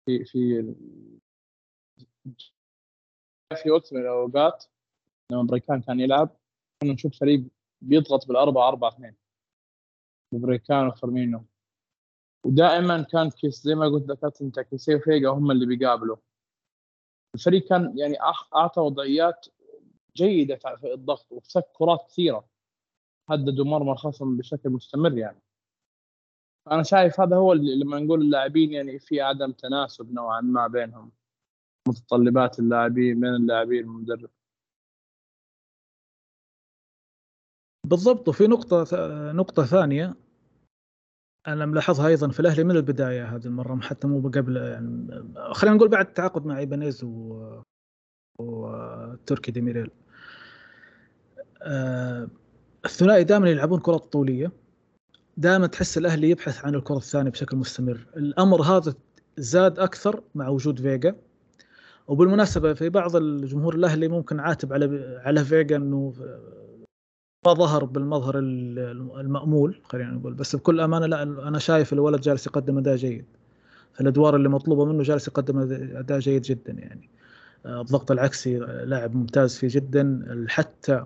في 0.06 0.24
في 0.24 0.74
في 3.62 3.70
وقت 3.70 3.92
من 3.92 4.00
الأوقات 4.00 4.64
لما 5.32 5.42
بريكان 5.42 5.80
كان 5.80 6.00
يلعب 6.00 6.36
كنا 6.82 6.92
نشوف 6.92 7.18
فريق 7.20 7.44
بيضغط 7.82 8.28
بالأربعة 8.28 8.68
أربعة 8.68 8.88
اثنين. 8.88 9.14
بريكان 10.32 10.86
وفيرمينو 10.86 11.44
ودائما 12.46 13.02
كان 13.02 13.30
كيسي 13.30 13.62
زي 13.62 13.74
ما 13.74 13.86
قلت 13.86 14.08
لك 14.08 14.42
انت 14.42 14.60
كيسي 14.60 14.94
وفيجا 14.94 15.28
هم 15.28 15.50
اللي 15.50 15.66
بيقابلوا. 15.66 16.16
الفريق 17.34 17.68
كان 17.68 17.98
يعني 17.98 18.16
أعطى 18.54 18.80
وضعيات 18.80 19.46
جيدة 20.16 20.56
في 20.56 20.94
الضغط 20.94 21.32
وسك 21.32 21.64
كرات 21.72 22.06
كثيرة. 22.08 22.48
هددوا 23.30 23.64
مرمى 23.64 23.92
الخصم 23.92 24.36
بشكل 24.36 24.70
مستمر 24.70 25.18
يعني. 25.18 25.42
أنا 26.70 26.82
شايف 26.82 27.20
هذا 27.20 27.36
هو 27.36 27.52
اللي 27.52 27.74
لما 27.84 27.98
نقول 27.98 28.22
اللاعبين 28.22 28.72
يعني 28.72 28.98
في 28.98 29.20
عدم 29.20 29.52
تناسب 29.52 30.12
نوعا 30.12 30.40
ما 30.40 30.66
بينهم. 30.66 31.12
متطلبات 31.88 32.58
اللاعبين 32.58 33.20
من 33.20 33.34
اللاعبين 33.34 33.88
والمدرب 33.88 34.30
بالضبط. 37.84 38.28
وفي 38.28 38.46
نقطة 38.46 38.86
نقطة 39.32 39.64
ثانية 39.64 40.14
أنا 41.46 41.66
ملاحظها 41.66 42.08
أيضا 42.08 42.28
في 42.28 42.40
الأهلي 42.40 42.64
من 42.64 42.76
البداية 42.76 43.36
هذه 43.36 43.46
المرة 43.46 43.80
حتى 43.80 44.06
مو 44.06 44.28
قبل 44.28 44.56
يعني 44.56 45.24
خلينا 45.52 45.76
نقول 45.76 45.88
بعد 45.88 46.06
التعاقد 46.06 46.46
مع 46.46 46.58
إيبانيز 46.58 47.04
و... 47.04 47.60
والتركي 48.38 49.52
ديميرال. 49.52 49.90
آه 51.62 52.28
الثنائي 52.84 53.24
دائما 53.24 53.50
يلعبون 53.50 53.80
كرات 53.80 54.04
طولية. 54.12 54.52
دائما 55.36 55.66
تحس 55.66 55.98
الأهلي 55.98 56.30
يبحث 56.30 56.64
عن 56.64 56.74
الكرة 56.74 56.96
الثانية 56.96 57.30
بشكل 57.30 57.56
مستمر. 57.56 58.06
الأمر 58.16 58.62
هذا 58.62 58.94
زاد 59.36 59.78
أكثر 59.78 60.22
مع 60.34 60.48
وجود 60.48 60.80
فيجا 60.80 61.16
وبالمناسبة 62.06 62.74
في 62.74 62.88
بعض 62.88 63.16
الجمهور 63.16 63.74
الأهلي 63.74 64.08
ممكن 64.08 64.40
عاتب 64.40 64.72
على 64.72 65.20
على 65.24 65.44
فيجا 65.44 65.76
أنه 65.76 66.14
ما 67.46 67.52
ظهر 67.52 67.84
بالمظهر 67.84 68.38
المأمول 68.38 69.80
خلينا 69.84 70.10
نقول. 70.10 70.34
بس 70.34 70.56
بكل 70.56 70.80
أمانة 70.80 71.06
لا 71.06 71.22
أنا 71.22 71.58
شايف 71.58 71.92
الولد 71.92 72.20
جالس 72.20 72.46
يقدم 72.46 72.78
أداء 72.78 72.96
جيد. 72.96 73.24
في 73.94 74.00
الأدوار 74.00 74.36
اللي 74.36 74.48
مطلوبة 74.48 74.84
منه 74.84 75.02
جالس 75.02 75.28
يقدم 75.28 75.58
اداء 75.96 76.18
جيد 76.18 76.42
جدا 76.42 76.72
يعني. 76.72 77.10
آه، 77.66 77.80
الضغط 77.80 78.10
العكسي 78.10 78.58
لاعب 78.58 79.14
ممتاز 79.14 79.56
فيه 79.56 79.68
جدا. 79.70 80.46
حتى 80.48 81.04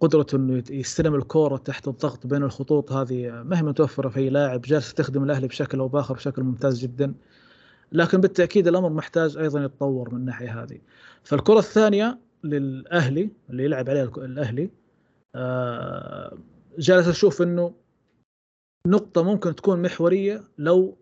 قدرته 0.00 0.36
إنه 0.36 0.62
يستلم 0.70 1.14
الكورة 1.14 1.56
تحت 1.56 1.88
الضغط 1.88 2.26
بين 2.26 2.42
الخطوط 2.42 2.92
هذه 2.92 3.30
ما 3.30 3.58
هي 3.58 3.62
متوفره 3.62 4.08
في 4.08 4.20
أي 4.20 4.30
لاعب 4.30 4.60
جالس 4.60 4.86
يستخدم 4.86 5.24
الأهلي 5.24 5.46
بشكل 5.46 5.78
أو 5.78 5.88
بآخر 5.88 6.14
بشكل 6.14 6.42
ممتاز 6.42 6.78
جدا. 6.78 7.14
لكن 7.92 8.20
بالتأكيد 8.20 8.68
الأمر 8.68 8.90
محتاج 8.90 9.36
أيضا 9.36 9.64
يتطور 9.64 10.10
من 10.14 10.20
الناحية 10.20 10.62
هذه. 10.62 10.78
فالكرة 11.22 11.58
الثانية 11.58 12.25
للأهلي 12.46 13.30
اللي 13.50 13.64
يلعب 13.64 13.90
عليها 13.90 14.04
الأهلي. 14.04 14.70
آه، 15.34 16.38
جالس 16.78 17.08
أشوف 17.08 17.42
إنه 17.42 17.74
نقطة 18.86 19.22
ممكن 19.22 19.54
تكون 19.54 19.82
محورية 19.82 20.44
لو 20.58 20.98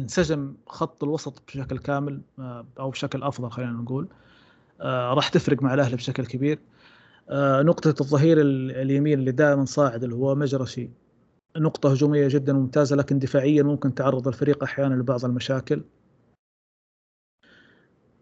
انسجم 0.00 0.56
خط 0.66 1.04
الوسط 1.04 1.42
بشكل 1.46 1.78
كامل 1.78 2.20
آه، 2.38 2.66
أو 2.78 2.90
بشكل 2.90 3.22
أفضل 3.22 3.50
خلينا 3.50 3.72
نقول. 3.72 4.08
آه، 4.80 5.14
راح 5.14 5.28
تفرق 5.28 5.62
مع 5.62 5.74
الأهلي 5.74 5.96
بشكل 5.96 6.26
كبير. 6.26 6.58
نقطة 7.62 7.94
الظهير 8.00 8.40
اليمين 8.40 9.18
اللي 9.18 9.32
دائما 9.32 9.64
صاعد 9.64 10.04
اللي 10.04 10.14
هو 10.14 10.34
مجرشي. 10.34 10.90
نقطة 11.56 11.92
هجومية 11.92 12.28
جدا 12.28 12.52
ممتازة 12.52 12.96
لكن 12.96 13.18
دفاعيا 13.18 13.62
ممكن 13.62 13.94
تعرض 13.94 14.28
الفريق 14.28 14.62
أحيانا 14.62 14.94
لبعض 14.94 15.24
المشاكل. 15.24 15.82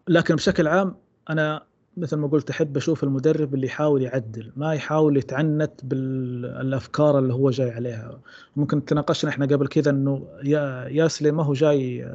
لكن 0.08 0.34
بشكل 0.34 0.68
عام 0.68 0.96
أنا 1.30 1.66
مثل 1.96 2.16
ما 2.16 2.28
قلت 2.28 2.50
أحب 2.50 2.76
أشوف 2.76 3.04
المدرب 3.04 3.54
اللي 3.54 3.66
يحاول 3.66 4.02
يعدل 4.02 4.52
ما 4.56 4.74
يحاول 4.74 5.16
يتعنت 5.16 5.84
بالأفكار 5.84 7.18
اللي 7.18 7.34
هو 7.34 7.50
جاي 7.50 7.70
عليها. 7.70 8.20
ممكن 8.56 8.84
تناقشنا 8.84 9.30
إحنا 9.30 9.46
قبل 9.46 9.66
كذا 9.66 9.90
إنه 9.90 10.28
يا 10.44 10.88
ياسلي 10.88 11.30
ما 11.30 11.42
هو 11.44 11.52
جاي 11.52 12.10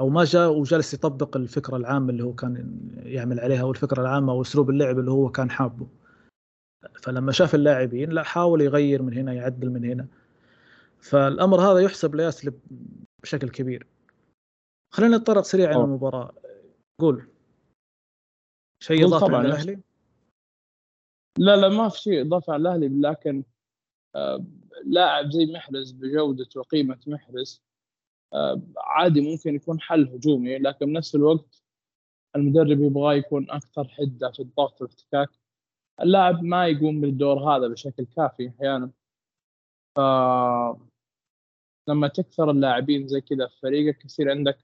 أو 0.00 0.08
ما 0.08 0.24
جاء 0.24 0.50
وجالس 0.50 0.94
يطبق 0.94 1.36
الفكرة 1.36 1.76
العامة 1.76 2.10
اللي 2.10 2.24
هو 2.24 2.32
كان 2.32 2.78
يعمل 2.96 3.40
عليها 3.40 3.62
أو 3.62 3.70
الفكرة 3.70 4.02
العامة 4.02 4.32
أو 4.32 4.42
أسلوب 4.42 4.70
اللعب 4.70 4.98
اللي 4.98 5.10
هو 5.10 5.28
كان 5.28 5.50
حابه. 5.50 5.86
فلما 7.02 7.32
شاف 7.32 7.54
اللاعبين 7.54 8.10
لا 8.10 8.22
حاول 8.22 8.60
يغير 8.60 9.02
من 9.02 9.14
هنا 9.14 9.32
يعدل 9.32 9.70
من 9.70 9.84
هنا. 9.84 10.06
فالأمر 10.98 11.60
هذا 11.60 11.78
يحسب 11.78 12.14
لياسلي 12.14 12.52
بشكل 13.22 13.48
كبير. 13.48 13.86
خلينا 14.90 15.16
نتطرق 15.16 15.42
سريعا 15.42 15.84
المباراه 15.84 16.32
قول. 17.00 17.33
شيء 18.80 19.04
اضافي 19.06 19.34
على 19.34 19.48
الأهلي؟ 19.48 19.80
لا 21.38 21.56
لا 21.56 21.68
ما 21.68 21.88
في 21.88 22.00
شيء 22.00 22.22
اضافي 22.22 22.52
على 22.52 22.60
الأهلي 22.60 22.88
لكن 22.88 23.44
آه 24.14 24.44
لاعب 24.84 25.30
زي 25.30 25.46
محرز 25.46 25.92
بجودة 25.92 26.48
وقيمة 26.56 26.98
محرز 27.06 27.62
آه 28.32 28.62
عادي 28.76 29.20
ممكن 29.20 29.54
يكون 29.54 29.80
حل 29.80 30.08
هجومي 30.08 30.58
لكن 30.58 30.86
بنفس 30.86 31.14
الوقت 31.14 31.62
المدرب 32.36 32.80
يبغاه 32.80 33.14
يكون 33.14 33.50
أكثر 33.50 33.88
حدة 33.88 34.30
في 34.30 34.40
الضغط 34.40 34.82
والاحتكاك 34.82 35.30
اللاعب 36.00 36.42
ما 36.42 36.66
يقوم 36.66 37.00
بالدور 37.00 37.38
هذا 37.38 37.68
بشكل 37.68 38.04
كافي 38.04 38.48
أحيانا 38.48 38.90
ف 39.96 40.00
لما 41.88 42.08
تكثر 42.08 42.50
اللاعبين 42.50 43.08
زي 43.08 43.20
كذا 43.20 43.46
في 43.46 43.58
فريقك 43.60 44.04
يصير 44.04 44.30
عندك 44.30 44.58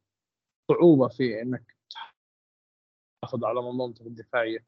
صعوبة 0.68 1.08
في 1.08 1.42
إنك 1.42 1.76
تحافظ 3.22 3.44
على 3.44 3.62
منظومتك 3.62 4.06
الدفاعية. 4.06 4.66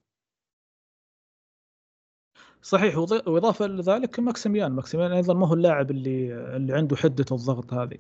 صحيح 2.62 2.98
وإضافة 2.98 3.66
لذلك 3.66 4.20
ماكسيميان. 4.20 4.72
ماكسيميان 4.72 5.12
أيضا 5.12 5.34
ما 5.34 5.46
هو 5.48 5.54
اللاعب 5.54 5.90
اللي 5.90 6.34
اللي 6.56 6.74
عنده 6.74 6.96
حدة 6.96 7.24
الضغط 7.32 7.72
هذه. 7.72 7.98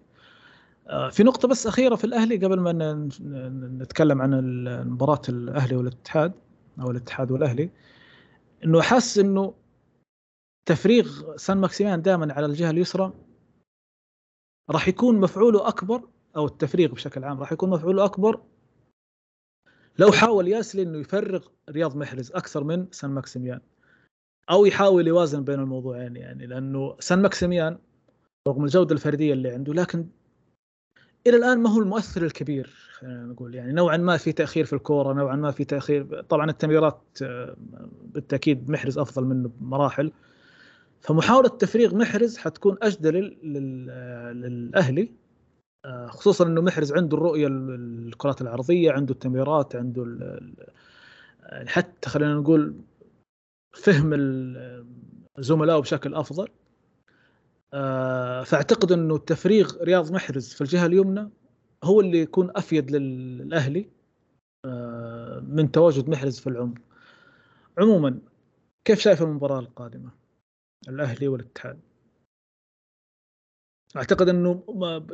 آه، 0.88 1.10
في 1.10 1.22
نقطة 1.22 1.48
بس 1.48 1.66
أخيرة 1.66 1.94
في 1.94 2.04
الأهلي 2.04 2.36
قبل 2.36 2.60
ما 2.60 2.72
نتكلم 3.82 4.22
عن 4.22 4.64
مباراة 4.88 5.22
الأهلي 5.28 5.76
والاتحاد 5.76 6.32
أو 6.80 6.90
الاتحاد 6.90 7.30
والأهلي. 7.30 7.70
إنه 8.64 8.80
احس 8.80 9.18
إنه 9.18 9.54
تفريغ 10.66 11.36
سان 11.36 11.58
ماكسيميان 11.58 12.02
دائما 12.02 12.32
على 12.32 12.46
الجهة 12.46 12.70
اليسرى 12.70 13.12
راح 14.70 14.88
يكون 14.88 15.20
مفعوله 15.20 15.68
أكبر 15.68 16.08
أو 16.36 16.46
التفريغ 16.46 16.92
بشكل 16.92 17.24
عام 17.24 17.40
راح 17.40 17.52
يكون 17.52 17.70
مفعوله 17.70 18.04
أكبر 18.04 18.40
لو 19.98 20.12
حاول 20.12 20.48
يايسله 20.48 20.82
إنه 20.82 20.98
يفرغ 20.98 21.46
رياض 21.70 21.96
محرز 21.96 22.32
أكثر 22.32 22.64
من 22.64 22.86
سان 22.90 23.10
ماكسيميان 23.10 23.60
أو 24.50 24.66
يحاول 24.66 25.06
يوازن 25.06 25.44
بين 25.44 25.60
الموضوعين 25.60 26.16
يعني 26.16 26.46
لأنه 26.46 26.96
سان 27.00 27.22
ماكسيميان 27.22 27.78
رغم 28.48 28.64
الجودة 28.64 28.94
الفردية 28.94 29.32
اللي 29.32 29.50
عنده 29.50 29.72
لكن 29.72 30.06
إلى 31.26 31.36
الآن 31.36 31.58
ما 31.58 31.70
هو 31.70 31.78
المؤثر 31.78 32.24
الكبير 32.24 32.70
خلينا 32.92 33.26
نقول 33.26 33.54
يعني 33.54 33.72
نوعا 33.72 33.96
ما 33.96 34.16
في 34.16 34.32
تأخير 34.32 34.64
في 34.64 34.72
الكورة 34.72 35.12
نوعا 35.12 35.36
ما 35.36 35.50
في 35.50 35.64
تأخير 35.64 36.22
طبعا 36.22 36.50
التمريرات 36.50 37.02
آه، 37.22 37.56
بالتأكيد 38.02 38.70
محرز 38.70 38.98
أفضل 38.98 39.24
منه 39.24 39.50
بمراحل 39.60 40.12
فمحاولة 41.00 41.48
تفريغ 41.48 41.94
محرز 41.94 42.36
حتكون 42.36 42.76
اجدى 42.82 43.10
للأهلي 44.32 45.12
خصوصا 46.06 46.46
إنه 46.46 46.60
محرز 46.60 46.92
عنده 46.92 47.16
الرؤية 47.16 47.46
الكرات 47.46 48.42
العرضية 48.42 48.92
عنده 48.92 49.14
التمريرات 49.14 49.76
عنده 49.76 50.40
حتى 51.66 52.10
خلينا 52.10 52.34
نقول 52.34 52.76
فهم 53.72 54.10
زملائه 55.38 55.78
بشكل 55.78 56.14
أفضل. 56.14 56.48
آه، 57.74 58.42
فأعتقد 58.42 58.92
إنه 58.92 59.18
تفريغ 59.18 59.82
رياض 59.82 60.12
محرز 60.12 60.54
في 60.54 60.60
الجهة 60.60 60.86
اليمنى 60.86 61.30
هو 61.84 62.00
اللي 62.00 62.18
يكون 62.18 62.50
أفيد 62.56 62.90
للأهلي 62.90 63.90
آه، 64.64 65.40
من 65.40 65.72
تواجد 65.72 66.08
محرز 66.08 66.38
في 66.38 66.46
العمق 66.46 66.78
عموما 67.78 68.18
كيف 68.84 69.00
شايف 69.00 69.22
المباراة 69.22 69.58
القادمة؟ 69.58 70.10
الأهلي 70.88 71.28
والاتحاد. 71.28 71.80
أعتقد 73.96 74.28
إنه 74.28 74.54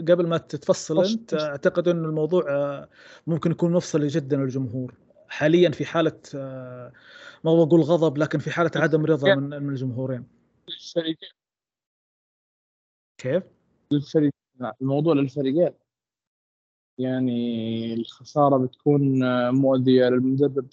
قبل 0.09 0.27
ما 0.27 0.39
تتفصل 0.39 1.05
أنت 1.05 1.35
أعتقد 1.35 1.89
إنه 1.89 2.09
الموضوع 2.09 2.45
آه، 2.49 2.89
ممكن 3.27 3.51
يكون 3.51 3.73
مفصلي 3.73 4.07
جدا 4.07 4.37
للجمهور. 4.37 4.95
حاليا 5.29 5.71
في 5.71 5.85
حالة 5.85 6.21
ما 7.45 7.65
بقول 7.65 7.81
غضب 7.81 8.19
لكن 8.19 8.39
في 8.39 8.51
حالة 8.51 8.71
عدم 8.77 9.05
رضا 9.07 9.35
من 9.35 9.63
من 9.63 9.69
الجمهورين. 9.69 10.27
الشركات 10.69 11.19
كيف؟ 13.19 13.43
للفريق 13.93 14.33
الموضوع 14.83 15.15
للفريقين. 15.15 15.75
يعني 16.99 17.95
الخسارة 17.95 18.57
بتكون 18.57 19.01
مؤذية 19.51 20.09
للمدرب. 20.09 20.67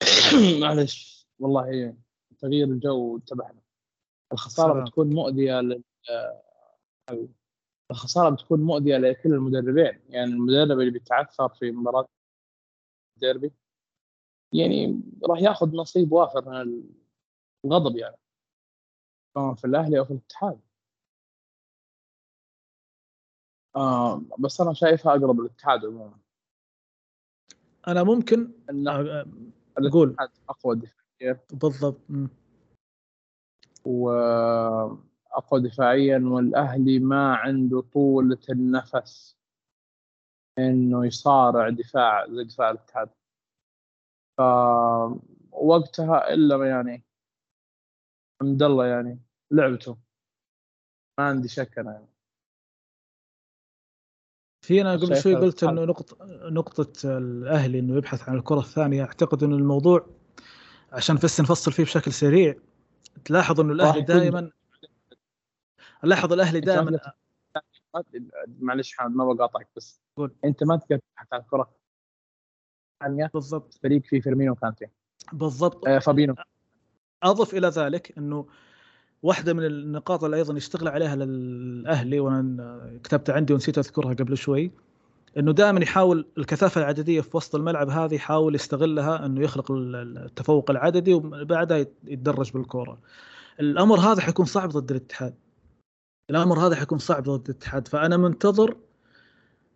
معلش 0.62 1.26
والله 1.38 1.94
تغيير 2.38 2.66
الجو 2.68 3.18
تبعنا 3.18 3.60
الخسارة 4.32 4.72
سلام. 4.72 4.84
بتكون 4.84 5.10
مؤذية 5.14 5.60
لل 7.10 7.28
الخسارة 7.90 8.30
بتكون 8.30 8.60
مؤذية 8.62 8.96
لكل 8.96 9.34
المدربين. 9.34 10.00
يعني 10.08 10.30
المدرب 10.30 10.80
اللي 10.80 10.90
بيتعثر 10.90 11.48
في 11.48 11.70
مباراة 11.70 12.08
ديربي 13.16 13.52
يعني 14.52 15.00
راح 15.28 15.38
ياخذ 15.38 15.76
نصيب 15.76 16.12
وافر 16.12 16.48
من 16.50 16.82
الغضب 17.64 17.96
يعني. 17.96 18.16
سواء 19.34 19.54
في 19.54 19.64
الأهلي 19.66 19.98
أو 19.98 20.04
في 20.04 20.10
الاتحاد. 20.10 20.60
آه 23.76 24.22
بس 24.38 24.60
أنا 24.60 24.72
شايفها 24.72 25.12
أقرب 25.16 25.40
للاتحاد 25.40 25.84
عموما. 25.84 26.18
أنا 27.88 28.02
ممكن 28.02 28.52
أقول. 29.78 30.16
أقوى 30.48 30.76
دفاعيا. 30.76 31.40
بالضبط. 31.52 32.00
واقوى 35.30 35.60
دفاعيا 35.60 36.18
والأهلي 36.18 36.98
ما 36.98 37.34
عنده 37.34 37.80
طولة 37.80 38.38
النفس 38.50 39.36
إنه 40.58 41.06
يصارع 41.06 41.68
دفاع 41.68 42.26
زي 42.28 42.44
دفاع 42.44 42.70
الاتحاد. 42.70 43.10
فوقتها 44.38 46.34
إلا 46.34 46.68
يعني 46.68 47.04
حمد 48.40 48.62
الله 48.62 48.86
يعني 48.86 49.20
لعبته. 49.50 49.96
ما 51.18 51.26
عندي 51.26 51.48
شك 51.48 51.78
أنا 51.78 51.92
يعني. 51.92 52.06
في 54.64 54.80
أنا 54.80 54.92
قبل 54.92 55.16
شوي 55.16 55.34
قلت 55.34 55.64
إنه 55.64 55.84
نقطة 55.84 56.16
نقطة 56.50 57.18
الأهلي 57.18 57.78
إنه 57.78 57.96
يبحث 57.96 58.28
عن 58.28 58.36
الكرة 58.36 58.58
الثانية. 58.58 59.02
أعتقد 59.02 59.42
انه 59.42 59.56
الموضوع 59.56 60.06
عشان 60.92 61.16
بس 61.16 61.40
نفصل 61.40 61.72
فيه 61.72 61.82
بشكل 61.82 62.12
سريع 62.12 62.54
تلاحظ 63.24 63.60
إنه 63.60 63.72
الأهلي 63.72 64.02
دائما 64.02 64.50
لاحظ 66.02 66.32
الأهلي 66.32 66.60
دائما 66.60 66.98
معلش 68.60 68.96
حمد 68.96 69.16
ما 69.16 69.32
بقاطعك 69.32 69.68
بس 69.76 70.00
قول. 70.16 70.34
أنت 70.44 70.64
ما 70.64 70.76
تقدر 70.76 70.96
تبحث 70.96 71.32
عن 71.32 71.40
الكرة 71.40 71.70
الثانية 73.02 73.30
بالضبط 73.34 73.74
فريق 73.82 74.02
فيه 74.04 74.20
فيرمينو 74.20 74.54
كانتي 74.54 74.86
بالضبط 75.32 75.88
آه 75.88 75.98
فابينو 75.98 76.34
أضف 77.22 77.54
إلى 77.54 77.68
ذلك 77.68 78.18
إنه 78.18 78.46
واحدة 79.22 79.54
من 79.54 79.64
النقاط 79.64 80.24
اللي 80.24 80.36
أيضا 80.36 80.56
يشتغل 80.56 80.88
عليها 80.88 81.16
للأهلي 81.16 82.20
وأنا 82.20 83.00
كتبتها 83.04 83.34
عندي 83.34 83.52
ونسيت 83.52 83.78
أذكرها 83.78 84.14
قبل 84.14 84.36
شوي 84.36 84.70
إنه 85.36 85.52
دائما 85.52 85.80
يحاول 85.80 86.26
الكثافة 86.38 86.80
العددية 86.80 87.20
في 87.20 87.36
وسط 87.36 87.54
الملعب 87.54 87.88
هذه 87.88 88.14
يحاول 88.14 88.54
يستغلها 88.54 89.26
إنه 89.26 89.40
يخلق 89.40 89.72
التفوق 89.72 90.70
العددي 90.70 91.14
وبعدها 91.14 91.86
يتدرج 92.04 92.52
بالكورة. 92.52 92.98
الأمر 93.60 94.00
هذا 94.00 94.20
حيكون 94.20 94.46
صعب 94.46 94.68
ضد 94.68 94.90
الاتحاد. 94.90 95.34
الأمر 96.30 96.66
هذا 96.66 96.74
حيكون 96.74 96.98
صعب 96.98 97.22
ضد 97.22 97.48
الاتحاد. 97.48 97.88
فأنا 97.88 98.16
منتظر 98.16 98.76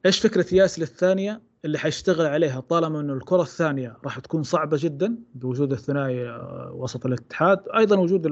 إيش 0.06 0.20
فكرة 0.20 0.54
ياسل 0.54 0.82
الثانية 0.82 1.42
اللي 1.64 1.78
حيشتغل 1.78 2.26
عليها 2.26 2.60
طالما 2.60 3.00
إنه 3.00 3.12
الكرة 3.12 3.42
الثانية 3.42 3.96
راح 4.04 4.18
تكون 4.18 4.42
صعبة 4.42 4.76
جدا 4.80 5.16
بوجود 5.34 5.72
الثنائي 5.72 6.28
آه، 6.28 6.72
وسط 6.74 7.06
الاتحاد. 7.06 7.68
أيضا 7.76 7.96
وجود 7.96 8.26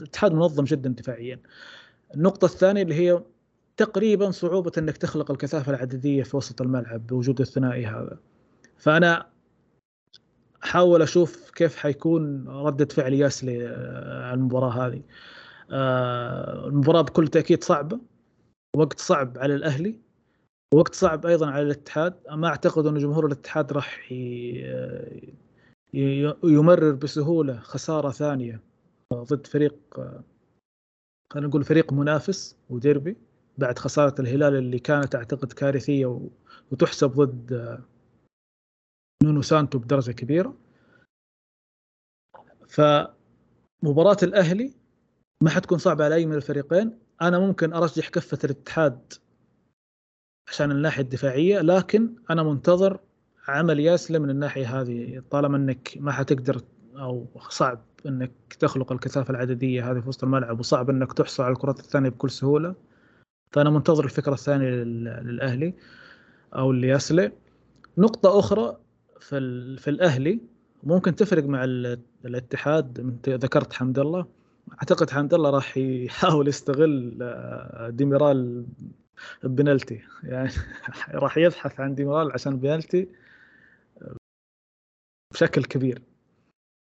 الاتحاد 0.00 0.32
منظم 0.32 0.64
جدا 0.64 0.90
دفاعيا. 0.90 1.40
النقطة 2.14 2.44
الثانية 2.44 2.82
اللي 2.82 2.94
هي 2.94 3.22
تقريبا 3.76 4.30
صعوبة 4.30 4.72
إنك 4.78 4.96
تخلق 4.96 5.30
الكثافة 5.30 5.70
العددية 5.70 6.22
في 6.22 6.36
وسط 6.36 6.62
الملعب 6.62 7.06
بوجود 7.06 7.40
الثنائي 7.40 7.86
هذا. 7.86 8.18
فأنا 8.78 9.26
احاول 10.64 11.02
أشوف 11.02 11.50
كيف 11.50 11.76
حيكون 11.76 12.48
رده 12.48 12.84
فعل 12.84 13.14
ياسلي 13.14 13.68
آه، 13.68 14.24
على 14.24 14.34
المباراة 14.34 14.86
هذه. 14.86 15.02
المباراة 15.70 17.02
بكل 17.02 17.28
تأكيد 17.28 17.64
صعبة 17.64 18.00
وقت 18.76 18.98
صعب 18.98 19.38
على 19.38 19.54
الأهلي 19.54 20.00
وقت 20.74 20.94
صعب 20.94 21.26
أيضا 21.26 21.50
على 21.50 21.62
الاتحاد. 21.62 22.14
ما 22.30 22.48
أعتقد 22.48 22.86
انه 22.86 22.98
جمهور 22.98 23.26
الاتحاد 23.26 23.72
راح 23.72 24.12
يمرر 26.44 26.92
بسهولة 26.92 27.60
خسارة 27.60 28.10
ثانية 28.10 28.60
ضد 29.14 29.46
فريق 29.46 29.76
خلينا 31.32 31.48
نقول 31.48 31.64
فريق 31.64 31.92
منافس 31.92 32.56
وديربي 32.70 33.16
بعد 33.58 33.78
خسارة 33.78 34.20
الهلال 34.20 34.54
اللي 34.56 34.78
كانت 34.78 35.14
أعتقد 35.14 35.52
كارثية 35.52 36.28
وتحسب 36.72 37.10
ضد 37.10 37.78
نونو 39.24 39.42
سانتو 39.42 39.78
بدرجة 39.78 40.12
كبيرة. 40.12 40.54
فمباراة 42.68 44.16
الأهلي 44.22 44.72
ما 45.40 45.50
حتكون 45.50 45.78
صعبه 45.78 46.04
على 46.04 46.14
اي 46.14 46.26
من 46.26 46.34
الفريقين. 46.34 46.98
أنا 47.22 47.38
ممكن 47.38 47.72
أرجح 47.72 48.08
كفة 48.08 48.38
الاتحاد 48.44 49.12
عشان 50.48 50.70
الناحية 50.70 51.02
الدفاعية 51.02 51.60
لكن 51.60 52.14
أنا 52.30 52.42
منتظر 52.42 53.00
عمل 53.48 53.80
ياسلم 53.80 54.22
من 54.22 54.30
الناحية 54.30 54.80
هذه. 54.80 55.22
طالما 55.30 55.56
إنك 55.56 55.94
ما 55.96 56.12
حتقدر 56.12 56.60
أو 56.96 57.26
صعب 57.48 57.84
إنك 58.06 58.32
تخلق 58.58 58.92
الكثافة 58.92 59.30
العددية 59.30 59.90
هذه 59.90 60.00
في 60.00 60.08
وسط 60.08 60.24
الملعب 60.24 60.60
وصعب 60.60 60.90
إنك 60.90 61.12
تحصل 61.12 61.42
على 61.42 61.52
الكرات 61.52 61.80
الثانية 61.80 62.08
بكل 62.08 62.30
سهولة 62.30 62.74
فأنا 63.52 63.70
منتظر 63.70 64.04
الفكرة 64.04 64.32
الثانية 64.34 64.68
للأهلي 64.68 65.74
أو 66.54 66.72
لياسلي 66.72 67.32
نقطة 67.98 68.38
أخرى 68.38 68.76
في 69.20 69.76
في 69.76 69.90
الأهلي 69.90 70.40
ممكن 70.82 71.16
تفرق 71.16 71.44
مع 71.44 71.64
الاتحاد 72.24 73.00
ذكرت 73.28 73.72
حمد 73.72 73.98
الله. 73.98 74.37
أعتقد 74.72 75.10
حمد 75.10 75.34
الله 75.34 75.50
راح 75.50 75.76
يحاول 75.76 76.48
يستغل 76.48 77.18
آه، 77.22 77.90
ديميرال 77.90 78.66
بنالتي. 79.42 80.02
يعني 80.22 80.50
راح 81.14 81.38
يبحث 81.38 81.80
عن 81.80 81.94
ديميرال 81.94 82.32
عشان 82.32 82.56
بنالتي 82.56 83.08
بشكل 85.34 85.64
كبير. 85.64 86.02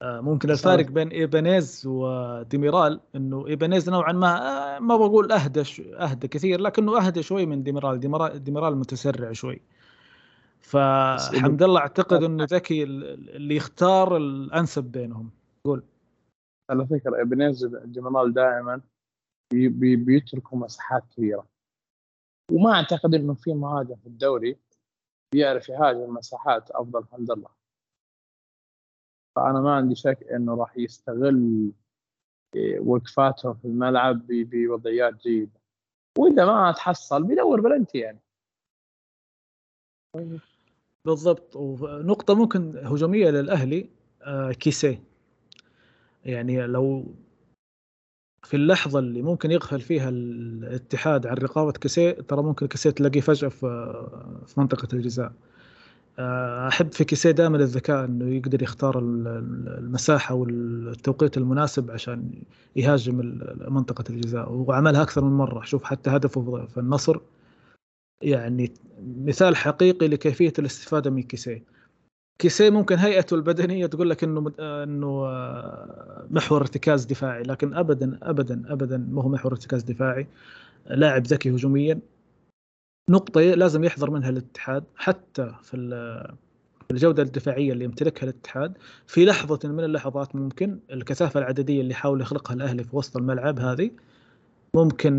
آه، 0.01 0.21
ممكن 0.21 0.51
الفارق 0.51 0.86
بين 0.86 1.07
إيبانيز 1.07 1.84
وديميرال 1.86 2.99
إنه 3.15 3.47
إيبانيز 3.47 3.89
نوعا 3.89 4.11
ما 4.11 4.75
آه، 4.75 4.79
ما 4.79 4.97
بقول 4.97 5.32
أهدى 5.32 5.63
أهدى 5.99 6.27
كثير 6.27 6.61
لكنه 6.61 7.07
أهدى 7.07 7.23
شوي 7.23 7.45
من 7.45 7.63
ديميرال. 7.63 7.99
ديميرال, 7.99 8.43
ديميرال 8.43 8.77
متسرع 8.77 9.32
شوي. 9.32 9.61
فحمد 10.61 11.63
الله 11.63 11.79
أعتقد 11.79 12.23
إنه 12.23 12.43
ذكي 12.43 12.84
اللي 12.84 13.55
يختار 13.55 14.17
الأنسب 14.17 14.84
بينهم. 14.84 15.29
على 16.72 16.88
فكرة 16.88 17.17
ايبانيز 17.17 17.65
ديميرال 17.65 18.34
دائما 18.34 18.82
بي 19.53 19.67
بي 19.67 19.95
بيتركوا 19.95 20.57
مساحات 20.57 21.03
كبيرة. 21.15 21.47
وما 22.51 22.72
أعتقد 22.74 23.15
إنه 23.15 23.34
في 23.34 23.53
مهاجم 23.53 23.95
في 23.95 24.07
الدوري 24.07 24.57
بيعرف 25.34 25.69
يهاجم 25.69 26.03
المساحات 26.03 26.72
أفضل 26.72 27.05
حمد 27.05 27.32
الله. 27.32 27.49
فأنا 29.36 29.61
ما 29.61 29.76
عندي 29.76 29.95
شك 29.95 30.24
إنه 30.24 30.55
راح 30.55 30.78
يستغل 30.78 31.72
إيه، 32.55 32.80
وقفاته 32.80 33.53
في 33.53 33.65
الملعب 33.65 34.28
بوضعيات 34.28 35.13
جيدة. 35.13 35.61
وإذا 36.17 36.45
ما 36.45 36.72
تحصل 36.72 37.24
بيدور 37.24 37.61
بلنتي 37.61 37.97
يعني. 37.97 38.19
بالضبط. 41.05 41.55
ونقطة 41.55 42.34
ممكن 42.34 42.78
هجومية 42.78 43.30
للأهلي 43.30 43.89
آه، 44.22 44.51
كيسيه. 44.51 45.11
يعني 46.26 46.67
لو 46.67 47.15
في 48.43 48.53
اللحظة 48.57 48.99
اللي 48.99 49.22
ممكن 49.22 49.51
يغفل 49.51 49.82
فيها 49.82 50.09
الاتحاد 50.09 51.28
عن 51.28 51.36
رقابة 51.38 51.72
كيسيه 51.72 52.11
ترى 52.11 52.43
ممكن 52.43 52.67
كيسيه 52.67 52.89
تلاقيه 52.89 53.22
فجأة 53.22 53.49
في 53.49 54.53
منطقة 54.57 54.88
الجزاء. 54.93 55.34
آه، 56.19 56.67
أحب 56.67 56.91
في 56.91 57.03
كيسيه 57.03 57.32
دائما 57.32 57.57
الذكاء 57.57 58.05
إنه 58.05 58.36
يقدر 58.36 58.63
يختار 58.63 58.99
المساحة 58.99 60.36
والتوقيت 60.36 61.38
المناسب 61.38 61.91
عشان 61.91 62.32
يهاجم 62.76 63.15
منطقة 63.67 64.03
الجزاء. 64.09 64.51
وعملها 64.51 65.01
أكثر 65.01 65.24
من 65.24 65.32
مرة. 65.38 65.65
شوف 65.65 65.84
حتى 65.84 66.09
هدفه 66.09 66.65
في 66.65 66.80
النصر. 66.80 67.19
يعني 68.22 68.74
مثال 69.01 69.55
حقيقي 69.55 70.07
لكيفية 70.07 70.53
الاستفادة 70.59 71.09
من 71.11 71.24
كيسيه 71.24 71.63
كيسيه 72.39 72.69
ممكن 72.69 72.97
هيئته 72.97 73.36
البدنية 73.36 73.86
تقول 73.86 74.09
لك 74.09 74.23
إنه 74.23 74.51
إنه 74.59 75.25
آه، 75.27 76.27
محور 76.32 76.61
ارتكاز 76.61 77.05
دفاعي 77.05 77.43
لكن 77.43 77.73
ابدا 77.73 78.19
ابدا 78.23 78.63
ابدا 78.67 78.97
ما 78.97 79.23
هو 79.23 79.29
محور 79.29 79.51
ارتكاز 79.51 79.84
دفاعي 79.84 80.27
لاعب 80.89 81.27
ذكي 81.27 81.49
هجوميا. 81.51 81.99
نقطة 83.09 83.41
لازم 83.41 83.84
يحذر 83.84 84.09
منها 84.11 84.29
الاتحاد 84.29 84.84
حتى 84.95 85.55
في 85.63 85.77
الجودة 86.91 87.23
الدفاعية 87.23 87.73
اللي 87.73 87.86
يمتلكها 87.86 88.23
الاتحاد. 88.23 88.77
في 89.07 89.25
لحظة 89.25 89.69
من 89.69 89.84
اللحظات 89.84 90.36
ممكن 90.36 90.79
الكثافة 90.91 91.39
العددية 91.39 91.82
اللي 91.82 91.93
حاول 91.93 92.21
يخلقها 92.21 92.53
الأهلي 92.53 92.84
في 92.84 92.95
وسط 92.95 93.17
الملعب 93.17 93.59
هذه 93.59 93.91
ممكن 94.75 95.13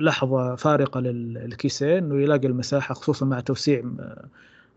لحظة 0.00 0.54
فارقة 0.54 1.00
للكيسيه 1.00 1.98
إنه 1.98 2.20
يلاقي 2.22 2.46
المساحة 2.46 2.94
خصوصا 2.94 3.26
مع 3.26 3.40
توسيع 3.40 3.78
آه، 4.00 4.28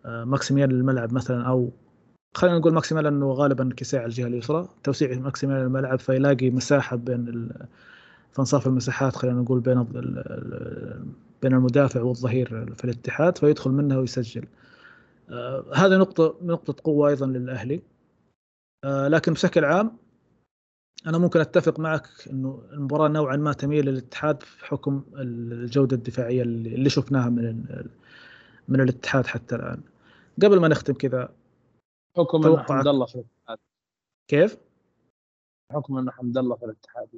ماكسيميان 0.05 0.71
للملعب 0.71 1.13
مثلا 1.13 1.47
أو 1.47 1.69
خلينا 2.33 2.57
نقول 2.57 2.73
ماكسيميان 2.73 3.05
لأنه 3.05 3.31
غالبا 3.31 3.69
كيسيه 3.77 3.97
على 3.97 4.05
الجهة 4.07 4.27
اليسرى. 4.27 4.67
توسيع 4.83 5.19
ماكسيميان 5.19 5.59
للملعب 5.61 5.99
فيلاقي 5.99 6.49
مساحة 6.49 6.95
بين 6.95 7.49
في 8.31 8.39
انصاف 8.39 8.67
المساحات 8.67 9.15
خلينا 9.15 9.41
نقول 9.41 9.59
بين 9.59 9.83
بين 11.41 11.53
المدافع 11.53 12.01
والظهير 12.01 12.73
في 12.75 12.85
الاتحاد 12.85 13.37
فيدخل 13.37 13.71
منها 13.71 13.97
ويسجل. 13.97 14.45
آه 15.29 15.65
هذه 15.75 15.97
نقطة 15.97 16.35
نقطة 16.41 16.75
قوة 16.83 17.09
أيضا 17.09 17.25
للأهلي. 17.25 17.81
آه 18.83 19.07
لكن 19.07 19.33
بشكل 19.33 19.65
عام 19.65 19.91
أنا 21.07 21.17
ممكن 21.17 21.39
أتفق 21.39 21.79
معك 21.79 22.07
أنه 22.31 22.63
المباراة 22.73 23.07
نوعا 23.07 23.37
ما 23.37 23.53
تميل 23.53 23.85
للاتحاد 23.85 24.43
في 24.43 24.65
حكم 24.65 25.03
الجودة 25.17 25.95
الدفاعية 25.95 26.41
اللي 26.41 26.89
شفناها 26.89 27.29
من 27.29 27.65
من 28.67 28.81
الاتحاد 28.81 29.25
حتى 29.25 29.55
الآن. 29.55 29.81
قبل 30.45 30.61
ما 30.61 30.67
نختم 30.67 30.93
كذا 30.93 31.35
حكم 32.17 32.45
أن 32.47 32.63
حمد 32.63 32.87
الله 32.87 33.05
في 33.05 33.15
الاتحاد. 33.15 33.59
كيف؟ 34.27 34.57
حكم 35.71 35.97
أن 35.97 36.11
حمد 36.11 36.37
الله 36.37 36.55
في 36.55 36.65
الاتحاد. 36.65 37.09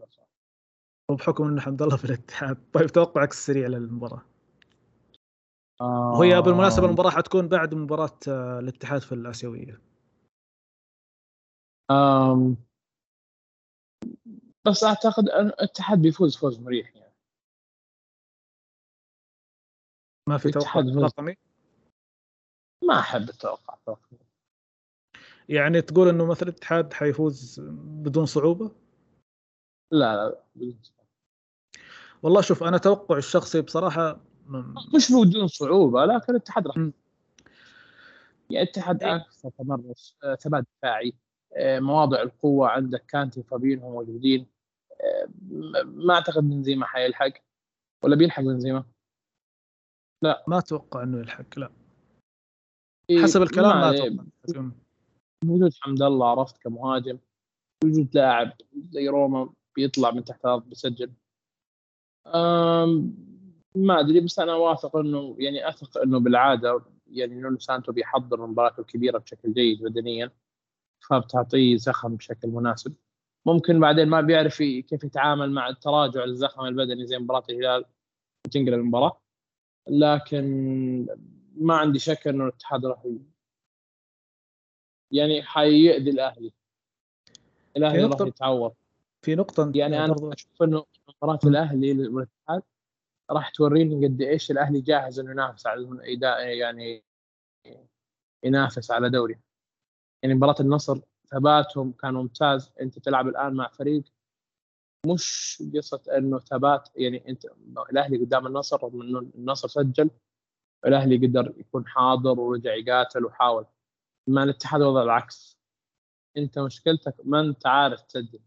وبحكم 1.11 1.47
انه 1.47 1.61
حمد 1.61 1.81
الله 1.81 1.97
في 1.97 2.05
الاتحاد. 2.05 2.71
طيب 2.73 2.87
توقعك 2.87 3.31
السريع 3.31 3.67
للمباراة. 3.67 4.25
آه. 5.81 6.19
وهي 6.19 6.41
بالمناسبة 6.41 6.85
المباراة 6.85 7.09
حتكون 7.09 7.47
بعد 7.47 7.73
مباراة 7.73 8.19
آه، 8.27 8.59
الاتحاد 8.59 9.01
في 9.01 9.11
الآسيوية. 9.11 9.81
آم. 11.91 12.57
بس 14.67 14.83
أعتقد 14.83 15.29
إن 15.29 15.47
الاتحاد 15.47 16.01
بيفوز 16.01 16.37
فوز 16.37 16.59
مريح 16.59 16.95
يعني. 16.95 17.13
ما 20.29 20.37
في 20.37 20.51
توقع. 20.51 20.79
رقمي؟ 20.79 21.35
ما 22.87 22.99
أحب 22.99 23.29
التوقع 23.29 23.77
يعني 25.49 25.81
تقول 25.81 26.09
إنه 26.09 26.25
مثلا 26.25 26.49
الاتحاد 26.49 26.93
حيفوز 26.93 27.59
بدون 27.77 28.25
صعوبة؟ 28.25 28.71
لا 29.91 30.15
لا 30.15 30.73
والله 32.23 32.41
شوف 32.41 32.63
أنا 32.63 32.77
توقع 32.77 33.17
الشخصي 33.17 33.61
بصراحة 33.61 34.19
مش 34.95 35.11
بدون 35.11 35.47
صعوبة 35.47 36.05
لكن 36.05 36.33
الاتحاد 36.33 36.67
راح 36.67 36.77
يعني 38.49 38.63
الاتحاد 38.63 39.03
إيه. 39.03 39.15
أكثر 39.15 39.49
تمرس 39.49 40.17
آه، 40.23 40.35
ثبات 40.35 40.65
دفاعي. 40.77 41.13
آه، 41.57 41.79
مواضع 41.79 42.21
القوة 42.21 42.69
عندك 42.69 43.05
كانتي 43.05 43.39
وفابينو 43.39 43.89
موجودين. 43.91 44.47
آه، 45.01 45.29
ما 45.85 46.13
أعتقد 46.13 46.43
بنزيما 46.43 46.85
حيلحق. 46.85 47.31
ولا 48.03 48.15
بيلحق 48.15 48.43
بنزيما؟ 48.43 48.83
لا. 50.21 50.43
ما 50.47 50.57
أتوقع 50.57 51.03
إنه 51.03 51.19
يلحق 51.19 51.59
لا. 51.59 51.65
إيه 51.65 51.82
حسب 53.11 53.41
الكلام 53.41 53.77
ما 53.77 53.89
أتوقع 53.89 54.23
وجود 55.45 55.73
حمد 55.81 56.01
الله 56.01 56.27
عرفت 56.27 56.57
كمهاجم. 56.57 57.17
وجود 57.83 58.15
لاعب 58.15 58.53
زي 58.91 59.07
روما 59.07 59.49
بيطلع 59.75 60.11
من 60.11 60.23
تحت 60.23 60.45
الأرض 60.45 60.69
بيسجل. 60.69 61.11
ما 63.75 63.99
أدري 63.99 64.19
بس 64.19 64.39
أنا 64.39 64.55
واثق 64.55 64.95
إنه 64.95 65.35
يعني 65.39 65.69
أثق 65.69 65.97
إنه 65.97 66.19
بالعادة 66.19 66.81
يعني 67.07 67.41
نونو 67.41 67.59
سانتو 67.59 67.91
بيحضر 67.91 68.47
مباراته 68.47 68.81
الكبيرة 68.81 69.17
بشكل 69.17 69.53
جيد 69.53 69.83
بدنيا 69.83 70.31
فبتعطيه 71.09 71.77
زخم 71.77 72.15
بشكل 72.15 72.47
مناسب. 72.47 72.93
ممكن 73.45 73.79
بعدين 73.79 74.07
ما 74.07 74.21
بيعرف 74.21 74.57
كيف 74.57 75.03
يتعامل 75.03 75.51
مع 75.51 75.69
التراجع 75.69 76.23
الزخم 76.23 76.65
البدني 76.65 77.05
زي 77.05 77.19
مباراة 77.19 77.43
الهلال 77.49 77.85
وتنقلب 78.47 78.73
المباراة. 78.73 79.21
لكن 79.89 81.07
ما 81.53 81.77
عندي 81.77 81.99
شك 81.99 82.27
إنه 82.27 82.43
الاتحاد 82.43 82.85
راح 82.85 83.07
يعني 85.11 85.43
حيأذي 85.43 86.09
الأهلي. 86.09 86.53
الأهلي 87.77 88.03
راح 88.03 88.21
يتعور. 88.21 88.73
في 89.21 89.35
نقطة 89.35 89.71
يعني 89.75 90.05
أنا 90.05 90.15
أشوف 90.33 90.63
إنه 90.63 90.85
مباراة 91.09 91.39
الأهلي 91.45 92.07
والاتحاد 92.07 92.61
راح 93.31 93.49
توريني 93.49 94.07
قد 94.07 94.21
إيش 94.21 94.51
الأهلي 94.51 94.81
جاهز 94.81 95.19
إنه 95.19 95.31
ينافس 95.31 95.67
على 95.67 95.87
يعني 96.59 97.03
ينافس 98.43 98.91
على 98.91 99.09
دوري. 99.09 99.39
يعني 100.23 100.35
مباراة 100.35 100.55
النصر 100.59 100.99
ثباتهم 101.27 101.91
كان 101.91 102.13
ممتاز. 102.13 102.71
أنت 102.81 102.99
تلعب 102.99 103.27
الآن 103.27 103.53
مع 103.53 103.67
فريق 103.67 104.03
مش 105.05 105.63
قصة 105.75 106.03
إنه 106.17 106.39
ثبات. 106.39 106.89
يعني 106.95 107.29
انت 107.29 107.45
الأهلي 107.91 108.17
قدام 108.17 108.47
النصر 108.47 108.83
رغم 108.83 109.01
إنه 109.01 109.19
النصر 109.19 109.67
سجل. 109.67 110.09
الأهلي 110.85 111.27
قدر 111.27 111.53
يكون 111.57 111.87
حاضر 111.87 112.39
ورجع 112.39 112.73
يقاتل 112.73 113.25
وحاول. 113.25 113.65
مع 114.27 114.43
الاتحاد 114.43 114.81
وضع 114.81 115.03
العكس. 115.03 115.59
أنت 116.37 116.59
مشكلتك 116.59 117.15
ما 117.23 117.39
أنت 117.39 117.67
عارف 117.67 118.01
تسجل. 118.01 118.39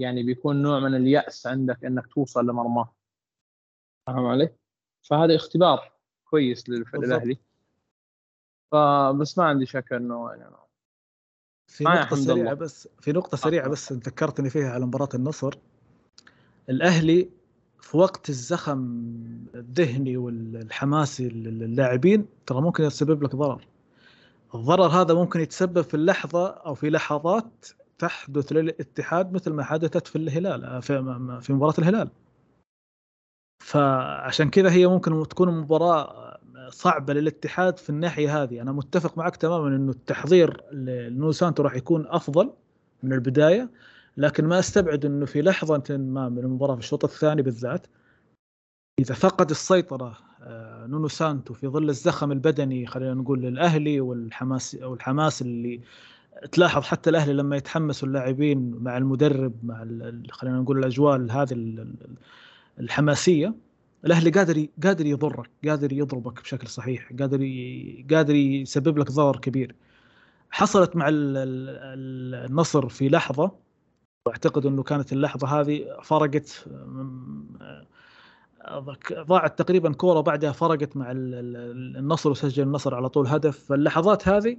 يعني 0.00 0.22
بيكون 0.22 0.62
نوع 0.62 0.80
من 0.80 0.94
اليأس 0.94 1.46
عندك 1.46 1.84
إنك 1.84 2.06
توصل 2.06 2.46
لمرماه 2.46 2.94
فاهم 4.06 4.26
علي؟ 4.26 4.56
فهذا 5.02 5.36
اختبار 5.36 5.92
كويس 6.24 6.68
للاهلي 6.68 7.38
فبس 8.72 9.38
ما 9.38 9.44
عندي 9.44 9.66
شك 9.66 9.92
إنه 9.92 10.30
يعني 10.30 10.54
في 11.66 11.84
نقطة 11.84 12.16
سريعة 12.16 12.54
بس 12.54 12.88
في 13.00 13.12
نقطة 13.12 13.36
سريعة 13.36 13.68
بس 13.68 13.92
ذكرتني 13.92 14.50
فيها 14.50 14.70
على 14.70 14.86
مباراة 14.86 15.08
النصر. 15.14 15.58
الأهلي 16.68 17.30
في 17.84 17.96
وقت 17.96 18.28
الزخم 18.28 18.78
الذهني 19.54 20.16
والحماسي 20.16 21.28
للاعبين 21.28 22.26
ترى 22.46 22.60
ممكن 22.60 22.84
يسبب 22.84 23.22
لك 23.22 23.36
ضرر. 23.36 23.66
الضرر 24.54 24.86
هذا 24.86 25.14
ممكن 25.14 25.40
يتسبب 25.40 25.80
في 25.82 25.94
اللحظة 25.94 26.46
أو 26.48 26.74
في 26.74 26.90
لحظات 26.90 27.66
تحدث 27.98 28.52
للاتحاد 28.52 29.32
مثل 29.32 29.52
ما 29.52 29.64
حدثت 29.64 30.06
في 30.06 30.16
الهلال 30.16 30.82
في, 30.82 31.38
في 31.40 31.52
مباراة 31.52 31.74
الهلال. 31.78 32.10
فعشان 33.62 34.50
كذا 34.50 34.70
هي 34.70 34.86
ممكن 34.86 35.28
تكون 35.28 35.60
مباراة 35.60 36.38
صعبة 36.68 37.12
للاتحاد 37.12 37.78
في 37.78 37.90
الناحية 37.90 38.42
هذه. 38.42 38.62
أنا 38.62 38.72
متفق 38.72 39.18
معك 39.18 39.36
تماما 39.36 39.76
إنه 39.76 39.90
التحضير 39.90 40.64
لنو 40.72 41.32
سانتو 41.32 41.62
راح 41.62 41.74
يكون 41.74 42.06
أفضل 42.06 42.52
من 43.02 43.12
البداية. 43.12 43.70
لكن 44.16 44.44
ما 44.44 44.58
استبعد 44.58 45.04
إنه 45.04 45.26
في 45.26 45.42
لحظة 45.42 45.96
ما 45.96 46.28
من 46.28 46.38
المباراة 46.38 46.74
في 46.74 46.80
الشوط 46.80 47.04
الثاني 47.04 47.42
بالذات 47.42 47.86
إذا 48.98 49.14
فقد 49.14 49.50
السيطرة 49.50 50.18
آه، 50.42 50.86
نونو 50.86 51.08
سانتو 51.08 51.54
في 51.54 51.68
ظل 51.68 51.88
الزخم 51.88 52.32
البدني 52.32 52.86
خلينا 52.86 53.14
نقول 53.14 53.42
للأهلي 53.42 54.00
والحماس 54.00 54.74
أو 54.74 54.94
الحماس 54.94 55.42
اللي 55.42 55.80
تلاحظ 56.52 56.82
حتى 56.82 57.10
الأهلي 57.10 57.32
لما 57.32 57.56
يتحمسوا 57.56 58.08
اللاعبين 58.08 58.74
مع 58.80 58.96
المدرب 58.96 59.54
مع 59.62 59.82
خلينا 60.30 60.58
نقول 60.58 60.78
الاجواء 60.78 61.20
هذه 61.30 61.86
الحماسية 62.80 63.54
الأهلي 64.04 64.30
قادر 64.30 64.66
قادر 64.84 65.06
يضرك 65.06 65.50
قادر 65.64 65.92
يضربك 65.92 66.42
بشكل 66.42 66.68
صحيح 66.68 67.12
قادر 67.20 67.38
قادر 68.10 68.34
يسبب 68.34 68.98
لك 68.98 69.10
ضرر 69.10 69.36
كبير. 69.36 69.74
حصلت 70.50 70.96
مع 70.96 71.06
النصر 71.10 72.88
في 72.88 73.08
لحظة 73.08 73.63
واعتقد 74.26 74.66
إنه 74.66 74.82
كانت 74.82 75.12
اللحظة 75.12 75.60
هذه 75.60 75.98
فرقت 76.02 76.64
ضاعت 79.12 79.58
تقريبا 79.58 79.92
كورة 79.92 80.20
بعدها 80.20 80.52
فرقت 80.52 80.96
مع 80.96 81.06
النصر 81.10 82.30
وسجل 82.30 82.62
النصر 82.62 82.94
على 82.94 83.08
طول 83.08 83.26
هدف. 83.26 83.58
فاللحظات 83.58 84.28
هذه 84.28 84.56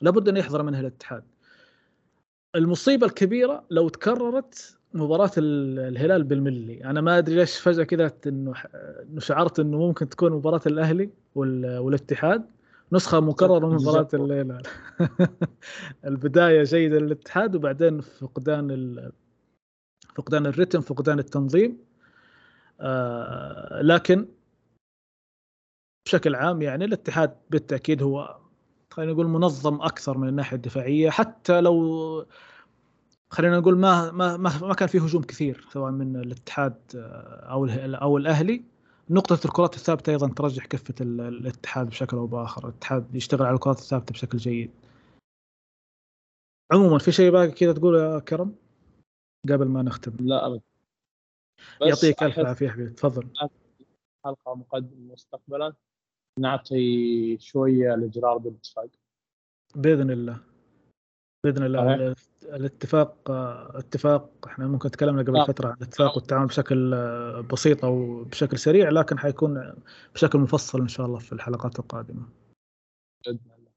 لابد 0.00 0.28
أن 0.28 0.36
يحذر 0.36 0.62
منها 0.62 0.80
الاتحاد. 0.80 1.24
المصيبة 2.54 3.06
الكبيرة 3.06 3.64
لو 3.70 3.88
تكررت 3.88 4.78
مباراة 4.94 5.30
الهلال 5.38 6.24
بالملي. 6.24 6.84
أنا 6.84 7.00
ما 7.00 7.18
أدري 7.18 7.34
ليش 7.34 7.58
فجأة 7.58 7.84
كذا 7.84 8.12
إنه 8.26 8.54
شعرت 9.18 9.60
إنه 9.60 9.78
ممكن 9.78 10.08
تكون 10.08 10.32
مباراة 10.32 10.62
الأهلي 10.66 11.10
والاتحاد. 11.34 12.44
نسخة 12.92 13.20
مكررة 13.20 13.66
من 13.66 13.74
مباراة 13.74 14.08
الهلال 14.14 14.62
البداية 16.06 16.62
جيدة 16.62 16.98
للاتحاد 16.98 17.56
وبعدين 17.56 18.00
فقدان 18.00 18.70
ال... 18.70 19.12
فقدان 20.14 20.46
الرتم 20.46 20.80
فقدان 20.80 21.18
التنظيم. 21.18 21.78
آه 22.80 23.82
لكن 23.82 24.28
بشكل 26.06 26.34
عام 26.34 26.62
يعني 26.62 26.84
الاتحاد 26.84 27.36
بالتأكيد 27.50 28.02
هو 28.02 28.38
خلينا 28.90 29.12
نقول 29.12 29.26
منظم 29.26 29.82
أكثر 29.82 30.18
من 30.18 30.28
الناحية 30.28 30.56
الدفاعية. 30.56 31.10
حتى 31.10 31.60
لو 31.60 32.26
خلينا 33.30 33.58
نقول 33.58 33.78
ما 33.78 34.10
ما 34.10 34.36
ما 34.36 34.74
كان 34.74 34.88
في 34.88 34.98
هجوم 34.98 35.22
كثير 35.22 35.66
سواء 35.72 35.90
من 35.90 36.16
الاتحاد 36.16 36.74
آه، 36.96 37.46
أو 37.50 37.66
أو 38.02 38.16
الأهلي. 38.16 38.75
نقطة 39.10 39.38
الكرات 39.44 39.74
الثابتة 39.74 40.10
أيضا 40.10 40.28
ترجح 40.28 40.66
كفة 40.66 40.94
الاتحاد 41.00 41.86
بشكل 41.86 42.16
أو 42.16 42.26
بآخر، 42.26 42.68
الاتحاد 42.68 43.14
يشتغل 43.14 43.42
على 43.42 43.54
الكرات 43.54 43.78
الثابتة 43.78 44.12
بشكل 44.12 44.38
جيد. 44.38 44.70
عموما 46.72 46.98
في 46.98 47.12
شيء 47.12 47.30
باقي 47.30 47.50
كذا 47.50 47.72
تقول 47.72 47.94
يا 47.94 48.18
كرم؟ 48.18 48.56
قبل 49.48 49.68
ما 49.68 49.82
نختم. 49.82 50.16
لا 50.20 50.46
أبدا. 50.46 50.60
يعطيك 51.80 52.22
ألف 52.22 52.38
عافية 52.38 52.68
حبيبي، 52.68 52.90
تفضل. 52.90 53.28
حلقة 54.24 54.54
مقدمة 54.54 55.12
مستقبلا 55.12 55.74
نعطي 56.38 57.38
شوية 57.38 57.94
لجرارد 57.94 58.46
الاتفاق. 58.46 58.90
بإذن 59.74 60.10
الله. 60.10 60.55
بإذن 61.44 61.62
الله 61.62 62.14
الاتفاق 62.42 63.30
اتفاق 63.76 64.30
إحنا 64.46 64.66
ممكن 64.66 64.90
تكلمنا 64.90 65.22
قبل 65.22 65.36
آه. 65.36 65.44
فترة 65.44 65.68
عن 65.68 65.76
الاتفاق 65.76 66.16
والتعامل 66.16 66.46
بشكل 66.46 66.90
بسيط 67.52 67.84
أو 67.84 68.24
بشكل 68.24 68.58
سريع 68.58 68.90
لكن 68.90 69.18
حيكون 69.18 69.74
بشكل 70.14 70.38
مفصل 70.38 70.80
إن 70.80 70.88
شاء 70.88 71.06
الله 71.06 71.18
في 71.18 71.32
الحلقات 71.32 71.78
القادمة. 71.78 72.28
بإذن 73.26 73.38
الله. 73.58 73.70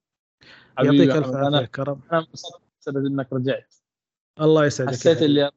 يعطيك 0.84 1.16
ألف 1.16 1.36
عافية 1.36 1.66
كرم. 1.66 2.02
أنا 2.12 2.20
انبسطت 2.20 2.88
إنك 2.88 3.34
رجعت. 3.34 3.76
الله 4.42 4.66
يسعدك. 4.66 4.90
حسيت 4.90 5.22
اللي 5.22 5.52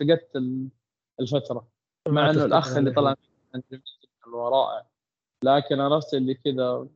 فقدت 0.00 0.36
الفترة 1.20 1.68
مع 2.08 2.30
إنه 2.30 2.44
الأخ 2.44 2.76
اللي 2.76 2.90
طلع 2.90 3.16
من 3.54 3.60
رائع 4.34 4.86
لكن 5.44 5.80
عرفت 5.80 6.14
اللي 6.14 6.34
كذا 6.34 6.88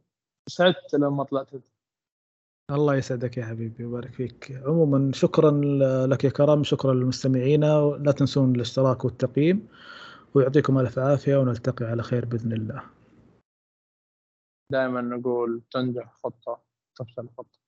سعدت 0.49 0.95
لما 0.95 1.25
طلعت 1.25 1.49
الله 2.71 2.97
يسعدك 2.97 3.37
يا 3.37 3.45
حبيبي 3.47 3.85
ويبارك 3.85 4.13
فيك. 4.13 4.63
عموما 4.67 5.13
شكرا 5.13 5.51
لك 6.07 6.25
يا 6.25 6.31
كرم 6.31 6.65
شكرا 6.65 6.95
للمستمعين 6.95 7.61
لا 8.05 8.13
تنسون 8.17 8.55
الاشتراك 8.55 9.05
والتقييم 9.05 9.69
ويعطيكم 10.35 10.79
ألف 10.79 10.99
عافية 10.99 11.37
ونلتقي 11.37 11.87
على 11.87 12.03
خير 12.03 12.25
بإذن 12.25 12.53
الله. 12.53 12.83
دائما 14.73 15.01
نقول 15.01 15.63
تنجح 15.71 16.13
خطة 16.25 16.61
تفشل 16.97 17.29
خطة. 17.39 17.59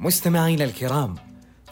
مستمعينا 0.00 0.64
الكرام 0.64 1.14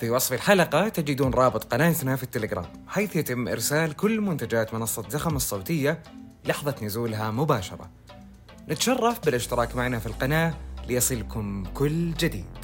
في 0.00 0.10
وصف 0.10 0.32
الحلقة 0.32 0.88
تجدون 0.88 1.34
رابط 1.34 1.64
قناتنا 1.64 2.16
في 2.16 2.22
التليجرام 2.22 2.66
حيث 2.86 3.16
يتم 3.16 3.48
إرسال 3.48 3.96
كل 3.96 4.20
منتجات 4.20 4.74
منصة 4.74 5.08
زخم 5.08 5.36
الصوتية 5.36 6.02
لحظة 6.46 6.74
نزولها 6.82 7.30
مباشرة. 7.30 7.90
نتشرف 8.68 9.24
بالاشتراك 9.24 9.76
معنا 9.76 9.98
في 9.98 10.06
القناة 10.06 10.54
ليصلكم 10.88 11.64
كل 11.74 12.14
جديد. 12.14 12.63